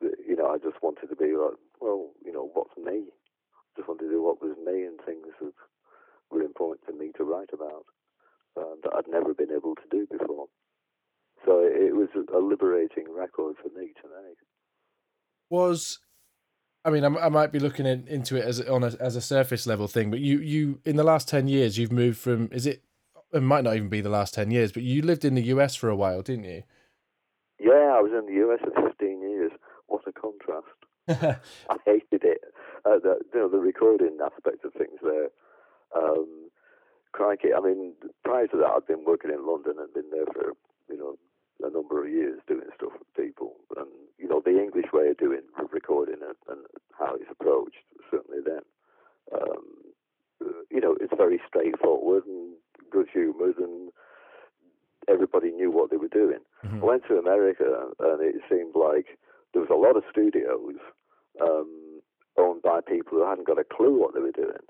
you 0.00 0.36
know, 0.36 0.48
I 0.48 0.58
just 0.58 0.82
wanted 0.82 1.08
to 1.08 1.16
be 1.16 1.36
like, 1.36 1.58
well, 1.80 2.10
you 2.24 2.32
know, 2.32 2.50
what's 2.52 2.76
me? 2.76 3.10
Just 3.76 3.88
wanted 3.88 4.04
to 4.04 4.10
do 4.10 4.22
what 4.22 4.42
was 4.42 4.56
me 4.64 4.84
and 4.84 4.98
things 5.04 5.26
that 5.40 5.52
were 6.30 6.42
important 6.42 6.86
to 6.86 6.96
me 6.96 7.10
to 7.16 7.24
write 7.24 7.50
about 7.52 7.86
uh, 8.56 8.78
that 8.82 8.94
I'd 8.94 9.10
never 9.10 9.34
been 9.34 9.50
able 9.50 9.74
to 9.74 9.88
do 9.90 10.06
before. 10.06 10.46
So 11.44 11.60
it 11.60 11.94
was 11.94 12.08
a 12.14 12.38
liberating 12.38 13.04
record 13.12 13.56
for 13.60 13.68
me 13.78 13.92
to 14.00 14.06
make 14.24 14.38
was 15.54 16.00
I 16.84 16.90
mean, 16.90 17.04
I, 17.04 17.08
I 17.08 17.28
might 17.30 17.50
be 17.50 17.58
looking 17.58 17.86
in, 17.86 18.06
into 18.08 18.36
it 18.36 18.44
as 18.44 18.60
on 18.60 18.84
a, 18.84 18.92
as 19.00 19.16
a 19.16 19.20
surface 19.20 19.66
level 19.66 19.88
thing, 19.88 20.10
but 20.10 20.20
you 20.20 20.38
you 20.38 20.80
in 20.84 20.96
the 20.96 21.04
last 21.04 21.28
ten 21.28 21.48
years 21.48 21.78
you've 21.78 21.92
moved 21.92 22.18
from 22.18 22.48
is 22.52 22.66
it 22.66 22.82
it 23.32 23.42
might 23.42 23.64
not 23.64 23.76
even 23.76 23.88
be 23.88 24.00
the 24.00 24.10
last 24.10 24.34
ten 24.34 24.50
years, 24.50 24.70
but 24.70 24.82
you 24.82 25.02
lived 25.02 25.24
in 25.24 25.34
the 25.34 25.42
US 25.54 25.74
for 25.74 25.88
a 25.88 25.96
while, 25.96 26.22
didn't 26.22 26.44
you? 26.44 26.62
Yeah, 27.58 27.96
I 27.96 28.00
was 28.00 28.12
in 28.12 28.26
the 28.26 28.40
US 28.46 28.60
for 28.60 28.88
fifteen 28.88 29.22
years. 29.22 29.52
What 29.86 30.02
a 30.06 30.12
contrast! 30.12 30.78
I 31.70 31.76
hated 31.86 32.24
it. 32.24 32.40
Uh, 32.84 32.98
the 33.02 33.18
you 33.32 33.40
know 33.40 33.48
the 33.48 33.58
recording 33.58 34.18
aspect 34.22 34.64
of 34.64 34.72
things 34.74 34.98
there. 35.02 35.28
Um, 35.96 36.50
crikey! 37.12 37.54
I 37.56 37.60
mean, 37.60 37.94
prior 38.24 38.46
to 38.48 38.56
that, 38.58 38.72
I'd 38.76 38.86
been 38.86 39.04
working 39.06 39.30
in 39.30 39.46
London 39.46 39.76
and 39.78 39.94
been 39.94 40.10
there 40.10 40.26
for 40.34 40.52
you 40.90 40.98
know 40.98 41.16
a 41.62 41.70
number 41.70 42.04
of 42.04 42.10
years 42.10 42.40
doing 42.46 42.66
stuff 42.74 42.92
with 42.98 43.14
people, 43.16 43.54
and 43.76 43.86
you 44.18 44.28
know 44.28 44.42
the 44.44 44.58
English 44.58 44.92
way 44.92 45.08
of 45.08 45.18
doing 45.18 45.42
recording 45.70 46.20
and, 46.22 46.36
and 46.48 46.66
how 46.98 47.14
it's 47.14 47.30
approached. 47.30 47.84
Certainly, 48.10 48.42
then, 48.44 48.62
um, 49.32 49.64
you 50.70 50.80
know, 50.80 50.96
it's 51.00 51.12
very 51.16 51.40
straightforward 51.48 52.24
and 52.26 52.54
good 52.90 53.06
humoured, 53.12 53.58
and 53.58 53.90
everybody 55.08 55.50
knew 55.50 55.70
what 55.70 55.90
they 55.90 55.96
were 55.96 56.08
doing. 56.08 56.40
Mm-hmm. 56.64 56.82
I 56.82 56.84
went 56.84 57.02
to 57.08 57.18
America, 57.18 57.88
and 57.98 58.22
it 58.22 58.40
seemed 58.48 58.74
like 58.74 59.18
there 59.52 59.62
was 59.62 59.70
a 59.70 59.74
lot 59.74 59.96
of 59.96 60.04
studios 60.10 60.78
um, 61.40 62.00
owned 62.36 62.62
by 62.62 62.80
people 62.80 63.18
who 63.18 63.28
hadn't 63.28 63.46
got 63.46 63.58
a 63.58 63.64
clue 63.64 64.00
what 64.00 64.14
they 64.14 64.20
were 64.20 64.32
doing. 64.32 64.64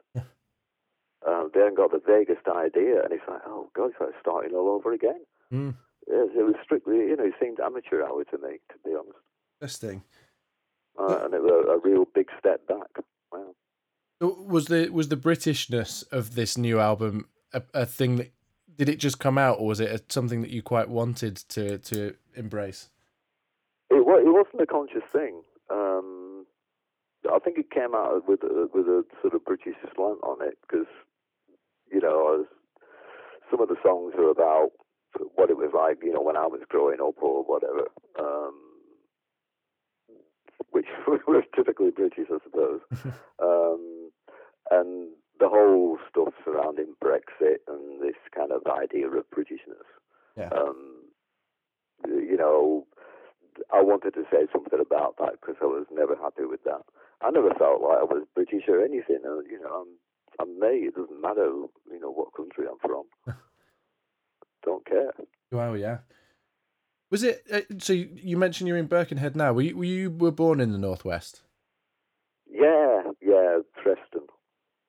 um, 1.26 1.50
they 1.54 1.60
hadn't 1.60 1.76
got 1.76 1.92
the 1.92 2.02
vaguest 2.06 2.46
idea, 2.48 3.02
and 3.02 3.12
it's 3.12 3.28
like, 3.28 3.42
oh 3.46 3.70
God, 3.74 3.90
it's 3.90 4.00
like 4.00 4.20
starting 4.20 4.54
all 4.54 4.68
over 4.68 4.92
again. 4.92 5.20
Mm 5.52 5.74
it 6.06 6.44
was 6.44 6.54
strictly, 6.62 6.96
you 6.96 7.16
know, 7.16 7.24
it 7.24 7.34
seemed 7.40 7.60
amateur 7.60 8.02
hour 8.02 8.24
to 8.24 8.38
me, 8.38 8.58
to 8.70 8.74
be 8.84 8.94
honest. 8.94 9.18
Interesting. 9.60 10.02
Uh, 10.98 11.24
and 11.24 11.34
it 11.34 11.42
was 11.42 11.64
a, 11.66 11.70
a 11.72 11.78
real 11.78 12.04
big 12.14 12.28
step 12.38 12.66
back. 12.66 13.04
Wow. 13.32 13.54
Was 14.20 14.66
the 14.66 14.88
was 14.90 15.08
the 15.08 15.16
Britishness 15.16 16.04
of 16.12 16.34
this 16.34 16.56
new 16.56 16.78
album 16.78 17.26
a, 17.52 17.62
a 17.72 17.86
thing 17.86 18.16
that 18.16 18.32
did 18.76 18.88
it 18.88 18.98
just 18.98 19.18
come 19.18 19.38
out, 19.38 19.58
or 19.60 19.66
was 19.66 19.80
it 19.80 19.90
a, 19.90 20.02
something 20.12 20.42
that 20.42 20.50
you 20.50 20.62
quite 20.62 20.88
wanted 20.88 21.36
to 21.36 21.78
to 21.78 22.14
embrace? 22.34 22.90
It, 23.90 23.96
it 23.96 24.32
wasn't 24.32 24.62
a 24.62 24.66
conscious 24.66 25.02
thing. 25.12 25.42
Um, 25.70 26.46
I 27.32 27.38
think 27.38 27.58
it 27.58 27.70
came 27.70 27.94
out 27.94 28.28
with 28.28 28.42
a, 28.42 28.68
with 28.74 28.86
a 28.86 29.04
sort 29.22 29.34
of 29.34 29.44
British 29.44 29.76
slant 29.94 30.18
on 30.22 30.46
it 30.46 30.58
because 30.62 30.86
you 31.90 32.00
know 32.00 32.08
was, 32.10 32.46
some 33.50 33.60
of 33.60 33.68
the 33.68 33.76
songs 33.82 34.14
are 34.18 34.30
about 34.30 34.70
what 35.34 35.50
it 35.50 35.56
was 35.56 35.70
like, 35.74 35.98
you 36.02 36.12
know, 36.12 36.22
when 36.22 36.36
I 36.36 36.46
was 36.46 36.60
growing 36.68 37.00
up 37.00 37.22
or 37.22 37.42
whatever, 37.44 37.88
um, 38.18 38.54
which 40.70 40.86
was 41.06 41.44
typically 41.54 41.90
British, 41.90 42.28
I 42.30 42.38
suppose. 42.42 42.80
um, 43.42 44.10
and 44.70 45.10
the 45.40 45.48
whole 45.48 45.98
stuff 46.08 46.34
surrounding 46.44 46.94
Brexit 47.02 47.58
and 47.68 48.00
this 48.00 48.16
kind 48.34 48.52
of 48.52 48.62
idea 48.66 49.08
of 49.08 49.24
Britishness. 49.30 49.88
Yeah. 50.36 50.50
Um, 50.52 51.02
you 52.06 52.36
know, 52.36 52.86
I 53.72 53.82
wanted 53.82 54.14
to 54.14 54.24
say 54.30 54.46
something 54.52 54.80
about 54.80 55.16
that 55.18 55.40
because 55.40 55.56
I 55.62 55.66
was 55.66 55.86
never 55.92 56.16
happy 56.16 56.44
with 56.44 56.62
that. 56.64 56.82
I 57.22 57.30
never 57.30 57.50
felt 57.54 57.82
like 57.82 57.98
I 57.98 58.04
was 58.04 58.26
British 58.34 58.64
or 58.68 58.80
anything. 58.84 59.20
You 59.22 59.60
know, 59.62 59.84
I'm 59.84 59.98
I'm 60.40 60.58
me. 60.58 60.88
It 60.88 60.94
doesn't 60.94 61.20
matter, 61.20 61.46
you 61.90 62.00
know, 62.00 62.10
what 62.10 62.34
country 62.34 62.66
I'm 62.68 62.78
from. 62.78 63.04
don't 64.64 64.86
care. 64.86 65.12
Wow, 65.52 65.74
yeah. 65.74 65.98
Was 67.10 67.22
it 67.22 67.44
uh, 67.52 67.60
so? 67.78 67.92
You 67.92 68.36
mentioned 68.36 68.66
you're 68.66 68.76
in 68.76 68.86
Birkenhead 68.86 69.36
now. 69.36 69.52
Were 69.52 69.62
you, 69.62 69.76
were 69.76 69.84
you 69.84 70.10
were 70.10 70.32
born 70.32 70.60
in 70.60 70.72
the 70.72 70.78
northwest? 70.78 71.42
Yeah, 72.50 73.02
yeah, 73.20 73.58
Preston. 73.80 74.26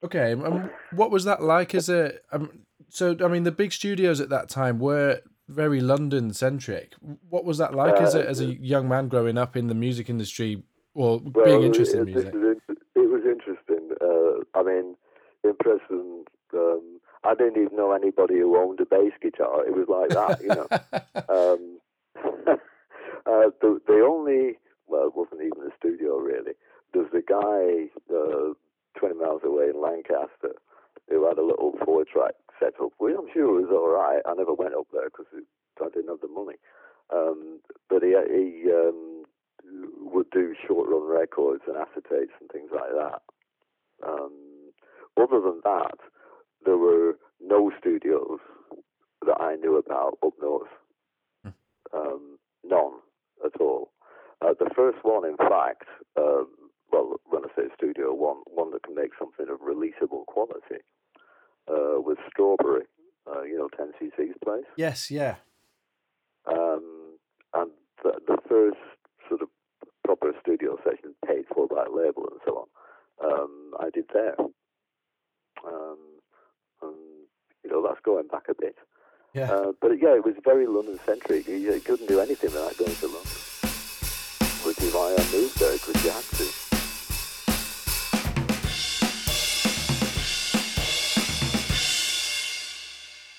Okay, 0.04 0.34
um, 0.34 0.70
what 0.92 1.12
was 1.12 1.24
that 1.26 1.44
like 1.44 1.76
as 1.76 1.90
a? 1.90 2.14
Um, 2.32 2.64
so 2.90 3.16
I 3.24 3.28
mean, 3.28 3.44
the 3.44 3.52
big 3.52 3.74
studios 3.74 4.20
at 4.20 4.30
that 4.30 4.50
time 4.50 4.80
were 4.80 5.22
very 5.48 5.82
London 5.82 6.34
centric. 6.34 6.94
What 7.30 7.46
was 7.46 7.58
that 7.60 7.76
like 7.76 7.96
uh, 7.96 8.04
as 8.04 8.16
a 8.16 8.28
as 8.28 8.40
a 8.40 8.46
young 8.46 8.88
man 8.88 9.08
growing 9.08 9.38
up 9.38 9.56
in 9.56 9.68
the 9.68 9.76
music 9.76 10.10
industry 10.10 10.64
or 10.94 11.20
well, 11.20 11.46
being 11.46 11.64
interested 11.64 12.00
it, 12.00 12.08
in 12.08 12.14
music? 12.14 12.34
It, 12.34 12.78
it 12.96 13.10
was 13.10 13.22
interesting. 13.26 13.90
Uh, 14.02 14.60
I 14.60 14.64
mean, 14.64 14.96
in 15.44 15.54
Preston, 15.60 16.26
I 17.26 17.34
didn't 17.36 17.62
even 17.62 17.76
know 17.76 17.92
anybody 17.92 18.36
who 18.36 18.58
owned 18.58 18.80
a 18.80 18.86
bass 18.86 19.14
guitar. 19.22 19.66
It 19.66 19.74
was 19.74 19.88
like 19.90 20.10
that, 20.10 20.42
you 20.42 20.50
know. 20.50 20.68
um, 21.30 21.80
uh, 23.26 23.50
the 23.62 23.82
the 23.88 24.06
only 24.08 24.60
well, 24.88 25.08
it 25.08 25.16
wasn't 25.16 25.42
even 25.42 25.68
a 25.68 25.76
studio 25.78 26.18
really. 26.18 26.54
There's 26.94 27.12
a 27.14 27.22
guy 27.22 27.90
uh, 28.14 28.54
20 29.00 29.16
miles 29.16 29.42
away 29.44 29.70
in 29.70 29.82
Lancaster 29.82 30.56
who 31.10 31.28
had 31.28 31.38
a 31.38 31.46
little 31.46 31.74
four 31.84 32.06
track 32.06 32.36
setup, 32.60 32.94
which 32.98 33.16
I'm 33.18 33.28
sure 33.34 33.62
was 33.62 33.70
all 33.72 33.90
right. 33.90 34.22
I 34.26 34.34
never 34.34 34.54
went 34.54 34.76
up 34.76 34.88
there 34.94 35.10
because 35.10 35.26
I 35.82 35.90
didn't 35.90 36.10
have 36.10 36.22
the 36.22 36.28
money. 36.28 36.58
Um, 37.14 37.60
but 37.90 38.02
he, 38.02 38.16
he 38.30 38.72
um, 38.72 39.26
would 40.00 40.30
do 40.32 40.56
short 40.66 40.90
run 40.90 41.08
records 41.08 41.64
and 41.68 41.76
acetates 41.76 42.34
and 42.40 42.50
things 42.52 42.72
like 42.74 42.92
that. 42.96 43.22
Um, 44.08 44.72
other 45.18 45.42
than 45.42 45.62
that, 45.64 45.98
there 46.66 46.78
were 46.78 47.18
no 47.42 47.72
studios 47.80 48.40
that 49.26 49.40
I 49.40 49.56
knew 49.56 49.78
about 49.78 50.18
up 50.26 50.34
north. 50.42 50.70
Hmm. 51.44 51.50
Um, 51.94 52.38
none 52.64 53.00
at 53.46 53.60
all. 53.60 53.92
Uh, 54.42 54.54
the 54.60 54.70
first 54.76 54.98
one, 55.04 55.26
in 55.26 55.38
fact, 55.38 55.86
um, 56.18 56.48
well, 56.92 57.20
when 57.26 57.44
I 57.46 57.48
say 57.56 57.68
studio, 57.76 58.14
one 58.14 58.38
one 58.46 58.72
that 58.72 58.84
can 58.84 58.96
make 58.96 59.12
something 59.18 59.48
of 59.50 59.60
releasable 59.60 60.26
quality, 60.26 60.84
uh, 61.68 62.00
was 62.00 62.18
Strawberry. 62.30 62.86
Uh, 63.28 63.42
you 63.42 63.58
know, 63.58 63.68
10cc's 63.70 64.38
place. 64.44 64.66
Yes, 64.96 65.12
yeah. 65.12 65.45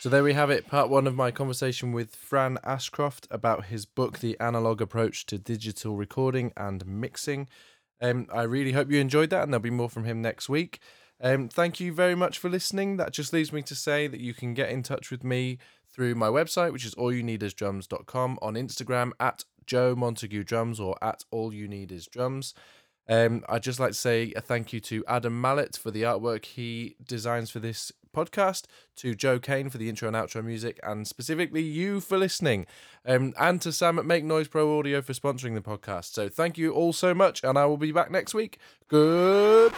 So 0.07 0.11
there 0.11 0.23
we 0.23 0.35
have 0.35 0.51
it, 0.51 0.69
part 0.69 0.89
one 0.89 1.09
of 1.09 1.17
my 1.17 1.33
conversation 1.33 1.91
with 1.91 2.15
Fran 2.15 2.59
Ashcroft 2.63 3.27
about 3.29 3.65
his 3.65 3.87
book, 3.87 4.21
The 4.21 4.39
Analog 4.39 4.81
Approach 4.81 5.27
to 5.27 5.37
Digital 5.37 5.97
Recording 5.97 6.53
and 6.57 6.87
Mixing. 6.87 7.49
Um, 8.01 8.29
I 8.33 8.43
really 8.43 8.71
hope 8.71 8.89
you 8.89 9.01
enjoyed 9.01 9.31
that, 9.31 9.43
and 9.43 9.53
there'll 9.53 9.63
be 9.63 9.71
more 9.71 9.91
from 9.91 10.05
him 10.05 10.23
next 10.23 10.49
week. 10.49 10.79
Um, 11.21 11.49
thank 11.49 11.81
you 11.81 11.93
very 11.93 12.15
much 12.15 12.39
for 12.39 12.49
listening. 12.49 12.99
That 12.99 13.11
just 13.11 13.33
leaves 13.33 13.53
me 13.53 13.63
to 13.63 13.75
say 13.75 14.07
that 14.07 14.21
you 14.21 14.33
can 14.33 14.55
get 14.55 14.71
in 14.71 14.85
touch 14.85 15.11
with 15.11 15.25
me 15.25 15.59
through 15.93 16.15
my 16.15 16.29
website, 16.29 16.73
which 16.73 16.87
is 16.87 16.95
allyouneedisdrums.com, 16.95 18.39
on 18.41 18.55
Instagram 18.55 19.11
at 19.19 19.45
Joe 19.67 19.97
Montague 19.97 20.45
Drums 20.45 20.79
or 20.79 20.97
at 21.03 21.25
All 21.33 21.53
You 21.53 21.67
Need 21.67 21.91
Is 21.91 22.07
Drums. 22.07 22.55
Um, 23.09 23.45
I'd 23.49 23.65
just 23.65 23.81
like 23.81 23.91
to 23.91 23.99
say 23.99 24.33
a 24.37 24.41
thank 24.41 24.73
you 24.73 24.79
to 24.81 25.05
Adam 25.09 25.41
Mallet 25.41 25.77
for 25.77 25.91
the 25.91 26.03
artwork 26.03 26.45
he 26.45 26.95
designs 27.05 27.51
for 27.51 27.59
this 27.61 27.91
podcast, 28.17 28.65
to 28.97 29.15
Joe 29.15 29.39
Kane 29.39 29.69
for 29.69 29.79
the 29.79 29.89
intro 29.89 30.09
and 30.09 30.17
outro 30.17 30.43
music, 30.45 30.81
and 30.83 31.07
specifically 31.07 31.63
you 31.63 32.01
for 32.01 32.17
listening, 32.19 32.67
um, 33.05 33.35
and 33.39 33.61
to 33.63 33.71
Sam 33.71 33.99
at 33.99 34.07
Make 34.07 34.25
Noise 34.25 34.49
Pro 34.49 34.79
Audio 34.79 35.03
for 35.03 35.13
sponsoring 35.13 35.55
the 35.55 35.61
podcast. 35.61 36.15
So 36.15 36.29
thank 36.29 36.57
you 36.57 36.73
all 36.73 36.93
so 36.93 37.15
much, 37.15 37.45
and 37.45 37.59
I 37.59 37.67
will 37.67 37.77
be 37.77 37.93
back 37.93 38.11
next 38.11 38.35
week. 38.35 38.59
Goodbye. 38.89 39.77